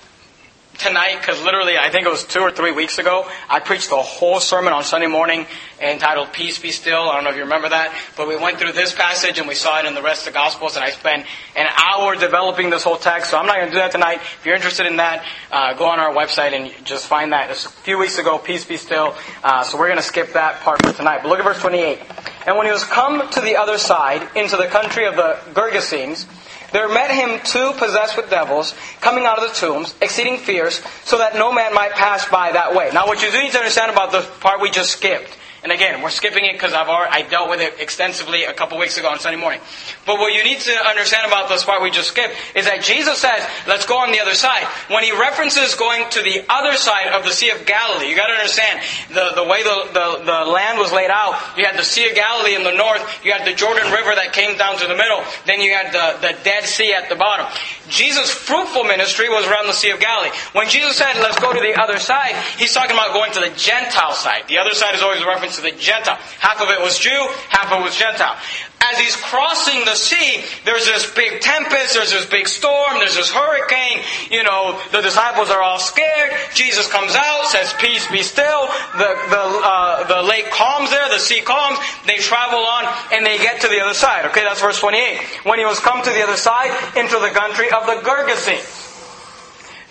tonight 0.77 1.17
because 1.19 1.43
literally 1.43 1.77
I 1.77 1.89
think 1.91 2.05
it 2.05 2.09
was 2.09 2.23
two 2.23 2.39
or 2.39 2.51
three 2.51 2.71
weeks 2.71 2.97
ago 2.97 3.29
I 3.49 3.59
preached 3.59 3.89
the 3.89 4.01
whole 4.01 4.39
sermon 4.39 4.73
on 4.73 4.83
Sunday 4.83 5.07
morning 5.07 5.45
entitled 5.79 6.33
Peace 6.33 6.59
Be 6.59 6.71
Still. 6.71 7.09
I 7.09 7.15
don't 7.15 7.23
know 7.23 7.29
if 7.29 7.35
you 7.35 7.43
remember 7.43 7.69
that, 7.69 7.93
but 8.17 8.27
we 8.27 8.35
went 8.35 8.57
through 8.57 8.71
this 8.71 8.93
passage 8.93 9.37
and 9.37 9.47
we 9.47 9.55
saw 9.55 9.79
it 9.79 9.85
in 9.85 9.93
the 9.93 10.01
rest 10.01 10.27
of 10.27 10.33
the 10.33 10.37
Gospels 10.37 10.75
and 10.75 10.83
I 10.83 10.89
spent 10.89 11.25
an 11.55 11.67
hour 11.75 12.15
developing 12.15 12.69
this 12.69 12.83
whole 12.83 12.97
text. 12.97 13.31
So 13.31 13.37
I'm 13.37 13.45
not 13.45 13.57
going 13.57 13.67
to 13.67 13.73
do 13.73 13.79
that 13.79 13.91
tonight. 13.91 14.21
If 14.21 14.45
you're 14.45 14.55
interested 14.55 14.85
in 14.85 14.97
that, 14.97 15.23
uh, 15.51 15.73
go 15.73 15.85
on 15.85 15.99
our 15.99 16.13
website 16.13 16.53
and 16.53 16.71
just 16.85 17.05
find 17.05 17.31
that. 17.31 17.51
It's 17.51 17.65
a 17.65 17.69
few 17.69 17.97
weeks 17.97 18.17
ago, 18.17 18.37
Peace 18.37 18.65
Be 18.65 18.77
Still. 18.77 19.15
Uh, 19.43 19.63
so 19.63 19.77
we're 19.77 19.87
going 19.87 19.97
to 19.97 20.03
skip 20.03 20.33
that 20.33 20.61
part 20.61 20.83
for 20.83 20.93
tonight. 20.93 21.19
But 21.21 21.29
look 21.29 21.39
at 21.39 21.45
verse 21.45 21.59
28. 21.59 21.99
And 22.47 22.57
when 22.57 22.65
he 22.65 22.71
was 22.71 22.83
come 22.83 23.29
to 23.29 23.41
the 23.41 23.55
other 23.57 23.77
side, 23.77 24.27
into 24.35 24.57
the 24.57 24.67
country 24.67 25.05
of 25.05 25.15
the 25.15 25.39
Gergesenes, 25.53 26.25
there 26.71 26.87
met 26.89 27.11
him 27.11 27.39
two 27.43 27.73
possessed 27.77 28.15
with 28.17 28.29
devils, 28.29 28.73
coming 29.01 29.25
out 29.25 29.41
of 29.41 29.49
the 29.49 29.55
tombs, 29.55 29.93
exceeding 30.01 30.37
fierce, 30.37 30.81
so 31.03 31.17
that 31.17 31.35
no 31.35 31.51
man 31.51 31.73
might 31.73 31.91
pass 31.91 32.27
by 32.29 32.51
that 32.51 32.75
way. 32.75 32.89
Now, 32.93 33.07
what 33.07 33.21
you 33.21 33.31
do 33.31 33.41
need 33.41 33.51
to 33.51 33.57
understand 33.57 33.91
about 33.91 34.11
the 34.11 34.21
part 34.39 34.61
we 34.61 34.71
just 34.71 34.91
skipped 34.91 35.37
and 35.63 35.71
again, 35.71 36.01
we're 36.01 36.09
skipping 36.09 36.45
it 36.45 36.53
because 36.53 36.73
I've 36.73 36.89
already, 36.89 37.13
I 37.13 37.21
dealt 37.21 37.49
with 37.49 37.61
it 37.61 37.79
extensively 37.79 38.45
a 38.45 38.53
couple 38.53 38.79
weeks 38.79 38.97
ago 38.97 39.09
on 39.09 39.19
Sunday 39.19 39.39
morning. 39.39 39.61
But 40.07 40.17
what 40.17 40.33
you 40.33 40.43
need 40.43 40.59
to 40.59 40.73
understand 40.87 41.27
about 41.27 41.49
this 41.49 41.63
part 41.63 41.83
we 41.83 41.91
just 41.91 42.09
skipped 42.09 42.33
is 42.55 42.65
that 42.65 42.81
Jesus 42.81 43.19
says, 43.19 43.45
let's 43.67 43.85
go 43.85 43.99
on 44.01 44.11
the 44.11 44.19
other 44.19 44.33
side. 44.33 44.65
When 44.89 45.03
he 45.03 45.11
references 45.11 45.75
going 45.75 46.09
to 46.17 46.21
the 46.23 46.41
other 46.49 46.75
side 46.77 47.13
of 47.13 47.25
the 47.25 47.31
Sea 47.31 47.51
of 47.51 47.67
Galilee, 47.67 48.09
you 48.09 48.15
gotta 48.15 48.33
understand 48.33 48.81
the, 49.13 49.37
the 49.37 49.45
way 49.45 49.61
the, 49.61 49.93
the, 49.93 50.25
the 50.25 50.39
land 50.49 50.79
was 50.79 50.91
laid 50.91 51.11
out. 51.11 51.37
You 51.55 51.65
had 51.65 51.77
the 51.77 51.85
Sea 51.85 52.09
of 52.09 52.15
Galilee 52.15 52.55
in 52.55 52.63
the 52.63 52.73
north, 52.73 53.05
you 53.23 53.31
had 53.31 53.45
the 53.45 53.53
Jordan 53.53 53.91
River 53.93 54.15
that 54.15 54.33
came 54.33 54.57
down 54.57 54.79
to 54.81 54.87
the 54.87 54.97
middle, 54.97 55.21
then 55.45 55.61
you 55.61 55.73
had 55.77 55.93
the, 55.93 56.25
the 56.25 56.33
Dead 56.41 56.65
Sea 56.65 56.93
at 56.93 57.07
the 57.07 57.15
bottom. 57.15 57.45
Jesus' 57.87 58.31
fruitful 58.31 58.85
ministry 58.85 59.29
was 59.29 59.45
around 59.45 59.67
the 59.67 59.77
Sea 59.77 59.91
of 59.91 59.99
Galilee. 59.99 60.33
When 60.53 60.67
Jesus 60.69 60.97
said, 60.97 61.13
let's 61.21 61.37
go 61.37 61.53
to 61.53 61.59
the 61.59 61.79
other 61.79 61.99
side, 61.99 62.33
he's 62.57 62.73
talking 62.73 62.97
about 62.97 63.13
going 63.13 63.31
to 63.33 63.41
the 63.41 63.53
Gentile 63.53 64.13
side. 64.13 64.47
The 64.47 64.57
other 64.57 64.73
side 64.73 64.95
is 64.95 65.03
always 65.03 65.21
a 65.21 65.27
reference 65.27 65.50
to 65.55 65.61
the 65.61 65.71
Gentile. 65.71 66.17
Half 66.39 66.61
of 66.61 66.69
it 66.69 66.81
was 66.81 66.97
Jew, 66.97 67.27
half 67.49 67.71
of 67.71 67.81
it 67.81 67.83
was 67.83 67.95
Gentile. 67.95 68.37
As 68.81 68.97
he's 68.97 69.15
crossing 69.15 69.85
the 69.85 69.93
sea, 69.93 70.43
there's 70.65 70.85
this 70.85 71.09
big 71.13 71.39
tempest, 71.39 71.93
there's 71.93 72.11
this 72.11 72.25
big 72.25 72.47
storm, 72.47 72.97
there's 72.97 73.15
this 73.15 73.31
hurricane. 73.31 74.01
You 74.31 74.43
know, 74.43 74.81
the 74.91 75.01
disciples 75.01 75.51
are 75.51 75.61
all 75.61 75.77
scared. 75.77 76.33
Jesus 76.55 76.87
comes 76.91 77.13
out, 77.13 77.45
says, 77.45 77.73
"Peace, 77.79 78.09
be 78.09 78.23
still." 78.23 78.67
The 78.97 79.13
the 79.29 79.43
uh, 79.63 80.07
the 80.07 80.23
lake 80.23 80.49
calms 80.49 80.89
there, 80.89 81.07
the 81.09 81.19
sea 81.19 81.41
calms. 81.41 81.77
They 82.07 82.17
travel 82.17 82.59
on, 82.59 82.85
and 83.13 83.23
they 83.23 83.37
get 83.37 83.61
to 83.61 83.67
the 83.67 83.79
other 83.81 83.93
side. 83.93 84.25
Okay, 84.25 84.43
that's 84.43 84.61
verse 84.61 84.79
28. 84.79 85.45
When 85.45 85.59
he 85.59 85.65
was 85.65 85.79
come 85.79 86.01
to 86.01 86.09
the 86.09 86.23
other 86.23 86.37
side, 86.37 86.71
into 86.97 87.19
the 87.19 87.29
country 87.29 87.69
of 87.69 87.85
the 87.85 88.01
Gergesenes. 88.01 88.80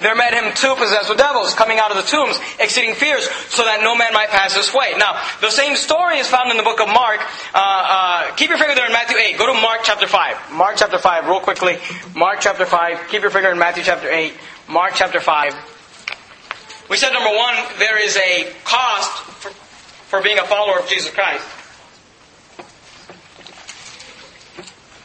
There 0.01 0.15
met 0.15 0.33
him 0.33 0.53
two 0.55 0.75
possessed 0.77 1.09
with 1.09 1.19
devils 1.19 1.55
coming 1.55 1.79
out 1.79 1.91
of 1.91 1.99
the 1.99 2.03
tombs, 2.03 2.41
exceeding 2.59 2.95
fierce, 2.95 3.29
so 3.49 3.65
that 3.65 3.81
no 3.83 3.95
man 3.95 4.15
might 4.15 4.31
pass 4.31 4.55
this 4.55 4.73
way. 4.73 4.95
Now, 4.97 5.21
the 5.41 5.51
same 5.51 5.77
story 5.77 6.19
is 6.19 6.27
found 6.27 6.51
in 6.51 6.57
the 6.57 6.63
book 6.63 6.81
of 6.81 6.89
Mark. 6.89 7.21
Uh, 7.53 7.59
uh, 7.59 8.35
keep 8.37 8.49
your 8.49 8.59
finger 8.59 8.75
there 8.75 8.87
in 8.87 8.93
Matthew 8.93 9.19
8. 9.19 9.37
Go 9.37 9.53
to 9.53 9.61
Mark 9.61 9.81
chapter 9.85 10.07
5. 10.07 10.53
Mark 10.53 10.77
chapter 10.79 10.99
5, 10.99 11.27
real 11.27 11.41
quickly. 11.41 11.79
Mark 12.17 12.41
chapter 12.41 12.65
5. 12.65 13.09
Keep 13.09 13.23
your 13.23 13.31
finger 13.31 13.51
in 13.51 13.59
Matthew 13.59 13.83
chapter 13.85 14.09
8. 14.09 14.33
Mark 14.69 14.95
chapter 14.95 15.21
5. 15.21 15.55
We 16.89 16.97
said, 16.97 17.13
number 17.13 17.37
one, 17.37 17.55
there 17.79 18.03
is 18.03 18.17
a 18.17 18.53
cost 18.65 19.23
for, 19.23 19.51
for 19.51 20.23
being 20.23 20.39
a 20.39 20.45
follower 20.45 20.79
of 20.79 20.89
Jesus 20.89 21.11
Christ. 21.11 21.47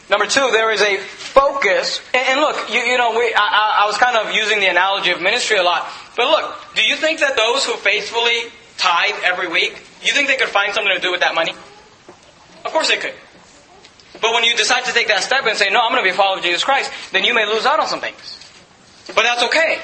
Number 0.10 0.27
two, 0.27 0.49
there 0.51 0.71
is 0.71 0.81
a 0.81 0.97
focus. 1.36 2.02
And, 2.13 2.39
look, 2.39 2.56
you, 2.71 2.80
you 2.80 2.98
know, 2.98 3.12
we, 3.12 3.34
I, 3.36 3.84
I 3.84 3.86
was 3.86 3.98
kind 3.98 4.15
of 4.15 4.34
using 4.34 4.60
the 4.62 4.67
analogy 4.67 5.12
of 5.12 5.21
ministry 5.21 5.58
a 5.58 5.63
lot. 5.63 5.86
But 6.15 6.28
look, 6.32 6.56
do 6.76 6.82
you 6.82 6.95
think 6.95 7.19
that 7.19 7.36
those 7.36 7.65
who 7.65 7.74
faithfully 7.74 8.50
tithe 8.78 9.19
every 9.24 9.50
week, 9.50 9.74
you 10.02 10.13
think 10.13 10.30
they 10.30 10.38
could 10.38 10.50
find 10.50 10.74
something 10.74 10.95
to 10.95 11.02
do 11.02 11.12
with 11.12 11.19
that 11.19 11.36
money? 11.36 11.52
Of 12.63 12.71
course 12.71 12.88
they 12.88 12.98
could. 12.98 13.13
But 14.21 14.34
when 14.34 14.45
you 14.45 14.56
decide 14.56 14.86
to 14.86 14.93
take 14.93 15.10
that 15.10 15.24
step 15.24 15.45
and 15.45 15.58
say, 15.58 15.69
no, 15.69 15.82
I'm 15.82 15.91
going 15.91 16.02
to 16.02 16.08
be 16.08 16.15
a 16.15 16.17
follower 16.17 16.38
of 16.38 16.43
Jesus 16.43 16.63
Christ, 16.63 16.89
then 17.12 17.26
you 17.26 17.34
may 17.34 17.45
lose 17.45 17.65
out 17.65 17.80
on 17.80 17.88
some 17.88 18.00
things. 18.00 18.39
But 19.08 19.24
that's 19.24 19.43
okay. 19.43 19.80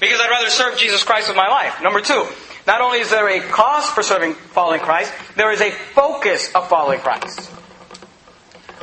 Because 0.00 0.20
I'd 0.20 0.30
rather 0.30 0.50
serve 0.50 0.78
Jesus 0.78 1.02
Christ 1.02 1.28
with 1.28 1.36
my 1.36 1.48
life. 1.48 1.82
Number 1.82 2.00
two, 2.00 2.26
not 2.66 2.80
only 2.80 3.00
is 3.00 3.10
there 3.10 3.28
a 3.28 3.40
cost 3.50 3.94
for 3.94 4.02
serving, 4.02 4.34
following 4.34 4.80
Christ, 4.80 5.12
there 5.36 5.50
is 5.50 5.60
a 5.60 5.70
focus 5.70 6.50
of 6.54 6.68
following 6.68 7.00
Christ. 7.00 7.50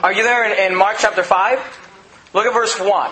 Are 0.03 0.11
you 0.11 0.23
there 0.23 0.51
in, 0.51 0.71
in 0.71 0.77
Mark 0.77 0.97
chapter 0.99 1.21
5? 1.21 1.59
Look 2.33 2.47
at 2.47 2.53
verse 2.53 2.79
1. 2.79 3.11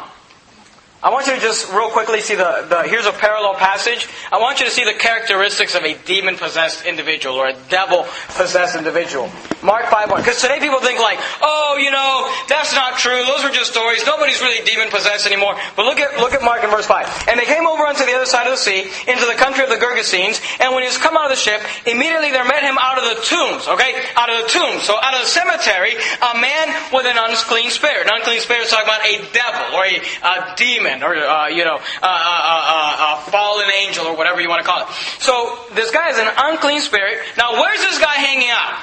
I 1.01 1.11
want 1.11 1.27
you 1.27 1.35
to 1.35 1.39
just 1.39 1.71
real 1.71 1.87
quickly 1.87 2.19
see 2.19 2.35
the, 2.35 2.67
the, 2.67 2.83
here's 2.83 3.05
a 3.05 3.15
parallel 3.15 3.55
passage. 3.55 4.09
I 4.33 4.37
want 4.37 4.59
you 4.59 4.65
to 4.65 4.71
see 4.71 4.83
the 4.83 4.99
characteristics 4.99 5.73
of 5.73 5.87
a 5.87 5.95
demon 6.03 6.35
possessed 6.35 6.83
individual 6.83 7.39
or 7.39 7.47
a 7.47 7.55
devil 7.71 8.03
possessed 8.35 8.75
individual. 8.75 9.31
Mark 9.63 9.87
5 9.87 10.11
1. 10.11 10.19
Because 10.19 10.43
today 10.43 10.59
people 10.59 10.83
think 10.83 10.99
like, 10.99 11.19
oh, 11.39 11.79
you 11.79 11.87
know, 11.87 12.27
that's 12.51 12.75
not 12.75 12.99
true. 12.99 13.23
Those 13.23 13.47
were 13.47 13.55
just 13.55 13.71
stories. 13.71 14.03
Nobody's 14.03 14.43
really 14.43 14.59
demon 14.67 14.91
possessed 14.91 15.23
anymore. 15.23 15.55
But 15.79 15.87
look 15.87 16.03
at, 16.03 16.19
look 16.19 16.35
at 16.35 16.43
Mark 16.43 16.67
in 16.67 16.69
verse 16.69 16.85
5. 16.85 17.31
And 17.31 17.39
they 17.39 17.47
came 17.47 17.63
over 17.63 17.87
unto 17.87 18.03
the 18.03 18.11
other 18.11 18.27
side 18.27 18.43
of 18.43 18.51
the 18.51 18.59
sea, 18.59 18.91
into 19.07 19.23
the 19.23 19.39
country 19.39 19.63
of 19.63 19.71
the 19.71 19.79
Gergesenes, 19.79 20.43
and 20.59 20.75
when 20.75 20.83
he 20.83 20.91
was 20.91 20.99
come 20.99 21.15
out 21.15 21.31
of 21.31 21.35
the 21.35 21.39
ship, 21.39 21.63
immediately 21.87 22.35
there 22.35 22.43
met 22.43 22.59
him 22.59 22.75
out 22.75 22.99
of 22.99 23.07
the 23.07 23.23
tombs, 23.23 23.71
okay? 23.71 24.03
Out 24.19 24.27
of 24.27 24.43
the 24.43 24.47
tombs. 24.51 24.83
So 24.83 24.99
out 24.99 25.15
of 25.15 25.23
the 25.23 25.31
cemetery, 25.31 25.95
a 25.95 26.35
man 26.35 26.75
with 26.91 27.07
an 27.07 27.15
unclean 27.15 27.71
spirit. 27.71 28.03
An 28.03 28.19
unclean 28.19 28.43
spirit 28.43 28.67
is 28.67 28.71
talking 28.75 28.83
about 28.83 29.07
a 29.07 29.15
devil 29.31 29.79
or 29.79 29.87
a, 29.87 29.95
a 30.27 30.35
demon 30.59 30.88
or, 31.03 31.15
uh, 31.15 31.47
you 31.47 31.63
know, 31.65 31.77
a, 31.77 32.05
a, 32.05 33.19
a, 33.27 33.31
fallen 33.31 33.69
angel 33.85 34.05
or 34.05 34.15
whatever 34.15 34.41
you 34.41 34.49
want 34.49 34.61
to 34.63 34.67
call 34.67 34.81
it. 34.81 34.87
So 35.19 35.57
this 35.73 35.91
guy 35.91 36.09
is 36.09 36.17
an 36.17 36.27
unclean 36.37 36.81
spirit. 36.81 37.19
Now, 37.37 37.53
where's 37.53 37.79
this 37.79 37.99
guy 37.99 38.13
hanging 38.13 38.49
out? 38.49 38.79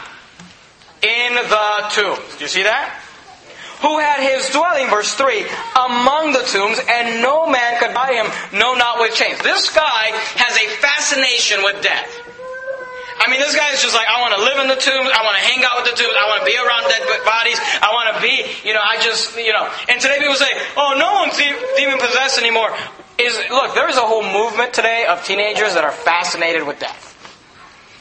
In 1.03 1.35
the 1.35 1.91
tombs. 1.91 2.37
Do 2.37 2.45
you 2.45 2.49
see 2.49 2.63
that? 2.63 3.03
who 3.83 3.99
had 3.99 4.21
his 4.21 4.49
dwelling, 4.51 4.89
verse 4.89 5.13
3, 5.15 5.45
among 5.85 6.33
the 6.33 6.43
tombs, 6.49 6.79
and 6.89 7.21
no 7.21 7.47
man 7.47 7.79
could 7.79 7.93
buy 7.93 8.13
him, 8.13 8.27
no, 8.59 8.75
not 8.75 8.99
with 8.99 9.15
chains. 9.15 9.39
This 9.43 9.69
guy 9.69 10.11
has 10.41 10.57
a 10.57 10.67
fascination 10.81 11.63
with 11.63 11.83
death. 11.83 12.26
I 13.19 13.31
mean, 13.31 13.41
this 13.41 13.57
guy 13.57 13.73
is 13.73 13.81
just 13.81 13.95
like, 13.95 14.07
I 14.07 14.21
want 14.21 14.37
to 14.37 14.43
live 14.45 14.59
in 14.61 14.69
the 14.69 14.77
tombs. 14.77 15.09
I 15.09 15.25
want 15.25 15.37
to 15.41 15.45
hang 15.45 15.65
out 15.65 15.81
with 15.81 15.89
the 15.89 15.97
tombs. 15.97 16.13
I 16.13 16.29
want 16.29 16.45
to 16.45 16.49
be 16.49 16.57
around 16.57 16.85
dead 16.89 17.03
bodies. 17.25 17.59
I 17.81 17.89
want 17.97 18.13
to 18.13 18.21
be, 18.21 18.45
you 18.67 18.75
know, 18.77 18.85
I 18.85 19.01
just, 19.01 19.37
you 19.37 19.53
know. 19.53 19.65
And 19.89 20.01
today 20.01 20.21
people 20.21 20.37
say, 20.37 20.53
oh, 20.77 20.95
no 21.01 21.25
one's 21.25 21.37
demon 21.37 21.99
possessed 21.99 22.39
anymore. 22.39 22.77
Is 23.19 23.41
Look, 23.49 23.75
there's 23.75 23.97
a 23.97 24.05
whole 24.05 24.23
movement 24.23 24.75
today 24.75 25.07
of 25.09 25.25
teenagers 25.25 25.75
that 25.75 25.85
are 25.85 25.93
fascinated 25.93 26.67
with 26.67 26.79
death. 26.79 27.17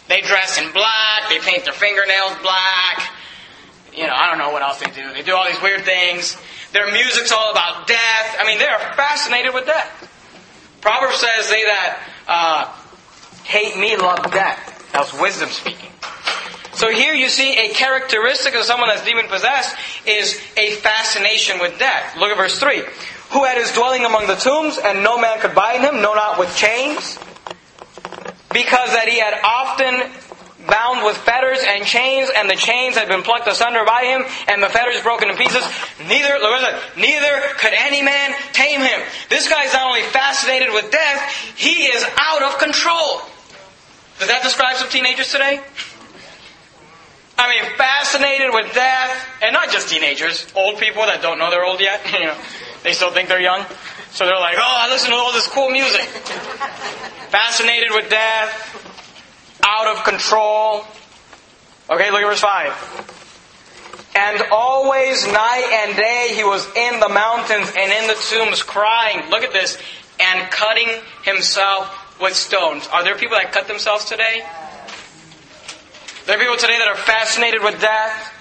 They 0.08 0.22
dress 0.22 0.60
in 0.60 0.72
black. 0.72 1.30
They 1.30 1.40
paint 1.40 1.64
their 1.64 1.74
fingernails 1.74 2.36
black. 2.44 3.12
You 3.96 4.08
know, 4.08 4.14
I 4.14 4.28
don't 4.30 4.38
know 4.38 4.52
what 4.52 4.62
else 4.62 4.80
they 4.80 4.92
do. 4.92 5.14
They 5.14 5.24
do 5.24 5.34
all 5.34 5.48
these 5.48 5.62
weird 5.62 5.86
things. 5.86 6.36
Their 6.74 6.92
music's 6.92 7.32
all 7.32 7.52
about 7.52 7.88
death. 7.88 8.38
I 8.40 8.44
mean, 8.46 8.60
they 8.60 8.68
are 8.68 8.80
fascinated 9.00 9.54
with 9.54 9.66
death. 9.66 10.12
Proverbs 10.82 11.16
says 11.16 11.50
they 11.50 11.64
that 11.64 12.00
uh, 12.28 12.66
hate 13.44 13.78
me 13.80 13.96
love 13.96 14.30
death. 14.32 14.75
That's 14.96 15.14
wisdom 15.14 15.50
speaking. 15.50 15.90
So 16.76 16.90
here 16.90 17.14
you 17.14 17.28
see 17.28 17.54
a 17.54 17.74
characteristic 17.74 18.56
of 18.56 18.64
someone 18.64 18.88
that's 18.88 19.04
demon 19.04 19.28
possessed 19.28 19.76
is 20.06 20.40
a 20.56 20.72
fascination 20.76 21.60
with 21.60 21.78
death. 21.78 22.16
Look 22.18 22.32
at 22.32 22.38
verse 22.38 22.58
3. 22.60 22.82
Who 23.32 23.44
had 23.44 23.58
his 23.58 23.74
dwelling 23.74 24.06
among 24.06 24.28
the 24.28 24.36
tombs, 24.36 24.78
and 24.78 25.04
no 25.04 25.20
man 25.20 25.40
could 25.42 25.54
bind 25.54 25.84
him, 25.84 26.02
no 26.02 26.14
not 26.14 26.40
with 26.40 26.56
chains, 26.56 27.20
because 28.54 28.90
that 28.96 29.10
he 29.10 29.20
had 29.20 29.36
often 29.44 30.12
bound 30.70 31.06
with 31.06 31.18
fetters 31.18 31.60
and 31.68 31.84
chains, 31.86 32.30
and 32.34 32.50
the 32.50 32.56
chains 32.56 32.96
had 32.96 33.10
been 33.10 33.22
plucked 33.22 33.50
asunder 33.50 33.84
by 33.86 34.04
him, 34.04 34.24
and 34.48 34.64
the 34.64 34.70
fetters 34.70 35.02
broken 35.02 35.30
in 35.30 35.36
pieces. 35.36 35.64
Neither, 36.08 36.40
neither 36.96 37.42
could 37.60 37.74
any 37.74 38.02
man 38.02 38.34
tame 38.54 38.80
him. 38.80 39.02
This 39.30 39.50
guy's 39.50 39.74
not 39.74 39.88
only 39.88 40.04
fascinated 40.04 40.72
with 40.72 40.90
death, 40.90 41.54
he 41.58 41.88
is 41.88 42.06
out 42.18 42.44
of 42.44 42.60
control. 42.60 43.22
Does 44.20 44.28
that 44.30 44.44
describe 44.44 44.78
some 44.78 44.90
teenagers 44.90 45.32
today? 45.32 45.62
I 47.38 47.50
mean, 47.50 47.78
fascinated 47.78 48.52
with 48.54 48.74
death, 48.74 49.28
and 49.42 49.52
not 49.52 49.70
just 49.70 49.90
teenagers, 49.90 50.48
old 50.56 50.80
people 50.80 51.06
that 51.06 51.22
don't 51.22 51.38
know 51.38 51.52
they're 51.52 51.66
old 51.66 51.82
yet. 51.82 52.02
You 52.14 52.28
know, 52.28 52.38
they 52.84 52.94
still 52.94 53.12
think 53.12 53.28
they're 53.28 53.42
young, 53.42 53.66
so 54.12 54.26
they're 54.26 54.40
like, 54.40 54.56
"Oh, 54.58 54.78
I 54.80 54.90
listen 54.90 55.10
to 55.10 55.16
all 55.16 55.34
this 55.34 55.48
cool 55.48 55.70
music." 55.70 56.02
fascinated 57.36 57.90
with 57.92 58.10
death, 58.10 59.60
out 59.66 59.98
of 59.98 60.04
control. 60.06 60.86
Okay, 61.90 62.10
look 62.12 62.22
at 62.22 62.28
verse 62.28 62.40
five. 62.40 62.72
And 64.16 64.44
always, 64.52 65.28
night 65.28 65.84
and 65.84 65.98
day, 65.98 66.32
he 66.34 66.46
was 66.46 66.66
in 66.74 67.02
the 67.02 67.10
mountains 67.10 67.68
and 67.78 67.92
in 67.92 68.08
the 68.08 68.16
tombs, 68.30 68.64
crying. 68.64 69.30
Look 69.30 69.44
at 69.44 69.52
this, 69.52 69.78
and 70.22 70.50
cutting 70.50 70.88
himself 71.24 72.05
with 72.22 72.36
stones. 72.36 72.88
Are 72.88 73.04
there 73.04 73.16
people 73.16 73.38
that 73.38 73.52
cut 73.52 73.68
themselves 73.68 74.06
today? 74.06 74.46
There 76.26 76.38
are 76.38 76.40
people 76.40 76.58
today 76.58 76.78
that 76.80 76.88
are 76.88 76.96
fascinated 76.96 77.62
with 77.62 77.80
death. 77.80 78.34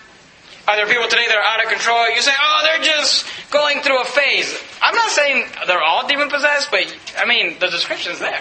Are 0.67 0.77
there 0.77 0.87
people 0.87 1.09
today 1.09 1.27
that 1.29 1.37
are 1.37 1.43
out 1.43 1.63
of 1.63 1.71
control? 1.71 2.09
You 2.11 2.23
say, 2.23 2.33
oh, 2.41 2.61
they're 2.65 2.85
just 2.85 3.27
going 3.51 3.81
through 3.81 4.01
a 4.01 4.05
phase. 4.07 4.59
I'm 4.81 4.95
not 4.95 5.11
saying 5.11 5.47
they're 5.67 5.83
all 5.83 6.07
demon 6.09 6.31
possessed, 6.31 6.71
but 6.71 6.97
I 7.19 7.27
mean, 7.27 7.59
the 7.59 7.69
description's 7.69 8.19
there. 8.19 8.41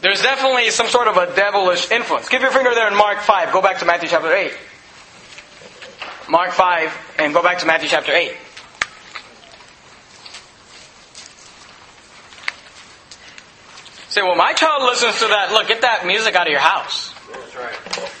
There's 0.00 0.20
definitely 0.20 0.70
some 0.70 0.88
sort 0.88 1.06
of 1.06 1.16
a 1.16 1.32
devilish 1.36 1.88
influence. 1.92 2.28
Keep 2.28 2.40
your 2.40 2.50
finger 2.50 2.74
there 2.74 2.88
in 2.88 2.96
Mark 2.96 3.20
5. 3.20 3.52
Go 3.52 3.62
back 3.62 3.78
to 3.78 3.84
Matthew 3.84 4.08
chapter 4.08 4.32
8. 4.32 4.52
Mark 6.28 6.50
5 6.50 7.14
and 7.20 7.32
go 7.32 7.42
back 7.42 7.58
to 7.58 7.66
Matthew 7.66 7.88
chapter 7.88 8.12
8. 8.12 8.34
Say, 14.12 14.20
well, 14.20 14.36
my 14.36 14.52
child 14.52 14.82
listens 14.82 15.16
to 15.20 15.28
that. 15.32 15.52
Look, 15.52 15.68
get 15.68 15.80
that 15.80 16.04
music 16.04 16.34
out 16.34 16.44
of 16.44 16.52
your 16.52 16.60
house. 16.60 17.14
That's 17.32 17.56
right. 17.56 18.12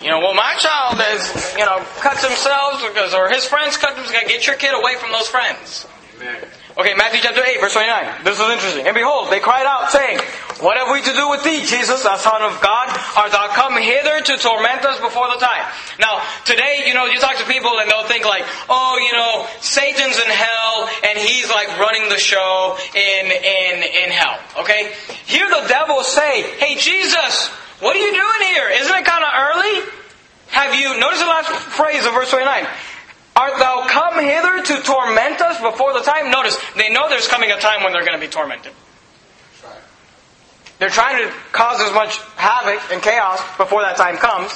You 0.00 0.08
know, 0.08 0.20
well, 0.20 0.32
my 0.32 0.56
child 0.56 0.96
is, 1.12 1.28
you 1.52 1.64
know, 1.66 1.84
cuts 2.00 2.24
themselves 2.24 2.80
because, 2.88 3.12
or 3.12 3.28
his 3.28 3.44
friends 3.44 3.76
cut 3.76 3.96
themselves. 3.96 4.24
Get 4.32 4.46
your 4.46 4.56
kid 4.56 4.72
away 4.72 4.96
from 4.96 5.12
those 5.12 5.28
friends. 5.28 5.86
Amen. 6.16 6.40
Okay, 6.80 6.94
Matthew 6.96 7.20
chapter 7.20 7.44
8, 7.44 7.60
verse 7.60 7.74
29. 7.74 8.24
This 8.24 8.40
is 8.40 8.48
interesting. 8.48 8.86
And 8.86 8.94
behold, 8.96 9.28
they 9.28 9.40
cried 9.40 9.68
out, 9.68 9.90
saying, 9.90 10.24
What 10.60 10.78
have 10.78 10.88
we 10.88 11.02
to 11.02 11.12
do 11.12 11.28
with 11.28 11.44
thee, 11.44 11.60
Jesus, 11.68 12.02
the 12.02 12.16
Son 12.16 12.40
of 12.40 12.60
God? 12.62 12.88
Art 13.16 13.30
thou 13.30 13.48
come 13.52 13.76
hither 13.76 14.24
to 14.24 14.34
torment 14.40 14.84
us 14.88 14.98
before 15.00 15.28
the 15.28 15.36
time? 15.36 15.68
Now, 16.00 16.24
today, 16.46 16.84
you 16.86 16.94
know, 16.94 17.04
you 17.04 17.20
talk 17.20 17.36
to 17.36 17.44
people 17.44 17.78
and 17.78 17.90
they'll 17.90 18.08
think 18.08 18.24
like, 18.24 18.44
oh, 18.68 18.96
you 18.96 19.12
know, 19.12 19.46
Satan's 19.60 20.16
in 20.16 20.30
hell 20.32 20.88
and 21.04 21.18
he's 21.18 21.50
like 21.50 21.68
running 21.78 22.08
the 22.08 22.16
show 22.16 22.78
in, 22.94 23.26
in, 23.26 23.74
in 23.84 24.08
hell. 24.10 24.40
Okay? 24.60 24.92
Hear 25.26 25.46
the 25.48 25.68
devil 25.68 26.02
say, 26.02 26.42
Hey, 26.56 26.76
Jesus, 26.76 27.48
what 27.80 27.94
are 27.94 28.00
you 28.00 28.12
doing 28.12 28.54
here? 28.54 28.70
Isn't 28.80 28.96
it 28.96 29.04
kind 29.04 29.24
of 29.24 29.32
early? 29.36 29.92
Have 30.48 30.74
you, 30.74 30.98
notice 30.98 31.20
the 31.20 31.26
last 31.26 31.52
phrase 31.76 32.06
of 32.06 32.14
verse 32.14 32.30
29. 32.30 32.66
Art 33.36 33.52
thou 33.58 33.86
come 33.88 34.24
hither 34.24 34.62
to 34.62 34.82
torment 34.82 35.42
us 35.42 35.60
before 35.60 35.92
the 35.92 36.00
time? 36.00 36.30
Notice, 36.30 36.56
they 36.76 36.88
know 36.88 37.10
there's 37.10 37.28
coming 37.28 37.50
a 37.50 37.60
time 37.60 37.84
when 37.84 37.92
they're 37.92 38.06
going 38.06 38.18
to 38.18 38.24
be 38.24 38.32
tormented. 38.32 38.72
They're 40.78 40.90
trying 40.90 41.26
to 41.26 41.32
cause 41.52 41.80
as 41.80 41.92
much 41.92 42.18
havoc 42.36 42.92
and 42.92 43.02
chaos 43.02 43.40
before 43.56 43.82
that 43.82 43.96
time 43.96 44.16
comes. 44.16 44.52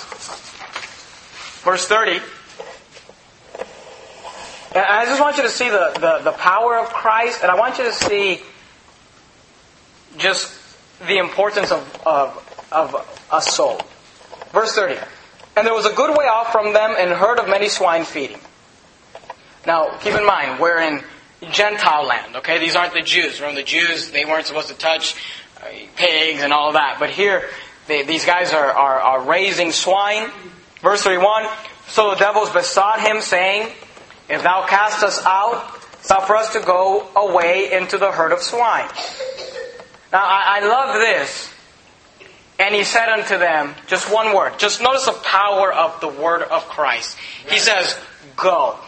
Verse 1.64 1.86
30. 1.86 2.20
And 4.72 4.84
I 4.84 5.04
just 5.06 5.20
want 5.20 5.36
you 5.36 5.42
to 5.44 5.48
see 5.48 5.68
the, 5.68 5.92
the, 5.94 6.30
the 6.30 6.32
power 6.32 6.78
of 6.78 6.90
Christ, 6.90 7.42
and 7.42 7.50
I 7.50 7.56
want 7.56 7.78
you 7.78 7.84
to 7.84 7.92
see 7.92 8.40
just 10.18 10.56
the 11.06 11.18
importance 11.18 11.72
of, 11.72 12.02
of, 12.06 12.68
of 12.70 13.26
a 13.32 13.42
soul. 13.42 13.80
Verse 14.52 14.74
30. 14.74 15.00
And 15.56 15.66
there 15.66 15.74
was 15.74 15.86
a 15.86 15.92
good 15.92 16.16
way 16.16 16.26
off 16.26 16.52
from 16.52 16.72
them, 16.72 16.94
and 16.96 17.10
herd 17.10 17.38
of 17.38 17.48
many 17.48 17.68
swine 17.68 18.04
feeding. 18.04 18.40
Now, 19.66 19.96
keep 19.98 20.14
in 20.14 20.24
mind, 20.24 20.60
we're 20.60 20.80
in 20.80 21.02
Gentile 21.50 22.04
land, 22.04 22.36
okay? 22.36 22.58
These 22.58 22.76
aren't 22.76 22.92
the 22.92 23.02
Jews. 23.02 23.40
Remember, 23.40 23.60
the 23.60 23.66
Jews, 23.66 24.10
they 24.10 24.24
weren't 24.24 24.46
supposed 24.46 24.68
to 24.68 24.74
touch 24.74 25.14
uh, 25.56 25.66
pigs 25.96 26.42
and 26.42 26.52
all 26.52 26.72
that. 26.72 26.96
But 26.98 27.10
here, 27.10 27.48
they, 27.86 28.02
these 28.02 28.24
guys 28.24 28.52
are, 28.52 28.70
are, 28.70 29.00
are 29.00 29.24
raising 29.24 29.72
swine. 29.72 30.30
Verse 30.82 31.02
31 31.02 31.46
So 31.88 32.10
the 32.10 32.16
devils 32.16 32.50
besought 32.50 33.00
him, 33.00 33.20
saying, 33.22 33.72
If 34.28 34.42
thou 34.42 34.66
cast 34.66 35.02
us 35.02 35.24
out, 35.24 35.78
suffer 36.02 36.36
us 36.36 36.52
to 36.52 36.60
go 36.60 37.08
away 37.16 37.72
into 37.72 37.96
the 37.96 38.12
herd 38.12 38.32
of 38.32 38.42
swine. 38.42 38.88
Now, 40.12 40.22
I, 40.22 40.60
I 40.60 40.66
love 40.66 40.94
this. 40.94 41.52
And 42.58 42.74
he 42.74 42.84
said 42.84 43.08
unto 43.08 43.38
them, 43.38 43.74
just 43.86 44.12
one 44.12 44.36
word. 44.36 44.58
Just 44.58 44.82
notice 44.82 45.06
the 45.06 45.12
power 45.12 45.72
of 45.72 45.98
the 46.02 46.08
word 46.08 46.42
of 46.42 46.68
Christ. 46.68 47.16
He 47.48 47.58
says, 47.58 47.98
Go. 48.36 48.78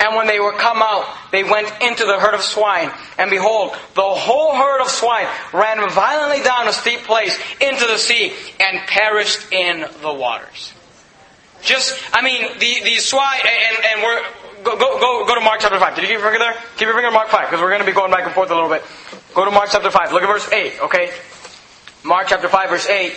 And 0.00 0.14
when 0.14 0.26
they 0.26 0.38
were 0.38 0.52
come 0.52 0.80
out, 0.80 1.06
they 1.32 1.42
went 1.42 1.70
into 1.82 2.04
the 2.04 2.18
herd 2.18 2.34
of 2.34 2.42
swine. 2.42 2.90
And 3.18 3.30
behold, 3.30 3.72
the 3.94 4.02
whole 4.02 4.54
herd 4.54 4.80
of 4.80 4.88
swine 4.88 5.26
ran 5.52 5.88
violently 5.90 6.42
down 6.44 6.68
a 6.68 6.72
steep 6.72 7.00
place 7.00 7.36
into 7.60 7.86
the 7.86 7.98
sea 7.98 8.32
and 8.60 8.78
perished 8.86 9.52
in 9.52 9.84
the 10.02 10.14
waters. 10.14 10.72
Just, 11.62 12.00
I 12.12 12.22
mean, 12.22 12.42
the, 12.58 12.80
the 12.84 12.96
swine, 12.96 13.40
and, 13.42 13.84
and 13.84 14.02
we're, 14.02 14.22
go, 14.62 14.78
go, 14.78 15.26
go, 15.26 15.34
to 15.34 15.40
Mark 15.40 15.58
chapter 15.60 15.78
5. 15.78 15.94
Did 15.96 16.02
you 16.02 16.08
keep 16.08 16.20
your 16.20 16.30
finger 16.30 16.38
there? 16.38 16.54
Keep 16.76 16.86
your 16.86 16.94
finger 16.94 17.08
in 17.08 17.14
Mark 17.14 17.28
5, 17.28 17.50
because 17.50 17.60
we're 17.60 17.70
going 17.70 17.80
to 17.80 17.86
be 17.86 17.92
going 17.92 18.12
back 18.12 18.24
and 18.24 18.34
forth 18.34 18.50
a 18.50 18.54
little 18.54 18.70
bit. 18.70 18.84
Go 19.34 19.44
to 19.44 19.50
Mark 19.50 19.70
chapter 19.72 19.90
5. 19.90 20.12
Look 20.12 20.22
at 20.22 20.28
verse 20.28 20.50
8, 20.52 20.80
okay? 20.82 21.10
Mark 22.04 22.28
chapter 22.28 22.48
5, 22.48 22.70
verse 22.70 22.88
8. 22.88 23.12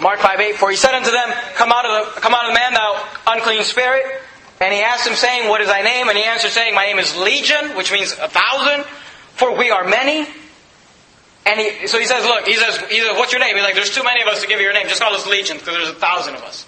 Mark 0.00 0.20
5, 0.20 0.40
8. 0.40 0.56
For 0.56 0.70
he 0.70 0.76
said 0.76 0.94
unto 0.94 1.10
them, 1.10 1.28
Come 1.54 1.70
out 1.70 1.84
of 1.84 2.14
the, 2.14 2.20
come 2.20 2.32
out 2.32 2.46
of 2.46 2.50
the 2.50 2.58
man, 2.58 2.72
thou 2.72 3.06
unclean 3.26 3.62
spirit. 3.64 4.22
And 4.62 4.72
he 4.72 4.80
asked 4.80 5.06
him, 5.06 5.16
saying, 5.16 5.48
What 5.48 5.60
is 5.60 5.66
thy 5.66 5.82
name? 5.82 6.08
And 6.08 6.16
he 6.16 6.22
answered, 6.22 6.52
saying, 6.52 6.72
My 6.72 6.86
name 6.86 7.00
is 7.00 7.16
Legion, 7.16 7.76
which 7.76 7.90
means 7.90 8.12
a 8.12 8.28
thousand, 8.28 8.84
for 9.34 9.58
we 9.58 9.70
are 9.70 9.82
many. 9.82 10.24
And 11.44 11.58
he, 11.58 11.88
so 11.88 11.98
he 11.98 12.06
says, 12.06 12.24
Look, 12.24 12.46
he 12.46 12.54
says, 12.54 12.78
he 12.88 13.00
says, 13.00 13.16
What's 13.16 13.32
your 13.32 13.40
name? 13.40 13.56
He's 13.56 13.64
like, 13.64 13.74
There's 13.74 13.90
too 13.90 14.04
many 14.04 14.22
of 14.22 14.28
us 14.28 14.40
to 14.42 14.46
give 14.46 14.60
you 14.60 14.64
your 14.64 14.72
name. 14.72 14.86
Just 14.86 15.00
call 15.00 15.12
us 15.14 15.26
Legion, 15.26 15.58
because 15.58 15.74
there's 15.74 15.88
a 15.88 15.94
thousand 15.94 16.36
of 16.36 16.42
us. 16.42 16.64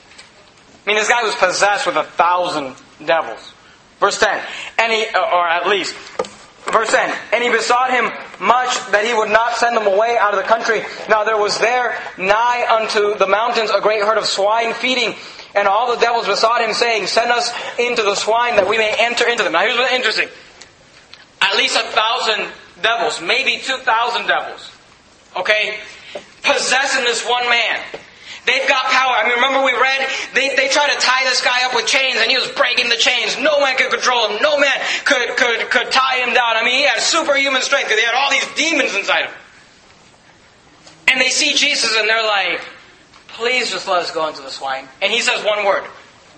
I 0.85 0.90
mean, 0.90 0.96
this 0.96 1.09
guy 1.09 1.22
was 1.22 1.37
possessed 1.37 1.87
with 1.87 1.96
a 1.96 2.02
thousand 2.02 2.74
devils. 3.07 3.52
Verse 4.00 4.18
10. 4.18 4.42
And 4.78 4.92
he, 4.92 5.07
uh, 5.14 5.20
or 5.20 5.46
at 5.46 5.68
least, 5.68 5.94
verse 6.72 6.90
10. 6.90 7.16
And 7.33 7.44
he 7.44 7.50
besought 7.50 7.90
him 7.92 8.07
much 8.40 8.74
that 8.90 9.04
he 9.07 9.14
would 9.14 9.30
not 9.30 9.57
send 9.57 9.76
them 9.76 9.87
away 9.87 10.18
out 10.20 10.35
of 10.35 10.40
the 10.40 10.46
country. 10.46 10.83
Now 11.09 11.22
there 11.22 11.38
was 11.38 11.59
there 11.61 11.96
nigh 12.18 12.66
unto 12.68 13.16
the 13.16 13.26
mountains 13.28 13.70
a 13.70 13.80
great 13.80 14.02
herd 14.02 14.18
of 14.18 14.26
swine 14.26 14.74
feeding. 14.74 15.14
And 15.55 15.69
all 15.69 15.95
the 15.95 16.01
devils 16.01 16.27
besought 16.27 16.62
him, 16.62 16.75
saying, 16.75 17.07
Send 17.07 17.31
us 17.31 17.53
into 17.79 18.03
the 18.03 18.17
swine 18.17 18.57
that 18.57 18.69
we 18.69 18.77
may 18.77 18.95
enter 18.99 19.29
into 19.29 19.45
them. 19.45 19.53
Now 19.53 19.61
here's 19.61 19.79
what's 19.79 19.93
interesting. 19.93 20.29
At 21.40 21.57
least 21.57 21.77
a 21.77 21.83
thousand 21.90 22.49
devils, 22.83 23.21
maybe 23.21 23.59
two 23.62 23.77
thousand 23.79 24.27
devils, 24.27 24.71
okay, 25.37 25.79
possessing 26.43 27.05
this 27.05 27.25
one 27.29 27.49
man. 27.49 27.81
They've 28.47 28.69
got 28.69 28.85
power. 28.87 29.17
I 29.17 29.25
mean, 29.25 29.37
remember 29.37 29.64
we 29.64 29.73
read, 29.73 30.09
they, 30.35 30.55
they 30.55 30.69
tried 30.69 30.93
to 30.93 31.01
tie 31.01 31.25
this 31.25 31.40
guy 31.40 31.64
up 31.64 31.75
with 31.75 31.87
chains 31.87 32.17
and 32.21 32.31
he 32.31 32.37
was 32.37 32.47
breaking 32.53 32.90
the 32.90 32.97
chains. 32.97 33.38
No 33.40 33.61
man 33.61 33.77
could 33.77 33.88
control 33.88 34.29
him. 34.29 34.43
No 34.43 34.59
man 34.61 34.77
could, 35.05 35.37
could, 35.37 35.71
could 35.71 35.90
tie 35.90 36.21
him 36.21 36.35
down. 36.35 36.57
I 36.57 36.62
mean, 36.62 36.77
he 36.77 36.85
had 36.85 37.01
superhuman 37.01 37.62
strength 37.62 37.88
because 37.88 38.01
he 38.01 38.05
had 38.05 38.14
all 38.14 38.31
these 38.31 38.45
demons 38.53 38.95
inside 38.95 39.25
him. 39.25 39.35
And 41.09 41.21
they 41.21 41.31
see 41.31 41.55
Jesus 41.55 41.97
and 41.97 42.07
they're 42.07 42.27
like, 42.27 42.61
please 43.35 43.70
just 43.70 43.87
let 43.87 44.03
us 44.03 44.11
go 44.11 44.29
into 44.29 44.42
the 44.42 44.51
swine. 44.51 44.88
And 45.03 45.12
he 45.12 45.20
says 45.20 45.44
one 45.44 45.64
word, 45.64 45.85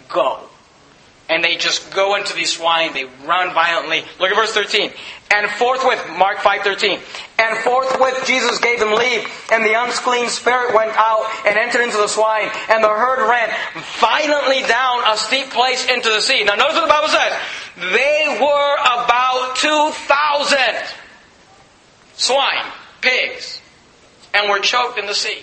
go. 0.09 0.41
And 1.29 1.43
they 1.43 1.57
just 1.57 1.93
go 1.93 2.15
into 2.15 2.35
the 2.35 2.45
swine, 2.45 2.93
they 2.93 3.05
run 3.27 3.53
violently. 3.53 4.05
Look 4.21 4.31
at 4.31 4.37
verse 4.37 4.53
13. 4.53 4.93
And 5.35 5.51
forthwith, 5.51 6.01
Mark 6.17 6.39
5.13, 6.39 7.01
and 7.41 7.59
forthwith 7.59 8.25
Jesus 8.27 8.61
gave 8.61 8.79
them 8.79 8.93
leave, 8.95 9.29
and 9.51 9.65
the 9.65 9.75
unclean 9.75 10.29
spirit 10.29 10.73
went 10.73 10.93
out 10.95 11.29
and 11.45 11.59
entered 11.59 11.83
into 11.83 11.97
the 11.97 12.07
swine, 12.07 12.49
and 12.69 12.83
the 12.83 12.89
herd 12.89 13.29
ran 13.29 13.51
violently 14.01 14.63
down 14.69 15.03
a 15.05 15.17
steep 15.17 15.51
place 15.51 15.85
into 15.89 16.09
the 16.11 16.21
sea. 16.21 16.45
Now 16.45 16.55
notice 16.55 16.77
what 16.77 16.83
the 16.83 16.87
Bible 16.87 17.09
says. 17.09 17.33
They 17.77 18.39
were 18.41 18.75
about 18.77 19.57
2,000 19.57 20.59
swine, 22.15 22.73
pigs, 23.01 23.61
and 24.33 24.49
were 24.49 24.61
choked 24.61 24.97
in 24.97 25.07
the 25.07 25.15
sea. 25.15 25.43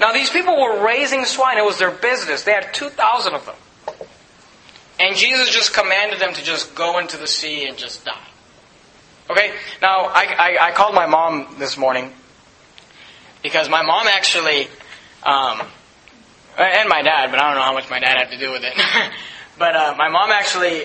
Now 0.00 0.12
these 0.12 0.30
people 0.30 0.58
were 0.58 0.82
raising 0.84 1.26
swine, 1.26 1.58
it 1.58 1.64
was 1.64 1.78
their 1.78 1.90
business. 1.90 2.42
They 2.42 2.52
had 2.52 2.72
2,000 2.72 3.34
of 3.34 3.44
them. 3.44 3.54
And 4.98 5.14
Jesus 5.14 5.50
just 5.50 5.74
commanded 5.74 6.18
them 6.18 6.32
to 6.32 6.42
just 6.42 6.74
go 6.74 6.98
into 6.98 7.18
the 7.18 7.26
sea 7.26 7.66
and 7.66 7.76
just 7.76 8.04
die. 8.04 8.26
Okay? 9.28 9.52
Now, 9.80 10.06
I, 10.06 10.24
I, 10.24 10.66
I 10.68 10.72
called 10.72 10.94
my 10.94 11.06
mom 11.06 11.56
this 11.58 11.76
morning 11.76 12.12
because 13.42 13.68
my 13.68 13.82
mom 13.82 14.06
actually, 14.08 14.68
um, 15.22 15.62
and 16.58 16.88
my 16.88 17.02
dad, 17.02 17.30
but 17.30 17.40
I 17.40 17.48
don't 17.48 17.56
know 17.56 17.62
how 17.62 17.74
much 17.74 17.88
my 17.90 18.00
dad 18.00 18.16
had 18.16 18.30
to 18.30 18.38
do 18.38 18.50
with 18.50 18.62
it. 18.64 18.74
but 19.58 19.76
uh, 19.76 19.94
my 19.98 20.08
mom 20.08 20.30
actually, 20.30 20.84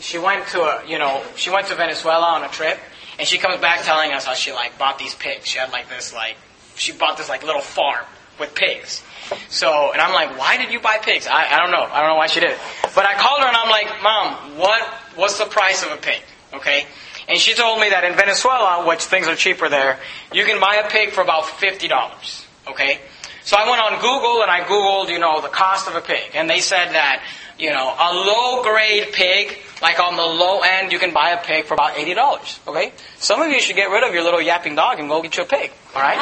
she 0.00 0.18
went 0.18 0.46
to 0.48 0.62
a, 0.62 0.86
you 0.86 0.98
know, 0.98 1.22
she 1.34 1.50
went 1.50 1.66
to 1.68 1.74
Venezuela 1.74 2.26
on 2.26 2.44
a 2.44 2.48
trip, 2.48 2.78
and 3.18 3.26
she 3.26 3.38
comes 3.38 3.60
back 3.60 3.84
telling 3.84 4.12
us 4.12 4.26
how 4.26 4.34
she 4.34 4.52
like 4.52 4.78
bought 4.78 4.98
these 4.98 5.14
pigs. 5.14 5.46
She 5.46 5.58
had 5.58 5.72
like 5.72 5.88
this 5.88 6.12
like, 6.12 6.36
she 6.76 6.92
bought 6.92 7.16
this 7.16 7.28
like 7.28 7.42
little 7.42 7.62
farm 7.62 8.04
with 8.38 8.54
pigs. 8.54 9.02
So, 9.48 9.92
and 9.92 10.00
I'm 10.00 10.12
like, 10.12 10.38
why 10.38 10.56
did 10.56 10.70
you 10.70 10.80
buy 10.80 10.98
pigs? 10.98 11.26
I, 11.26 11.46
I 11.56 11.58
don't 11.58 11.70
know. 11.70 11.82
I 11.82 12.00
don't 12.00 12.10
know 12.10 12.16
why 12.16 12.26
she 12.26 12.40
did 12.40 12.50
it. 12.50 12.58
But 12.94 13.06
I 13.06 13.14
called 13.14 13.40
her 13.40 13.46
and 13.46 13.56
I'm 13.56 13.70
like, 13.70 14.02
Mom, 14.02 14.58
what, 14.58 14.82
what's 15.16 15.38
the 15.38 15.46
price 15.46 15.82
of 15.84 15.92
a 15.92 15.96
pig? 15.96 16.20
Okay? 16.52 16.86
And 17.28 17.38
she 17.38 17.54
told 17.54 17.80
me 17.80 17.88
that 17.90 18.04
in 18.04 18.14
Venezuela, 18.14 18.86
which 18.86 19.04
things 19.04 19.26
are 19.28 19.34
cheaper 19.34 19.68
there, 19.68 19.98
you 20.32 20.44
can 20.44 20.60
buy 20.60 20.76
a 20.84 20.88
pig 20.90 21.10
for 21.10 21.22
about 21.22 21.44
$50. 21.44 22.44
Okay? 22.68 23.00
So 23.44 23.58
I 23.58 23.68
went 23.68 23.82
on 23.82 24.00
Google 24.00 24.40
and 24.40 24.50
I 24.50 24.60
Googled, 24.60 25.10
you 25.10 25.18
know, 25.18 25.42
the 25.42 25.48
cost 25.48 25.86
of 25.86 25.94
a 25.94 26.00
pig. 26.00 26.34
And 26.34 26.48
they 26.48 26.60
said 26.60 26.92
that, 26.92 27.22
you 27.58 27.68
know, 27.70 27.92
a 27.92 28.14
low 28.14 28.62
grade 28.62 29.12
pig, 29.12 29.58
like 29.82 30.00
on 30.00 30.16
the 30.16 30.22
low 30.22 30.60
end, 30.60 30.92
you 30.92 30.98
can 30.98 31.12
buy 31.12 31.32
a 31.32 31.44
pig 31.44 31.66
for 31.66 31.74
about 31.74 31.94
$80. 31.94 32.66
Okay? 32.66 32.94
Some 33.18 33.42
of 33.42 33.50
you 33.50 33.60
should 33.60 33.76
get 33.76 33.90
rid 33.90 34.02
of 34.02 34.14
your 34.14 34.24
little 34.24 34.40
yapping 34.40 34.76
dog 34.76 34.98
and 34.98 35.10
go 35.10 35.20
get 35.20 35.36
you 35.36 35.42
a 35.42 35.46
pig. 35.46 35.70
Alright? 35.94 36.16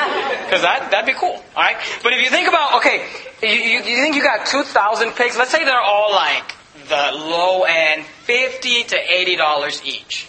Because 0.47 0.63
that, 0.69 0.91
that'd 0.91 1.07
be 1.07 1.13
cool. 1.13 1.41
Alright? 1.55 1.77
But 2.03 2.13
if 2.13 2.21
you 2.25 2.29
think 2.29 2.49
about, 2.49 2.79
okay, 2.79 3.07
you, 3.41 3.51
you, 3.51 3.85
you 3.85 4.03
think 4.03 4.17
you 4.17 4.23
got 4.25 4.47
2,000 4.47 5.13
pigs, 5.13 5.37
let's 5.39 5.53
say 5.53 5.65
they're 5.65 5.81
all 5.81 6.11
like 6.11 6.57
the 6.89 7.13
low 7.15 7.63
end, 7.63 8.05
50 8.05 8.83
to 8.83 8.97
$80 8.97 9.85
each. 9.87 10.27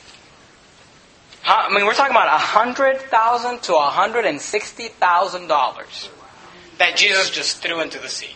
How, 1.42 1.70
I 1.70 1.74
mean, 1.74 1.88
we're 1.88 1.96
talking 1.96 2.14
about 2.14 2.28
100,000 2.28 3.62
to 3.64 3.72
$160,000 3.72 6.10
that 6.84 6.98
Jesus 6.98 7.30
just 7.30 7.64
threw 7.64 7.80
into 7.80 7.98
the 7.98 8.10
sea. 8.10 8.36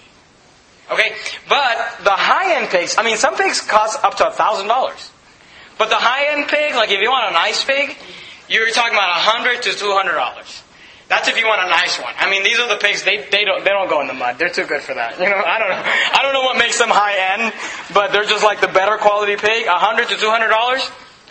Okay? 0.90 1.12
But 1.50 1.76
the 2.04 2.16
high 2.16 2.56
end 2.56 2.70
pigs, 2.70 2.96
I 2.98 3.04
mean, 3.04 3.18
some 3.18 3.36
pigs 3.36 3.60
cost 3.60 4.02
up 4.06 4.16
to 4.18 4.24
$1,000. 4.24 5.12
But 5.78 5.90
the 5.90 6.00
high 6.00 6.32
end 6.32 6.48
pig, 6.48 6.74
like 6.74 6.90
if 6.90 7.02
you 7.02 7.10
want 7.10 7.30
a 7.30 7.34
nice 7.34 7.64
pig, 7.66 7.98
you're 8.48 8.72
talking 8.72 8.94
about 8.94 9.20
100 9.20 9.62
to 9.64 9.70
$200. 9.72 10.64
That's 11.10 11.28
if 11.28 11.38
you 11.38 11.46
want 11.46 11.62
a 11.68 11.70
nice 11.70 12.00
one. 12.00 12.14
I 12.18 12.30
mean, 12.30 12.44
these 12.44 12.60
are 12.60 12.68
the 12.68 12.80
pigs. 12.80 13.04
They, 13.04 13.28
they 13.32 13.46
don't 13.46 13.64
they 13.64 13.72
don't 13.72 13.90
go 13.90 14.02
in 14.02 14.08
the 14.08 14.14
mud. 14.14 14.40
They're 14.40 14.50
too 14.52 14.66
good 14.66 14.82
for 14.82 14.94
that. 14.94 15.16
You 15.20 15.30
know, 15.30 15.40
I 15.40 15.60
don't 15.60 15.72
know. 15.72 15.84
I 15.84 16.20
don't 16.22 16.34
know 16.34 16.44
what 16.44 16.58
makes 16.58 16.78
them 16.78 16.90
high 16.92 17.16
end, 17.32 17.54
but 17.94 18.12
they're 18.12 18.28
just 18.28 18.44
like 18.44 18.60
the 18.60 18.68
better 18.68 18.98
quality 18.98 19.38
pig. 19.38 19.68
A 19.68 19.80
hundred 19.80 20.10
to 20.10 20.18
two 20.18 20.30
hundred 20.30 20.50
dollars. 20.50 20.84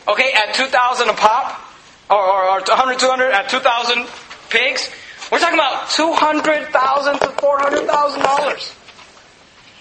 Okay, 0.08 0.32
at 0.32 0.54
two 0.54 0.64
thousand 0.72 1.10
a 1.10 1.12
pop, 1.12 1.60
or, 2.08 2.16
or, 2.16 2.56
or 2.56 2.60
100, 2.64 2.98
200 2.98 3.32
at 3.32 3.50
two 3.50 3.60
thousand 3.60 4.08
pigs. 4.48 4.88
We're 5.30 5.38
talking 5.38 5.58
about 5.58 5.90
two 5.90 6.12
hundred 6.12 6.68
thousand 6.68 7.18
to 7.20 7.28
four 7.40 7.58
hundred 7.58 7.86
thousand 7.86 8.22
dollars. 8.22 8.74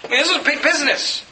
I 0.04 0.08
mean, 0.10 0.20
this 0.20 0.30
is 0.30 0.44
big 0.44 0.62
business. 0.62 1.24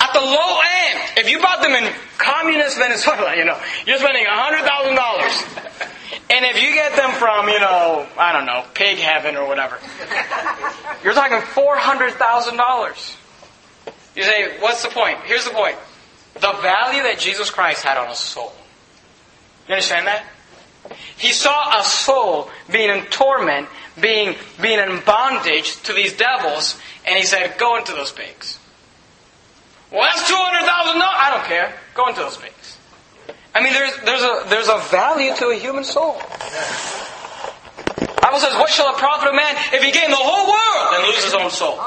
At 0.00 0.12
the 0.12 0.20
low 0.20 0.60
end, 0.86 1.00
if 1.18 1.28
you 1.28 1.40
bought 1.40 1.60
them 1.60 1.72
in 1.72 1.92
communist 2.16 2.78
Venezuela, 2.78 3.36
you 3.36 3.44
know, 3.44 3.58
you're 3.86 3.98
spending 3.98 4.24
hundred 4.26 4.64
thousand 4.64 4.94
dollars. 4.94 5.88
And 6.30 6.44
if 6.44 6.62
you 6.62 6.74
get 6.74 6.94
them 6.94 7.12
from, 7.12 7.48
you 7.48 7.58
know, 7.58 8.06
I 8.18 8.32
don't 8.32 8.44
know, 8.46 8.64
pig 8.74 8.98
heaven 8.98 9.36
or 9.36 9.46
whatever, 9.46 9.78
you're 11.02 11.14
talking 11.14 11.38
$400,000. 11.38 13.16
You 14.14 14.22
say, 14.24 14.58
what's 14.60 14.82
the 14.82 14.90
point? 14.90 15.18
Here's 15.24 15.44
the 15.44 15.52
point. 15.52 15.76
The 16.34 16.52
value 16.60 17.02
that 17.04 17.18
Jesus 17.18 17.50
Christ 17.50 17.82
had 17.82 17.96
on 17.96 18.10
a 18.10 18.14
soul. 18.14 18.52
You 19.68 19.74
understand 19.74 20.06
that? 20.06 20.24
He 21.16 21.32
saw 21.32 21.80
a 21.80 21.84
soul 21.84 22.50
being 22.70 22.90
in 22.90 23.04
torment, 23.06 23.68
being, 24.00 24.36
being 24.60 24.78
in 24.78 25.00
bondage 25.04 25.80
to 25.82 25.92
these 25.92 26.16
devils, 26.16 26.78
and 27.06 27.16
he 27.18 27.24
said, 27.24 27.58
go 27.58 27.76
into 27.76 27.92
those 27.92 28.12
pigs. 28.12 28.58
Well, 29.90 30.02
that's 30.02 30.30
$200,000. 30.30 30.36
I 30.36 31.30
don't 31.34 31.44
care. 31.46 31.74
Go 31.94 32.08
into 32.08 32.20
those 32.20 32.36
pigs. 32.36 32.78
I 33.54 33.62
mean, 33.62 33.72
there's, 33.72 33.96
there's, 34.04 34.22
a, 34.22 34.48
there's 34.48 34.68
a 34.68 34.78
value 34.90 35.34
to 35.36 35.46
a 35.48 35.56
human 35.56 35.84
soul. 35.84 36.20
Bible 38.20 38.40
says, 38.40 38.54
what 38.54 38.68
shall 38.68 38.92
it 38.92 38.98
profit 38.98 39.30
a 39.30 39.34
man 39.34 39.56
if 39.72 39.82
he 39.82 39.90
gain 39.90 40.10
the 40.10 40.16
whole 40.16 40.46
world 40.46 40.94
and 40.94 41.06
lose 41.06 41.24
his 41.24 41.34
own 41.34 41.50
soul? 41.50 41.80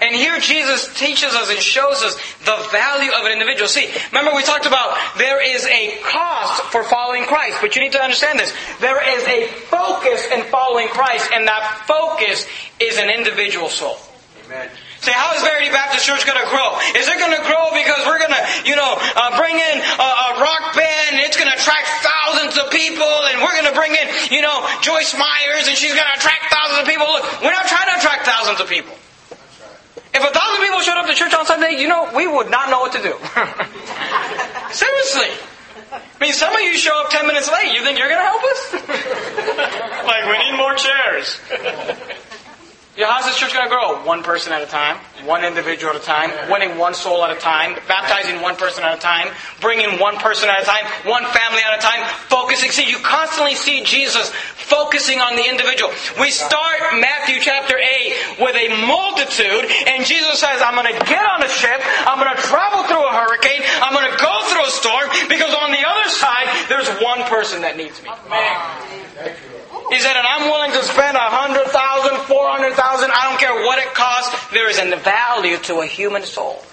And 0.00 0.14
here 0.14 0.38
Jesus 0.40 0.92
teaches 0.98 1.34
us 1.34 1.50
and 1.50 1.58
shows 1.58 2.02
us 2.02 2.14
the 2.44 2.56
value 2.70 3.10
of 3.12 3.26
an 3.26 3.32
individual. 3.32 3.68
See, 3.68 3.90
remember 4.12 4.34
we 4.34 4.42
talked 4.42 4.66
about 4.66 4.96
there 5.18 5.42
is 5.42 5.66
a 5.66 5.98
cost 6.02 6.62
for 6.72 6.82
following 6.84 7.24
Christ, 7.24 7.58
but 7.60 7.76
you 7.76 7.82
need 7.82 7.92
to 7.92 8.02
understand 8.02 8.38
this. 8.38 8.52
There 8.80 9.00
is 9.18 9.24
a 9.28 9.46
focus 9.68 10.26
in 10.32 10.44
following 10.44 10.88
Christ, 10.88 11.30
and 11.34 11.46
that 11.46 11.84
focus 11.86 12.46
is 12.80 12.98
an 12.98 13.10
individual 13.10 13.68
soul. 13.68 13.96
Amen. 14.46 14.70
Say, 15.02 15.10
how 15.10 15.34
is 15.34 15.42
Verity 15.42 15.66
Baptist 15.74 16.06
Church 16.06 16.22
going 16.22 16.38
to 16.38 16.46
grow? 16.46 16.78
Is 16.94 17.10
it 17.10 17.18
going 17.18 17.34
to 17.34 17.42
grow 17.42 17.74
because 17.74 18.06
we're 18.06 18.22
going 18.22 18.30
to, 18.30 18.42
you 18.62 18.78
know, 18.78 18.94
uh, 18.94 19.34
bring 19.34 19.58
in 19.58 19.76
a, 19.82 20.08
a 20.14 20.28
rock 20.38 20.78
band 20.78 21.18
and 21.18 21.26
it's 21.26 21.34
going 21.34 21.50
to 21.50 21.58
attract 21.58 21.90
thousands 22.06 22.54
of 22.54 22.70
people 22.70 23.10
and 23.26 23.42
we're 23.42 23.50
going 23.58 23.66
to 23.66 23.74
bring 23.74 23.98
in, 23.98 24.06
you 24.30 24.46
know, 24.46 24.62
Joyce 24.78 25.18
Myers 25.18 25.66
and 25.66 25.74
she's 25.74 25.90
going 25.90 26.06
to 26.06 26.16
attract 26.16 26.54
thousands 26.54 26.86
of 26.86 26.86
people? 26.86 27.10
Look, 27.10 27.26
we're 27.42 27.50
not 27.50 27.66
trying 27.66 27.90
to 27.90 27.98
attract 27.98 28.30
thousands 28.30 28.62
of 28.62 28.70
people. 28.70 28.94
If 30.14 30.22
a 30.22 30.32
thousand 30.32 30.62
people 30.62 30.80
showed 30.80 30.98
up 30.98 31.06
to 31.06 31.14
church 31.14 31.34
on 31.34 31.46
Sunday, 31.46 31.80
you 31.80 31.88
know, 31.88 32.10
we 32.14 32.26
would 32.26 32.50
not 32.50 32.70
know 32.70 32.80
what 32.80 32.92
to 32.92 33.02
do. 33.02 33.12
Seriously. 34.72 35.30
I 35.92 36.00
mean, 36.20 36.32
some 36.32 36.54
of 36.54 36.60
you 36.60 36.76
show 36.76 36.98
up 37.02 37.10
10 37.10 37.26
minutes 37.26 37.50
late. 37.50 37.72
You 37.74 37.82
think 37.82 37.98
you're 37.98 38.08
going 38.08 38.20
to 38.20 38.24
help 38.24 38.42
us? 38.44 38.72
like, 40.06 40.26
we 40.26 40.38
need 40.38 40.56
more 40.56 40.74
chairs. 40.74 41.40
You 42.92 43.08
know, 43.08 43.08
how's 43.08 43.24
this 43.24 43.40
church 43.40 43.54
going 43.56 43.64
to 43.64 43.72
grow? 43.72 44.04
One 44.04 44.22
person 44.22 44.52
at 44.52 44.60
a 44.60 44.68
time, 44.68 45.00
one 45.24 45.48
individual 45.48 45.96
at 45.96 46.02
a 46.02 46.04
time, 46.04 46.28
winning 46.52 46.76
one 46.76 46.92
soul 46.92 47.24
at 47.24 47.34
a 47.34 47.40
time, 47.40 47.72
baptizing 47.88 48.42
one 48.42 48.54
person 48.56 48.84
at 48.84 48.92
a 48.92 49.00
time, 49.00 49.32
bringing 49.62 49.98
one 49.98 50.20
person 50.20 50.50
at 50.50 50.60
a 50.60 50.66
time, 50.66 50.84
one 51.08 51.24
family 51.32 51.64
at 51.64 51.72
a 51.72 51.80
time, 51.80 52.04
focusing. 52.28 52.70
See, 52.70 52.84
you 52.84 52.98
constantly 52.98 53.54
see 53.54 53.82
Jesus 53.82 54.28
focusing 54.28 55.24
on 55.24 55.36
the 55.36 55.48
individual. 55.48 55.88
We 56.20 56.28
start 56.28 57.00
Matthew 57.00 57.40
chapter 57.40 57.80
8 57.80 58.44
with 58.44 58.56
a 58.60 58.68
multitude, 58.84 59.72
and 59.88 60.04
Jesus 60.04 60.36
says, 60.36 60.60
I'm 60.60 60.76
going 60.76 60.92
to 60.92 61.00
get 61.08 61.24
on 61.24 61.40
a 61.42 61.48
ship, 61.48 61.80
I'm 62.04 62.20
going 62.20 62.36
to 62.36 62.42
travel 62.44 62.84
through 62.84 63.08
a 63.08 63.12
hurricane, 63.16 63.64
I'm 63.80 63.96
going 63.96 64.12
to 64.12 64.18
go 64.20 64.36
through 64.52 64.68
a 64.68 64.72
storm, 64.76 65.08
because 65.32 65.56
on 65.56 65.72
the 65.72 65.80
other 65.80 66.08
side, 66.12 66.44
there's 66.68 66.92
one 67.00 67.24
person 67.24 67.62
that 67.64 67.80
needs 67.80 68.04
me. 68.04 68.12
He 69.92 70.00
said, 70.00 70.16
and 70.16 70.26
I'm 70.26 70.48
willing 70.48 70.72
to 70.72 70.82
spend 70.84 71.18
a 71.18 71.28
hundred 71.28 71.66
thousand, 71.68 72.16
four 72.24 72.48
hundred 72.48 72.72
thousand, 72.72 73.12
I 73.12 73.28
don't 73.28 73.38
care 73.38 73.52
what 73.52 73.78
it 73.78 73.92
costs. 73.92 74.32
There 74.48 74.70
is 74.70 74.78
a 74.78 74.96
value 74.96 75.58
to 75.68 75.80
a 75.80 75.86
human 75.86 76.22
soul. 76.22 76.64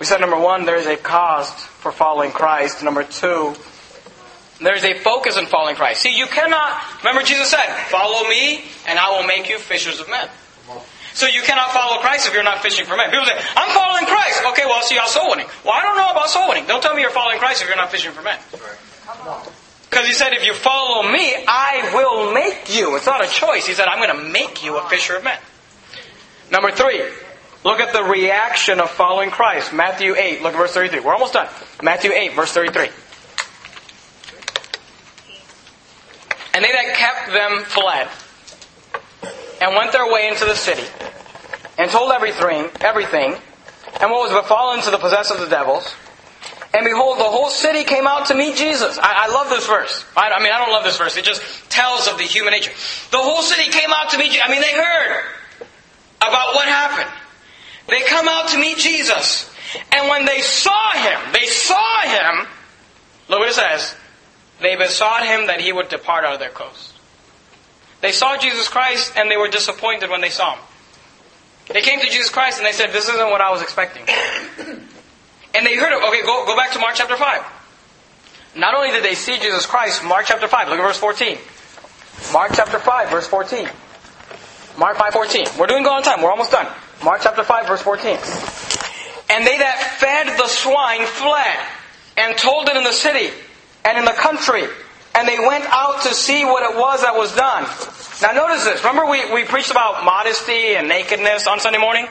We 0.00 0.06
said 0.06 0.20
number 0.20 0.38
one, 0.38 0.64
there 0.64 0.76
is 0.76 0.86
a 0.86 0.96
cost 0.96 1.54
for 1.58 1.92
following 1.92 2.32
Christ. 2.32 2.82
Number 2.82 3.04
two, 3.04 3.54
there's 4.58 4.84
a 4.84 4.94
focus 4.98 5.36
in 5.36 5.44
following 5.46 5.76
Christ. 5.76 6.00
See, 6.00 6.16
you 6.16 6.26
cannot, 6.26 6.80
remember 7.04 7.22
Jesus 7.22 7.50
said, 7.50 7.66
follow 7.92 8.26
me 8.28 8.64
and 8.88 8.98
I 8.98 9.10
will 9.16 9.26
make 9.26 9.50
you 9.50 9.58
fishers 9.58 10.00
of 10.00 10.08
men. 10.08 10.28
So 11.12 11.26
you 11.26 11.42
cannot 11.42 11.72
follow 11.72 12.00
Christ 12.00 12.26
if 12.26 12.32
you're 12.32 12.42
not 12.42 12.62
fishing 12.62 12.86
for 12.86 12.96
men. 12.96 13.10
People 13.10 13.26
say, 13.26 13.38
I'm 13.54 13.68
following 13.76 14.06
Christ. 14.06 14.42
Okay, 14.52 14.64
well, 14.64 14.80
see, 14.80 14.96
how 14.96 15.06
soul 15.06 15.28
winning. 15.28 15.46
Well, 15.62 15.74
I 15.74 15.82
don't 15.82 15.98
know 15.98 16.08
about 16.08 16.30
soul 16.30 16.48
winning. 16.48 16.66
Don't 16.66 16.82
tell 16.82 16.94
me 16.94 17.02
you're 17.02 17.10
following 17.10 17.38
Christ 17.38 17.60
if 17.60 17.68
you're 17.68 17.76
not 17.76 17.90
fishing 17.90 18.12
for 18.12 18.22
men. 18.22 18.38
Because 19.92 20.06
he 20.06 20.14
said, 20.14 20.32
if 20.32 20.42
you 20.46 20.54
follow 20.54 21.02
me, 21.02 21.34
I 21.46 21.90
will 21.92 22.32
make 22.32 22.74
you. 22.74 22.96
It's 22.96 23.04
not 23.04 23.22
a 23.22 23.28
choice. 23.28 23.66
He 23.66 23.74
said, 23.74 23.88
I'm 23.88 23.98
going 23.98 24.24
to 24.24 24.32
make 24.32 24.64
you 24.64 24.78
a 24.78 24.88
fisher 24.88 25.16
of 25.16 25.22
men. 25.22 25.38
Number 26.50 26.70
three, 26.70 27.04
look 27.62 27.78
at 27.78 27.92
the 27.92 28.02
reaction 28.02 28.80
of 28.80 28.88
following 28.88 29.30
Christ. 29.30 29.74
Matthew 29.74 30.14
8, 30.16 30.40
look 30.40 30.54
at 30.54 30.58
verse 30.58 30.72
33. 30.72 31.00
We're 31.00 31.12
almost 31.12 31.34
done. 31.34 31.46
Matthew 31.82 32.10
8, 32.10 32.32
verse 32.32 32.52
33. 32.52 32.88
And 36.54 36.64
they 36.64 36.72
that 36.72 36.94
kept 36.96 37.26
them 37.30 37.64
fled 37.64 38.08
and 39.60 39.76
went 39.76 39.92
their 39.92 40.10
way 40.10 40.28
into 40.28 40.46
the 40.46 40.54
city 40.54 40.88
and 41.76 41.90
told 41.90 42.12
everything, 42.12 42.70
everything, 42.80 43.34
and 44.00 44.10
what 44.10 44.30
was 44.30 44.42
befallen 44.42 44.80
to 44.84 44.90
the 44.90 44.96
possessed 44.96 45.30
of 45.30 45.40
the 45.40 45.48
devils. 45.48 45.94
And 46.74 46.86
behold, 46.86 47.18
the 47.18 47.24
whole 47.24 47.50
city 47.50 47.84
came 47.84 48.06
out 48.06 48.26
to 48.26 48.34
meet 48.34 48.56
Jesus. 48.56 48.98
I, 48.98 49.26
I 49.26 49.28
love 49.28 49.50
this 49.50 49.66
verse. 49.66 50.04
I, 50.16 50.30
I, 50.30 50.42
mean, 50.42 50.52
I 50.52 50.58
don't 50.58 50.72
love 50.72 50.84
this 50.84 50.96
verse. 50.96 51.16
It 51.16 51.24
just 51.24 51.42
tells 51.70 52.08
of 52.08 52.16
the 52.16 52.24
human 52.24 52.52
nature. 52.52 52.72
The 53.10 53.18
whole 53.18 53.42
city 53.42 53.70
came 53.70 53.90
out 53.90 54.10
to 54.10 54.18
meet 54.18 54.32
Jesus. 54.32 54.42
I 54.44 54.50
mean, 54.50 54.62
they 54.62 54.72
heard 54.72 55.24
about 56.22 56.54
what 56.54 56.66
happened. 56.66 57.10
They 57.88 58.00
come 58.02 58.26
out 58.26 58.48
to 58.50 58.58
meet 58.58 58.78
Jesus. 58.78 59.50
And 59.92 60.08
when 60.08 60.24
they 60.24 60.40
saw 60.40 60.92
him, 60.92 61.32
they 61.32 61.46
saw 61.46 62.00
him, 62.02 62.46
look 63.28 63.40
what 63.40 63.48
it 63.48 63.54
says. 63.54 63.94
They 64.60 64.76
besought 64.76 65.26
him 65.26 65.48
that 65.48 65.60
he 65.60 65.72
would 65.72 65.88
depart 65.88 66.24
out 66.24 66.34
of 66.34 66.40
their 66.40 66.50
coast. 66.50 66.94
They 68.00 68.12
saw 68.12 68.36
Jesus 68.38 68.68
Christ 68.68 69.12
and 69.16 69.30
they 69.30 69.36
were 69.36 69.48
disappointed 69.48 70.10
when 70.10 70.20
they 70.20 70.30
saw 70.30 70.54
him. 70.54 70.64
They 71.68 71.80
came 71.80 72.00
to 72.00 72.06
Jesus 72.06 72.30
Christ 72.30 72.58
and 72.58 72.66
they 72.66 72.72
said, 72.72 72.92
This 72.92 73.08
isn't 73.08 73.30
what 73.30 73.40
I 73.40 73.50
was 73.50 73.62
expecting. 73.62 74.04
And 75.54 75.66
they 75.66 75.76
heard 75.76 75.92
it. 75.92 76.02
Okay, 76.02 76.22
go, 76.22 76.46
go 76.46 76.56
back 76.56 76.72
to 76.72 76.78
Mark 76.78 76.94
chapter 76.94 77.16
5. 77.16 77.42
Not 78.56 78.74
only 78.74 78.90
did 78.90 79.04
they 79.04 79.14
see 79.14 79.38
Jesus 79.38 79.66
Christ, 79.66 80.04
Mark 80.04 80.26
chapter 80.26 80.48
5, 80.48 80.68
look 80.68 80.78
at 80.78 80.82
verse 80.82 80.98
14. 80.98 81.38
Mark 82.32 82.52
chapter 82.54 82.78
5, 82.78 83.10
verse 83.10 83.26
14. 83.26 83.68
Mark 84.78 84.96
5.14. 84.96 85.58
We're 85.58 85.66
doing 85.66 85.82
good 85.82 85.92
on 85.92 86.02
time. 86.02 86.22
We're 86.22 86.30
almost 86.30 86.50
done. 86.50 86.66
Mark 87.04 87.20
chapter 87.22 87.44
5, 87.44 87.66
verse 87.66 87.82
14. 87.82 88.16
And 89.30 89.46
they 89.46 89.58
that 89.58 89.96
fed 89.98 90.38
the 90.38 90.48
swine 90.48 91.06
fled 91.06 91.58
and 92.16 92.36
told 92.36 92.68
it 92.68 92.76
in 92.76 92.84
the 92.84 92.92
city 92.92 93.30
and 93.84 93.98
in 93.98 94.04
the 94.04 94.12
country. 94.12 94.64
And 95.14 95.28
they 95.28 95.38
went 95.38 95.64
out 95.68 96.02
to 96.02 96.14
see 96.14 96.44
what 96.44 96.70
it 96.70 96.76
was 96.78 97.02
that 97.02 97.16
was 97.16 97.34
done. 97.34 97.64
Now 98.22 98.32
notice 98.32 98.64
this. 98.64 98.80
Remember 98.84 99.10
we, 99.10 99.32
we 99.32 99.44
preached 99.44 99.70
about 99.70 100.04
modesty 100.04 100.76
and 100.76 100.88
nakedness 100.88 101.46
on 101.46 101.60
Sunday 101.60 101.78
morning? 101.78 102.06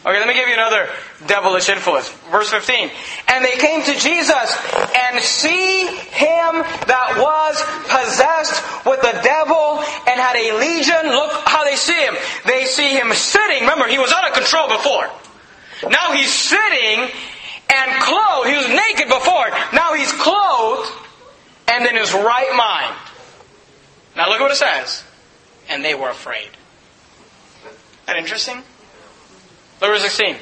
Okay, 0.00 0.18
let 0.18 0.26
me 0.26 0.32
give 0.32 0.48
you 0.48 0.54
another 0.54 0.88
devilish 1.26 1.68
influence. 1.68 2.08
Verse 2.32 2.48
15. 2.48 2.90
And 3.28 3.44
they 3.44 3.56
came 3.58 3.82
to 3.82 3.92
Jesus 3.92 4.56
and 4.96 5.20
see 5.20 5.86
him 5.88 6.64
that 6.88 7.20
was 7.20 7.60
possessed 7.84 8.64
with 8.86 9.02
the 9.02 9.20
devil 9.20 9.84
and 10.08 10.16
had 10.16 10.36
a 10.36 10.56
legion. 10.56 11.12
Look 11.12 11.30
how 11.44 11.64
they 11.64 11.76
see 11.76 12.00
him. 12.00 12.16
They 12.46 12.64
see 12.64 12.96
him 12.96 13.12
sitting. 13.12 13.60
Remember, 13.60 13.88
he 13.88 13.98
was 13.98 14.10
out 14.10 14.26
of 14.26 14.32
control 14.32 14.68
before. 14.68 15.04
Now 15.90 16.12
he's 16.16 16.32
sitting 16.32 17.10
and 17.68 18.02
clothed. 18.02 18.48
He 18.48 18.56
was 18.56 18.68
naked 18.68 19.08
before. 19.08 19.50
Now 19.76 19.92
he's 19.92 20.12
clothed 20.12 20.90
and 21.68 21.84
in 21.84 21.96
his 21.96 22.14
right 22.14 22.56
mind. 22.56 22.96
Now 24.16 24.30
look 24.30 24.40
at 24.40 24.44
what 24.44 24.52
it 24.52 24.56
says. 24.56 25.04
And 25.68 25.84
they 25.84 25.94
were 25.94 26.08
afraid. 26.08 26.48
That 28.06 28.16
interesting? 28.16 28.62
Verse 29.80 30.02
16. 30.02 30.36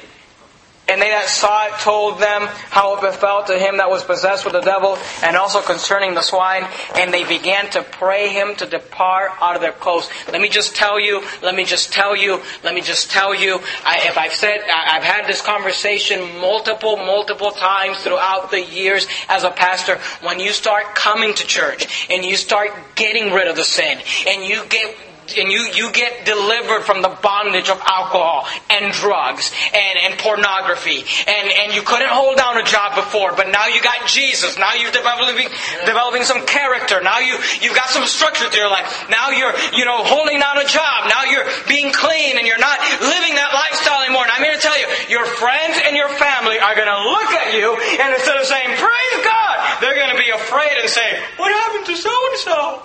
And 0.89 0.99
they 0.99 1.11
that 1.11 1.29
saw 1.29 1.67
it 1.67 1.79
told 1.81 2.19
them 2.19 2.47
how 2.71 2.97
it 2.97 3.01
befell 3.01 3.43
to 3.45 3.59
him 3.59 3.77
that 3.77 3.91
was 3.91 4.03
possessed 4.03 4.43
with 4.43 4.53
the 4.53 4.61
devil, 4.61 4.97
and 5.21 5.37
also 5.37 5.61
concerning 5.61 6.15
the 6.15 6.23
swine. 6.23 6.65
And 6.95 7.13
they 7.13 7.23
began 7.25 7.69
to 7.71 7.83
pray 7.83 8.29
him 8.29 8.55
to 8.55 8.65
depart 8.65 9.31
out 9.39 9.55
of 9.55 9.61
their 9.61 9.71
coast. 9.71 10.11
Let 10.31 10.41
me 10.41 10.49
just 10.49 10.75
tell 10.75 10.99
you, 10.99 11.23
let 11.43 11.53
me 11.53 11.63
just 11.63 11.93
tell 11.93 12.15
you, 12.15 12.41
let 12.63 12.73
me 12.73 12.81
just 12.81 13.11
tell 13.11 13.35
you. 13.35 13.59
I, 13.85 14.07
if 14.07 14.17
I've 14.17 14.33
said, 14.33 14.61
I've 14.67 15.03
had 15.03 15.27
this 15.27 15.43
conversation 15.43 16.39
multiple, 16.39 16.97
multiple 16.97 17.51
times 17.51 17.99
throughout 17.99 18.49
the 18.49 18.61
years 18.61 19.05
as 19.27 19.43
a 19.43 19.51
pastor. 19.51 19.99
When 20.23 20.39
you 20.39 20.51
start 20.51 20.95
coming 20.95 21.35
to 21.35 21.45
church, 21.45 22.07
and 22.09 22.25
you 22.25 22.35
start 22.35 22.71
getting 22.95 23.31
rid 23.31 23.47
of 23.47 23.55
the 23.55 23.63
sin, 23.63 23.99
and 24.27 24.43
you 24.43 24.65
get 24.69 24.97
and 25.37 25.51
you, 25.51 25.69
you 25.73 25.91
get 25.91 26.25
delivered 26.25 26.83
from 26.83 27.01
the 27.01 27.09
bondage 27.21 27.69
of 27.69 27.81
alcohol 27.85 28.47
and 28.69 28.93
drugs 28.93 29.51
and, 29.73 29.95
and 29.99 30.19
pornography. 30.19 31.03
And, 31.27 31.45
and 31.49 31.73
you 31.73 31.81
couldn't 31.81 32.09
hold 32.09 32.37
down 32.37 32.57
a 32.57 32.63
job 32.63 32.95
before, 32.95 33.35
but 33.35 33.49
now 33.49 33.67
you 33.67 33.81
got 33.81 34.07
Jesus. 34.07 34.57
Now 34.57 34.73
you're 34.73 34.91
developing, 34.91 35.49
developing 35.85 36.23
some 36.23 36.45
character. 36.45 37.01
Now 37.01 37.19
you, 37.19 37.37
you've 37.61 37.75
got 37.75 37.89
some 37.89 38.05
structure 38.05 38.49
to 38.49 38.57
your 38.57 38.69
life. 38.69 39.07
Now 39.09 39.29
you're, 39.31 39.53
you 39.75 39.85
know, 39.85 40.03
holding 40.03 40.39
down 40.39 40.57
a 40.57 40.65
job. 40.65 41.09
Now 41.09 41.25
you're 41.25 41.45
being 41.67 41.91
clean 41.91 42.37
and 42.37 42.47
you're 42.47 42.61
not 42.61 42.79
living 43.01 43.35
that 43.35 43.51
lifestyle 43.53 44.01
anymore. 44.01 44.23
And 44.23 44.31
I'm 44.31 44.43
here 44.43 44.55
to 44.55 44.63
tell 44.63 44.77
you, 44.79 44.87
your 45.09 45.25
friends 45.25 45.77
and 45.85 45.95
your 45.95 46.09
family 46.15 46.59
are 46.59 46.75
going 46.75 46.89
to 46.89 47.01
look 47.11 47.31
at 47.35 47.53
you 47.53 47.75
and 47.99 48.13
instead 48.13 48.37
of 48.37 48.45
saying, 48.45 48.77
praise 48.77 49.15
God, 49.23 49.55
they're 49.81 49.95
going 49.95 50.15
to 50.15 50.21
be 50.21 50.29
afraid 50.31 50.75
and 50.79 50.89
say, 50.89 51.19
what 51.37 51.51
happened 51.51 51.85
to 51.87 51.95
so 51.95 52.09
and 52.09 52.37
so? 52.39 52.81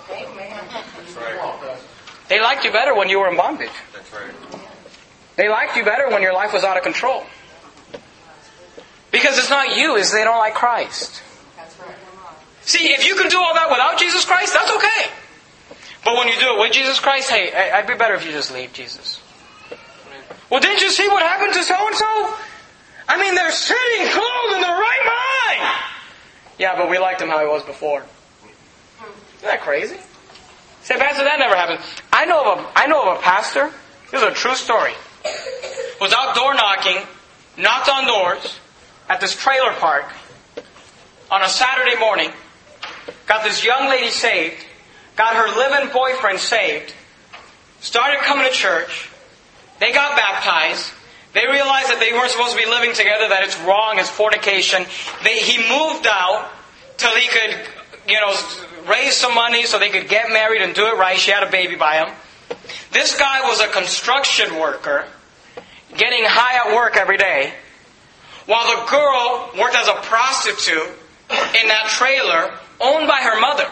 That's 0.97 1.17
right. 1.17 1.94
They 2.35 2.41
liked 2.41 2.65
you 2.65 2.73
better 2.73 2.97
when 2.97 3.09
you 3.09 3.21
were 3.21 3.29
in 3.31 3.37
bondage. 3.37 3.71
That's 3.93 4.13
right. 4.13 4.35
They 5.37 5.49
liked 5.49 5.77
you 5.77 5.85
better 5.85 6.11
when 6.11 6.21
your 6.21 6.33
life 6.35 6.53
was 6.53 6.65
out 6.65 6.77
of 6.77 6.83
control. 6.83 7.23
Because 9.13 9.39
it's 9.39 9.51
not 9.51 9.77
you, 9.77 9.97
it's 9.97 10.11
they 10.11 10.25
don't 10.25 10.39
like 10.39 10.55
Christ. 10.55 11.23
See, 12.63 12.93
if 12.93 13.07
you 13.07 13.15
can 13.15 13.29
do 13.29 13.39
all 13.39 13.55
that 13.55 13.71
without 13.71 14.01
Jesus 14.01 14.25
Christ, 14.25 14.53
that's 14.53 14.75
okay. 14.75 15.13
But 16.05 16.17
when 16.17 16.27
you 16.27 16.35
do 16.41 16.57
it 16.57 16.59
with 16.59 16.73
Jesus 16.73 16.99
Christ, 16.99 17.31
hey, 17.31 17.53
I'd 17.71 17.87
be 17.87 17.95
better 17.95 18.15
if 18.15 18.27
you 18.27 18.33
just 18.33 18.53
leave 18.53 18.73
Jesus. 18.73 19.21
Well, 20.51 20.59
didn't 20.59 20.81
you 20.81 20.91
see 20.91 21.07
what 21.07 21.23
happened 21.23 21.55
to 21.55 21.63
so 21.63 21.87
and 21.87 21.95
so? 21.95 22.35
I 23.07 23.21
mean, 23.21 23.37
they're 23.37 23.53
sitting 23.53 24.09
clothed 24.09 24.55
in 24.57 24.61
the 24.61 24.67
right 24.67 25.61
mind. 25.61 25.85
Yeah, 26.59 26.77
but 26.77 26.91
we 26.91 26.99
liked 26.99 27.23
him 27.23 27.29
how 27.29 27.39
he 27.39 27.47
was 27.47 27.63
before. 27.63 28.03
Isn't 29.37 29.43
that 29.43 29.61
crazy? 29.61 29.99
Say, 30.85 30.99
Pastor, 30.99 31.25
that 31.25 31.39
never 31.39 31.57
happened. 31.57 31.81
I 32.15 32.27
know 32.27 32.53
of 32.53 32.59
a, 32.61 32.79
I 32.79 32.87
know 32.87 33.11
of 33.11 33.19
a 33.19 33.23
pastor. 33.23 33.73
This 34.13 34.23
is 34.23 34.29
a 34.29 34.33
true 34.33 34.55
story. 34.55 34.93
Was 36.01 36.13
out 36.13 36.37
door 36.37 36.55
knocking, 36.55 36.99
knocked 37.59 37.89
on 37.89 38.07
doors 38.07 38.57
at 39.09 39.21
this 39.21 39.35
trailer 39.35 39.73
park 39.73 40.13
on 41.29 41.43
a 41.43 41.49
Saturday 41.49 41.99
morning. 41.99 42.31
Got 43.27 43.43
this 43.43 43.65
young 43.65 43.89
lady 43.89 44.11
saved. 44.11 44.65
Got 45.17 45.35
her 45.35 45.59
living 45.59 45.93
boyfriend 45.93 46.39
saved. 46.39 46.95
Started 47.81 48.21
coming 48.21 48.47
to 48.47 48.53
church. 48.53 49.11
They 49.81 49.93
got 49.93 50.17
baptized. 50.17 50.93
They 51.33 51.49
realized 51.49 51.89
that 51.89 51.99
they 51.99 52.13
weren't 52.13 52.31
supposed 52.31 52.53
to 52.53 52.63
be 52.63 52.71
living 52.71 52.95
together, 52.95 53.27
that 53.29 53.43
it's 53.43 53.59
wrong, 53.63 53.99
it's 53.99 54.09
fornication. 54.09 54.87
They, 55.25 55.41
he 55.41 55.59
moved 55.59 56.07
out 56.07 56.53
till 56.97 57.11
he 57.17 57.27
could, 57.27 57.59
you 58.09 58.21
know, 58.21 58.33
raise 58.89 59.17
some 59.17 59.35
money 59.35 59.65
so 59.65 59.79
they 59.79 59.91
could 59.91 60.09
get 60.09 60.29
married 60.31 60.63
and 60.63 60.75
do 60.75 60.87
it 60.87 60.97
right. 60.97 61.19
She 61.19 61.31
had 61.31 61.43
a 61.43 61.51
baby 61.51 61.77
by 61.77 62.05
him. 62.05 62.15
This 62.93 63.19
guy 63.19 63.41
was 63.43 63.61
a 63.61 63.69
construction 63.69 64.59
worker, 64.59 65.07
getting 65.97 66.25
high 66.25 66.69
at 66.69 66.77
work 66.77 66.97
every 66.97 67.17
day, 67.17 67.53
while 68.47 68.67
the 68.67 68.91
girl 68.91 69.51
worked 69.59 69.77
as 69.77 69.89
a 69.89 69.95
prostitute 70.03 70.91
in 71.31 71.69
that 71.69 71.87
trailer 71.89 72.59
owned 72.81 73.09
by 73.09 73.21
her 73.21 73.41
mother. 73.41 73.69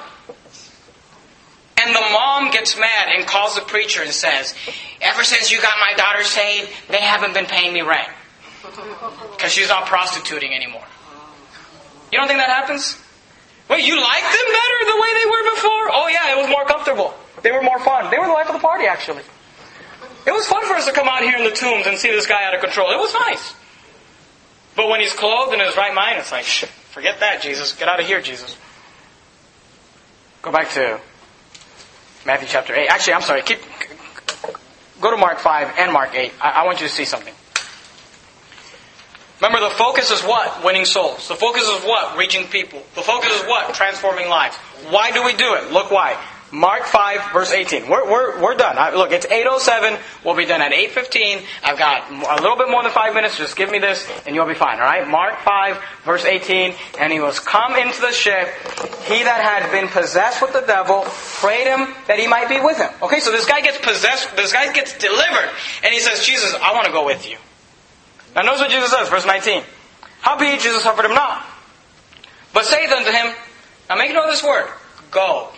And 1.79 1.95
the 1.95 2.01
mom 2.01 2.51
gets 2.51 2.79
mad 2.79 3.09
and 3.15 3.27
calls 3.27 3.55
the 3.57 3.63
preacher 3.63 4.03
and 4.03 4.13
says, 4.13 4.55
Ever 5.01 5.25
since 5.25 5.51
you 5.51 5.61
got 5.61 5.75
my 5.81 5.95
daughter 5.97 6.23
saved, 6.23 6.71
they 6.89 7.01
haven't 7.01 7.35
been 7.35 7.47
paying 7.47 7.73
me 7.73 7.83
rent. 7.83 8.09
Because 8.63 9.53
she's 9.53 9.69
not 9.69 9.87
prostituting 9.87 10.55
anymore. 10.55 10.85
You 12.13 12.19
don't 12.19 12.29
think 12.29 12.39
that 12.39 12.51
happens? 12.51 13.03
Wait, 13.71 13.85
you 13.85 13.97
liked 13.97 14.31
them 14.33 14.49
better 14.53 14.79
the 14.85 14.99
way 15.01 15.11
they 15.19 15.29
were 15.31 15.55
before? 15.55 15.85
Oh 15.93 16.09
yeah, 16.11 16.33
it 16.33 16.39
was 16.39 16.51
more 16.51 16.65
comfortable. 16.65 17.15
They 17.43 17.53
were 17.53 17.63
more 17.63 17.79
fun. 17.81 18.11
They 18.11 18.19
were 18.19 18.27
the 18.27 18.33
life 18.33 18.47
of 18.47 18.55
the 18.55 18.67
party, 18.67 18.87
actually. 18.87 19.23
It 20.27 20.33
was 20.33 20.47
fun 20.47 20.65
for 20.67 20.75
us 20.75 20.87
to 20.87 20.93
come 20.93 21.09
out 21.09 21.23
here 21.23 21.37
in 21.37 21.45
the 21.45 21.51
tombs 21.51 21.87
and 21.87 21.99
see 21.99 22.11
this 22.11 22.27
guy 22.27 22.45
out 22.45 22.55
of 22.55 22.61
control. 22.61 22.91
It 22.93 22.99
was 22.99 23.13
nice. 23.15 23.55
But 24.77 24.89
when 24.89 25.01
he's 25.01 25.13
clothed 25.13 25.53
in 25.53 25.61
his 25.61 25.77
right 25.77 25.95
mind, 25.95 26.19
it's 26.19 26.33
like, 26.33 26.45
forget 26.45 27.21
that, 27.21 27.43
Jesus. 27.43 27.73
Get 27.75 27.89
out 27.89 28.01
of 28.01 28.07
here, 28.07 28.21
Jesus. 28.21 28.57
Go 30.43 30.53
back 30.53 30.71
to 30.73 31.01
Matthew 32.25 32.49
chapter 32.49 32.75
8. 32.75 32.89
Actually, 32.89 33.15
I'm 33.15 33.23
sorry. 33.23 33.43
Keep, 33.43 33.61
go 35.01 35.11
to 35.11 35.17
Mark 35.17 35.39
5 35.39 35.75
and 35.79 35.93
Mark 35.93 36.15
8. 36.15 36.33
I, 36.41 36.51
I 36.51 36.65
want 36.65 36.81
you 36.81 36.87
to 36.87 36.93
see 36.93 37.05
something. 37.05 37.35
Remember, 39.43 39.69
the 39.69 39.75
focus 39.75 40.13
is 40.13 40.23
what? 40.23 40.65
Winning 40.65 40.85
souls. 40.85 41.27
The 41.27 41.35
focus 41.35 41.65
is 41.65 41.83
what? 41.83 42.17
Reaching 42.17 42.47
people. 42.47 42.81
The 42.95 43.03
focus 43.03 43.33
is 43.33 43.43
what? 43.43 43.75
Transforming 43.75 44.29
lives. 44.29 44.55
Why 44.89 45.11
do 45.11 45.25
we 45.25 45.35
do 45.35 45.55
it? 45.55 45.73
Look 45.73 45.91
why. 45.91 46.17
Mark 46.53 46.85
5, 46.85 47.33
verse 47.33 47.51
18. 47.51 47.89
We're, 47.89 48.09
we're, 48.09 48.41
we're 48.41 48.55
done. 48.55 48.79
I, 48.79 48.95
look, 48.95 49.11
it's 49.11 49.27
8.07. 49.27 49.99
We'll 50.25 50.37
be 50.37 50.45
done 50.45 50.63
at 50.63 50.71
8.15. 50.71 51.45
I've 51.65 51.77
got 51.77 52.09
a 52.09 52.41
little 52.41 52.57
bit 52.57 52.71
more 52.71 52.85
than 52.85 52.93
five 52.93 53.15
minutes. 53.15 53.37
Just 53.37 53.57
give 53.57 53.69
me 53.69 53.81
this 53.81 54.09
and 54.27 54.37
you'll 54.37 54.47
be 54.47 54.55
fine, 54.55 54.77
alright? 54.77 55.09
Mark 55.09 55.41
5, 55.41 55.83
verse 56.05 56.25
18. 56.25 56.75
And 57.01 57.13
he 57.13 57.19
was 57.19 57.41
come 57.41 57.75
into 57.75 58.01
the 58.01 58.13
ship. 58.13 58.47
He 59.07 59.25
that 59.25 59.43
had 59.43 59.73
been 59.73 59.89
possessed 59.89 60.41
with 60.41 60.53
the 60.53 60.61
devil 60.61 61.03
prayed 61.41 61.67
him 61.67 61.93
that 62.07 62.21
he 62.21 62.29
might 62.29 62.49
be 62.49 62.61
with 62.61 62.77
him. 62.77 62.91
Okay, 63.03 63.19
so 63.19 63.33
this 63.33 63.47
guy 63.47 63.61
gets 63.61 63.79
possessed. 63.79 64.37
This 64.37 64.53
guy 64.53 64.73
gets 64.73 64.97
delivered. 64.99 65.51
And 65.83 65.93
he 65.93 65.99
says, 65.99 66.25
Jesus, 66.25 66.55
I 66.63 66.75
want 66.75 66.87
to 66.87 66.93
go 66.93 67.05
with 67.05 67.29
you. 67.29 67.39
Now 68.35 68.43
notice 68.43 68.61
what 68.61 68.71
Jesus 68.71 68.91
says, 68.91 69.09
verse 69.09 69.27
19. 69.27 69.63
Howbeit 70.21 70.61
Jesus 70.61 70.83
suffered 70.83 71.05
him 71.05 71.15
not. 71.15 71.45
But 72.55 72.65
saith 72.65 72.91
unto 72.91 73.11
him, 73.11 73.35
now 73.89 73.97
make 73.97 74.13
note 74.13 74.25
of 74.25 74.31
this 74.31 74.43
word, 74.43 74.69
go. 75.11 75.51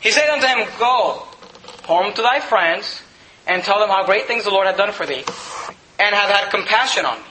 He 0.00 0.10
said 0.10 0.28
unto 0.28 0.46
him, 0.46 0.68
Go 0.78 1.26
home 1.84 2.12
to 2.14 2.22
thy 2.22 2.40
friends 2.40 3.02
and 3.46 3.62
tell 3.62 3.78
them 3.78 3.88
how 3.88 4.04
great 4.04 4.26
things 4.26 4.44
the 4.44 4.50
Lord 4.50 4.66
hath 4.66 4.76
done 4.76 4.92
for 4.92 5.06
thee 5.06 5.24
and 5.98 6.14
hath 6.14 6.30
had 6.30 6.50
compassion 6.50 7.06
on 7.06 7.18
me. 7.18 7.24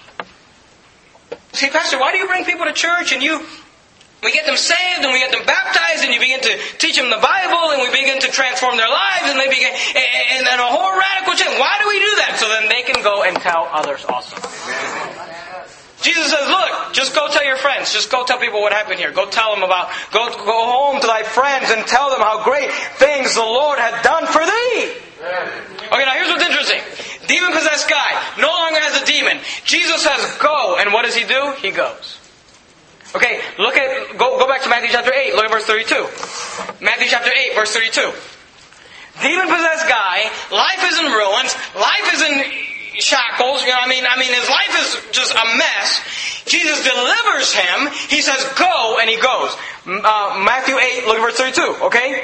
See, 1.54 1.70
Pastor, 1.70 2.00
why 2.00 2.14
do 2.14 2.18
you 2.18 2.28
bring 2.28 2.46
people 2.46 2.66
to 2.66 2.74
church 2.74 3.12
and 3.12 3.22
you 3.22 3.46
we 4.24 4.32
get 4.32 4.46
them 4.46 4.58
saved 4.58 5.02
and 5.02 5.12
we 5.12 5.20
get 5.20 5.34
them 5.34 5.46
baptized 5.46 6.06
and 6.06 6.14
you 6.14 6.20
begin 6.22 6.42
to 6.42 6.54
teach 6.78 6.96
them 6.96 7.10
the 7.10 7.18
Bible 7.18 7.74
and 7.74 7.82
we 7.82 7.90
begin 7.90 8.22
to 8.22 8.30
transform 8.30 8.78
their 8.78 8.90
lives 8.90 9.26
and 9.26 9.40
they 9.40 9.50
begin 9.50 9.74
and, 9.74 10.46
and 10.46 10.62
a 10.62 10.70
whole 10.70 10.94
radical 10.94 11.34
change. 11.34 11.58
Why 11.58 11.82
do 11.82 11.90
we 11.90 11.98
do 11.98 12.14
that? 12.22 12.38
So 12.38 12.46
then 12.46 12.70
they 12.70 12.86
can 12.86 13.02
go 13.02 13.26
and 13.26 13.34
tell 13.42 13.66
others 13.74 14.06
also. 14.06 14.38
Jesus 16.02 16.34
says, 16.34 16.46
look, 16.50 16.94
just 16.94 17.14
go 17.14 17.30
tell 17.30 17.46
your 17.46 17.58
friends. 17.58 17.94
Just 17.94 18.10
go 18.10 18.26
tell 18.26 18.38
people 18.38 18.62
what 18.62 18.74
happened 18.74 19.00
here. 19.00 19.12
Go 19.12 19.30
tell 19.30 19.54
them 19.54 19.64
about, 19.64 19.90
go, 20.12 20.30
go 20.30 20.60
home 20.70 21.02
to 21.02 21.08
thy 21.08 21.24
friends 21.24 21.70
and 21.70 21.86
tell 21.86 22.10
them 22.10 22.22
how 22.22 22.44
great 22.44 22.70
things 22.98 23.34
the 23.34 23.42
Lord 23.42 23.78
had 23.78 24.02
done 24.02 24.26
for 24.26 24.42
thee. 24.42 25.02
Okay, 25.90 26.06
now 26.06 26.14
here's 26.14 26.30
what's 26.30 26.46
interesting. 26.46 26.82
Demon 27.28 27.54
possessed 27.54 27.90
guy 27.90 28.22
no 28.38 28.50
longer 28.50 28.80
has 28.82 29.02
a 29.02 29.06
demon. 29.06 29.38
Jesus 29.66 30.02
says, 30.02 30.38
go. 30.38 30.78
And 30.78 30.94
what 30.94 31.06
does 31.06 31.16
he 31.16 31.26
do? 31.26 31.54
He 31.58 31.72
goes. 31.72 32.21
Okay, 33.16 33.42
look 33.60 33.76
at, 33.76 34.18
go, 34.18 34.40
go 34.40 34.48
back 34.48 34.64
to 34.64 34.70
Matthew 34.70 34.90
chapter 34.92 35.14
8. 35.14 35.36
Look 35.36 35.46
at 35.46 35.52
verse 35.52 35.66
32. 35.66 36.84
Matthew 36.84 37.08
chapter 37.10 37.32
8, 37.32 37.56
verse 37.56 37.74
32. 37.74 38.12
Demon 39.22 39.48
possessed 39.48 39.88
guy, 39.90 40.32
life 40.52 40.82
is 40.88 40.98
in 41.00 41.12
ruins, 41.12 41.52
life 41.76 42.08
is 42.14 42.22
in 42.24 42.36
shackles. 43.00 43.62
You 43.64 43.70
know, 43.70 43.80
I 43.84 43.88
mean, 43.88 44.06
I 44.08 44.18
mean, 44.18 44.32
his 44.34 44.48
life 44.48 44.74
is 44.80 45.12
just 45.12 45.36
a 45.36 45.58
mess. 45.58 46.44
Jesus 46.48 46.84
delivers 46.84 47.54
him. 47.54 47.92
He 48.10 48.22
says, 48.22 48.42
"Go," 48.58 48.98
and 49.00 49.10
he 49.10 49.20
goes. 49.20 49.56
Uh, 49.86 50.42
Matthew 50.44 50.80
eight, 50.80 51.06
look 51.06 51.18
at 51.18 51.22
verse 51.22 51.36
thirty-two. 51.36 51.86
Okay. 51.86 52.24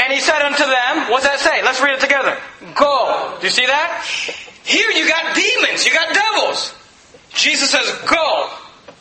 And 0.00 0.12
he 0.14 0.20
said 0.20 0.40
unto 0.40 0.64
them, 0.64 1.10
what's 1.10 1.26
that 1.26 1.40
say? 1.40 1.62
Let's 1.62 1.80
read 1.82 1.94
it 1.94 2.00
together. 2.00 2.38
Go. 2.74 3.36
Do 3.38 3.46
you 3.46 3.52
see 3.52 3.66
that? 3.66 4.02
Here 4.64 4.90
you 4.90 5.06
got 5.06 5.36
demons, 5.36 5.84
you 5.84 5.92
got 5.92 6.14
devils. 6.14 6.74
Jesus 7.34 7.70
says, 7.70 7.86
go. 8.08 8.50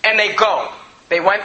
And 0.03 0.19
they 0.19 0.35
go. 0.35 0.69
They 1.09 1.19
went 1.19 1.43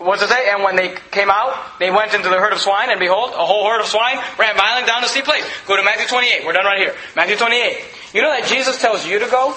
what 0.00 0.18
does 0.18 0.30
it 0.30 0.32
say? 0.32 0.50
And 0.50 0.62
when 0.62 0.76
they 0.76 0.94
came 1.12 1.28
out, 1.28 1.78
they 1.78 1.90
went 1.90 2.14
into 2.14 2.30
the 2.30 2.38
herd 2.38 2.54
of 2.54 2.58
swine, 2.60 2.90
and 2.90 2.98
behold, 2.98 3.32
a 3.36 3.44
whole 3.44 3.68
herd 3.68 3.82
of 3.82 3.86
swine 3.86 4.16
ran 4.38 4.56
violently 4.56 4.88
down 4.88 5.02
the 5.02 5.08
steep 5.08 5.24
place. 5.24 5.44
Go 5.66 5.76
to 5.76 5.84
Matthew 5.84 6.08
28. 6.08 6.46
We're 6.46 6.54
done 6.54 6.64
right 6.64 6.80
here. 6.80 6.94
Matthew 7.14 7.36
28. 7.36 7.84
You 8.14 8.22
know 8.22 8.30
that 8.30 8.48
Jesus 8.48 8.80
tells 8.80 9.06
you 9.06 9.18
to 9.18 9.26
go? 9.26 9.54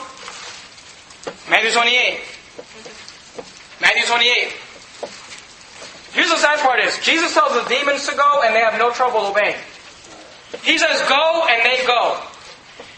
Matthew 1.49 1.71
28. 1.71 2.19
Matthew 3.79 4.03
28. 4.03 4.51
Here's 6.11 6.29
the 6.29 6.37
sad 6.37 6.59
part 6.59 6.79
is, 6.83 6.99
Jesus 6.99 7.33
tells 7.33 7.53
the 7.53 7.63
demons 7.69 8.05
to 8.07 8.15
go, 8.15 8.41
and 8.43 8.53
they 8.53 8.59
have 8.59 8.77
no 8.77 8.91
trouble 8.91 9.25
obeying. 9.25 9.55
He 10.63 10.77
says, 10.77 11.01
go, 11.07 11.47
and 11.49 11.65
they 11.65 11.87
go. 11.87 12.19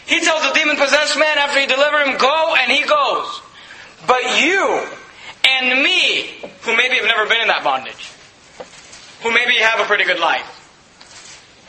He 0.06 0.20
tells 0.20 0.42
the 0.42 0.52
demon-possessed 0.52 1.16
man 1.18 1.38
after 1.38 1.60
he 1.60 1.66
delivered 1.66 2.10
him, 2.10 2.18
go, 2.18 2.54
and 2.58 2.70
he 2.70 2.82
goes. 2.82 3.40
But 4.06 4.42
you, 4.42 4.86
and 5.46 5.82
me, 5.82 6.22
who 6.62 6.76
maybe 6.76 6.96
have 6.96 7.04
never 7.04 7.26
been 7.26 7.42
in 7.42 7.48
that 7.48 7.62
bondage, 7.62 8.10
who 9.22 9.32
maybe 9.32 9.54
have 9.56 9.80
a 9.80 9.84
pretty 9.84 10.04
good 10.04 10.18
life. 10.18 10.52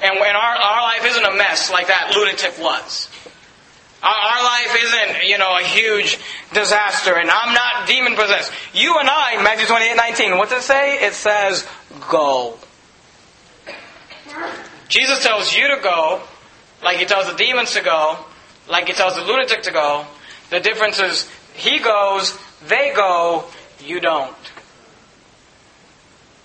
And 0.02 0.18
our, 0.18 0.56
our 0.56 0.82
life 0.84 1.06
isn't 1.06 1.26
a 1.26 1.36
mess 1.36 1.72
like 1.72 1.88
that 1.88 2.14
lunatic 2.16 2.60
was. 2.60 3.10
Our, 4.04 4.14
our 4.14 4.44
life 4.44 4.76
isn't, 4.84 5.28
you 5.28 5.38
know, 5.38 5.58
a 5.58 5.64
huge 5.64 6.20
disaster, 6.54 7.16
and 7.16 7.30
I'm 7.30 7.54
not 7.54 7.88
demon 7.88 8.16
possessed. 8.16 8.52
You 8.74 8.98
and 9.00 9.10
I, 9.10 9.42
Matthew 9.42 9.66
28 9.66 9.96
19, 9.96 10.38
what 10.38 10.50
does 10.50 10.64
it 10.64 10.68
say? 10.68 11.06
It 11.06 11.14
says, 11.14 11.68
go. 12.10 12.58
Jesus 14.88 15.24
tells 15.24 15.56
you 15.56 15.76
to 15.76 15.82
go, 15.82 16.22
like 16.84 16.98
he 16.98 17.06
tells 17.06 17.30
the 17.30 17.36
demons 17.36 17.72
to 17.74 17.82
go, 17.82 18.18
like 18.70 18.88
he 18.88 18.94
tells 18.94 19.16
the 19.16 19.24
lunatic 19.24 19.64
to 19.64 19.72
go. 19.72 20.06
The 20.50 20.60
difference 20.60 21.00
is, 21.00 21.30
he 21.56 21.80
goes, 21.80 22.38
they 22.68 22.94
go, 22.96 23.46
you 23.84 24.00
don't. 24.00 24.36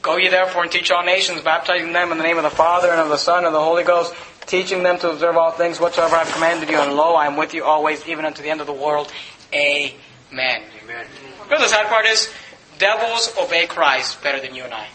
Go 0.03 0.17
ye 0.17 0.29
therefore 0.29 0.65
and 0.65 0.73
teach 0.73 0.91
all 0.91 1.05
nations, 1.05 1.43
baptizing 1.43 1.93
them 1.93 2.11
in 2.11 2.19
the 2.19 2.25
name 2.25 2.37
of 2.37 2.43
the 2.43 2.51
Father 2.51 2.91
and 2.91 3.01
of 3.01 3.09
the 3.09 3.17
Son 3.17 3.39
and 3.39 3.47
of 3.47 3.53
the 3.53 3.61
Holy 3.61 3.85
Ghost, 3.85 4.13
teaching 4.47 4.83
them 4.83 4.99
to 4.99 5.11
observe 5.11 5.37
all 5.37 5.53
things 5.53 5.79
whatsoever 5.79 6.17
I 6.17 6.25
have 6.25 6.35
commanded 6.35 6.69
you. 6.69 6.79
And 6.79 6.95
lo, 6.95 7.15
I 7.15 7.27
am 7.27 7.37
with 7.37 7.55
you 7.55 7.65
always, 7.65 8.07
even 8.09 8.25
unto 8.25 8.43
the 8.43 8.51
end 8.51 8.61
of 8.61 8.67
the 8.67 8.73
world. 8.73 9.13
Amen. 9.55 9.93
Amen. 10.33 11.07
You 11.45 11.51
know 11.51 11.61
the 11.61 11.69
sad 11.69 11.87
part 11.87 12.07
is? 12.07 12.33
Devils 12.79 13.33
obey 13.41 13.67
Christ 13.67 14.23
better 14.23 14.41
than 14.41 14.57
you 14.57 14.65
and 14.65 14.75
I. 14.75 14.89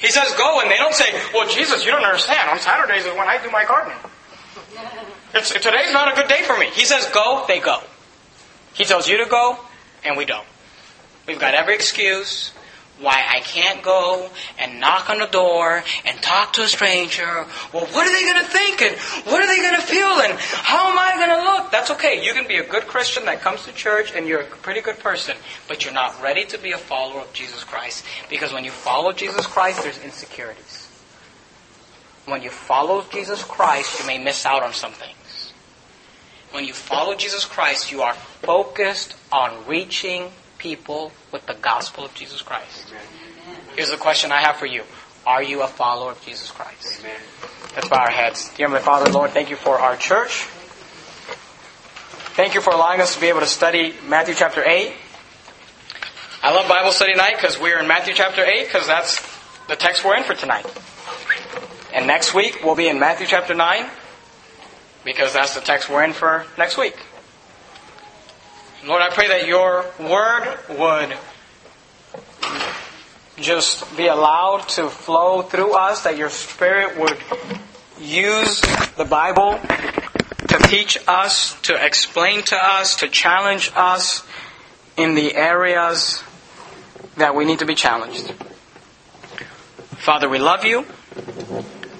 He 0.00 0.08
says 0.08 0.32
go, 0.36 0.60
and 0.60 0.70
they 0.70 0.76
don't 0.76 0.94
say, 0.94 1.12
well, 1.34 1.48
Jesus, 1.48 1.84
you 1.84 1.92
don't 1.92 2.04
understand. 2.04 2.50
On 2.50 2.58
Saturdays 2.58 3.04
is 3.04 3.12
when 3.12 3.28
I 3.28 3.40
do 3.42 3.50
my 3.50 3.64
gardening. 3.64 3.98
It's, 5.34 5.52
today's 5.52 5.92
not 5.92 6.12
a 6.12 6.16
good 6.16 6.28
day 6.28 6.42
for 6.42 6.56
me. 6.58 6.70
He 6.70 6.84
says 6.84 7.06
go, 7.12 7.44
they 7.46 7.60
go. 7.60 7.80
He 8.74 8.84
tells 8.84 9.08
you 9.08 9.22
to 9.22 9.30
go, 9.30 9.58
and 10.04 10.16
we 10.16 10.24
don't. 10.24 10.46
We've 11.28 11.38
got 11.38 11.54
every 11.54 11.74
excuse 11.74 12.52
why 13.00 13.22
I 13.28 13.40
can't 13.40 13.82
go 13.82 14.28
and 14.58 14.80
knock 14.80 15.08
on 15.08 15.18
the 15.18 15.26
door 15.26 15.84
and 16.04 16.20
talk 16.20 16.54
to 16.54 16.62
a 16.62 16.66
stranger. 16.66 17.46
Well, 17.72 17.86
what 17.86 18.06
are 18.06 18.12
they 18.12 18.22
going 18.22 18.44
to 18.44 18.50
think 18.50 18.82
and 18.82 18.96
what 19.30 19.40
are 19.40 19.46
they 19.46 19.58
going 19.58 19.76
to 19.76 19.86
feel 19.86 20.08
and 20.08 20.32
how 20.38 20.90
am 20.90 20.98
I 20.98 21.14
going 21.16 21.38
to 21.38 21.44
look? 21.44 21.70
That's 21.70 21.90
okay. 21.92 22.24
You 22.24 22.32
can 22.32 22.48
be 22.48 22.56
a 22.56 22.64
good 22.64 22.86
Christian 22.86 23.26
that 23.26 23.40
comes 23.40 23.64
to 23.66 23.72
church 23.72 24.12
and 24.14 24.26
you're 24.26 24.40
a 24.40 24.46
pretty 24.46 24.80
good 24.80 24.98
person, 24.98 25.36
but 25.68 25.84
you're 25.84 25.94
not 25.94 26.20
ready 26.22 26.44
to 26.46 26.58
be 26.58 26.72
a 26.72 26.78
follower 26.78 27.20
of 27.20 27.32
Jesus 27.32 27.62
Christ 27.62 28.04
because 28.28 28.52
when 28.52 28.64
you 28.64 28.70
follow 28.70 29.12
Jesus 29.12 29.46
Christ, 29.46 29.82
there's 29.82 30.02
insecurities. 30.02 30.86
When 32.24 32.42
you 32.42 32.50
follow 32.50 33.04
Jesus 33.10 33.42
Christ, 33.44 34.00
you 34.00 34.06
may 34.06 34.18
miss 34.18 34.44
out 34.44 34.62
on 34.62 34.72
some 34.72 34.92
things. 34.92 35.52
When 36.50 36.64
you 36.64 36.72
follow 36.72 37.14
Jesus 37.14 37.44
Christ, 37.44 37.92
you 37.92 38.02
are 38.02 38.14
focused 38.14 39.14
on 39.30 39.66
reaching 39.66 40.30
people 40.58 41.12
with 41.32 41.46
the 41.46 41.54
gospel 41.54 42.04
of 42.04 42.14
Jesus 42.14 42.42
Christ. 42.42 42.92
Here's 43.76 43.90
the 43.90 43.96
question 43.96 44.32
I 44.32 44.40
have 44.42 44.56
for 44.56 44.66
you. 44.66 44.82
Are 45.26 45.42
you 45.42 45.62
a 45.62 45.66
follower 45.66 46.12
of 46.12 46.24
Jesus 46.24 46.50
Christ? 46.50 47.00
Amen. 47.00 47.16
Let's 47.74 47.88
bow 47.88 48.00
our 48.00 48.10
heads. 48.10 48.50
Dear 48.56 48.68
my 48.68 48.78
Father, 48.78 49.10
Lord, 49.10 49.30
thank 49.30 49.50
you 49.50 49.56
for 49.56 49.78
our 49.78 49.96
church. 49.96 50.44
Thank 52.34 52.54
you 52.54 52.60
for 52.60 52.72
allowing 52.72 53.00
us 53.00 53.14
to 53.14 53.20
be 53.20 53.28
able 53.28 53.40
to 53.40 53.46
study 53.46 53.94
Matthew 54.06 54.34
chapter 54.34 54.62
8. 54.66 54.92
I 56.40 56.54
love 56.54 56.68
Bible 56.68 56.92
study 56.92 57.14
night 57.14 57.34
because 57.36 57.58
we're 57.58 57.80
in 57.80 57.88
Matthew 57.88 58.14
chapter 58.14 58.44
8 58.44 58.66
because 58.66 58.86
that's 58.86 59.20
the 59.66 59.76
text 59.76 60.04
we're 60.04 60.16
in 60.16 60.22
for 60.22 60.34
tonight. 60.34 60.66
And 61.92 62.06
next 62.06 62.34
week 62.34 62.60
we'll 62.62 62.76
be 62.76 62.88
in 62.88 63.00
Matthew 63.00 63.26
chapter 63.26 63.54
9 63.54 63.90
because 65.04 65.32
that's 65.32 65.54
the 65.54 65.60
text 65.60 65.90
we're 65.90 66.04
in 66.04 66.12
for 66.12 66.46
next 66.56 66.78
week. 66.78 66.96
Lord, 68.86 69.02
I 69.02 69.10
pray 69.10 69.28
that 69.28 69.48
your 69.48 69.84
word 69.98 70.56
would 70.78 71.16
just 73.36 73.96
be 73.96 74.06
allowed 74.06 74.68
to 74.70 74.88
flow 74.88 75.42
through 75.42 75.72
us, 75.72 76.04
that 76.04 76.16
your 76.16 76.30
spirit 76.30 76.96
would 76.98 77.18
use 78.00 78.60
the 78.96 79.04
Bible 79.04 79.58
to 80.48 80.58
teach 80.68 80.96
us, 81.08 81.60
to 81.62 81.84
explain 81.84 82.42
to 82.42 82.56
us, 82.56 82.96
to 82.96 83.08
challenge 83.08 83.72
us 83.74 84.22
in 84.96 85.14
the 85.14 85.34
areas 85.34 86.22
that 87.16 87.34
we 87.34 87.44
need 87.44 87.58
to 87.58 87.66
be 87.66 87.74
challenged. 87.74 88.32
Father, 89.98 90.28
we 90.28 90.38
love 90.38 90.64
you. 90.64 90.86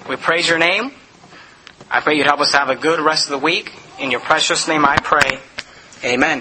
We 0.07 0.15
praise 0.15 0.47
your 0.47 0.57
name. 0.57 0.91
I 1.91 1.99
pray 1.99 2.15
you'd 2.15 2.25
help 2.25 2.39
us 2.39 2.53
have 2.53 2.69
a 2.69 2.75
good 2.75 2.99
rest 2.99 3.25
of 3.25 3.31
the 3.31 3.45
week. 3.45 3.73
In 3.99 4.11
your 4.11 4.21
precious 4.21 4.67
name 4.67 4.85
I 4.85 4.95
pray. 4.97 5.39
Amen. 6.03 6.37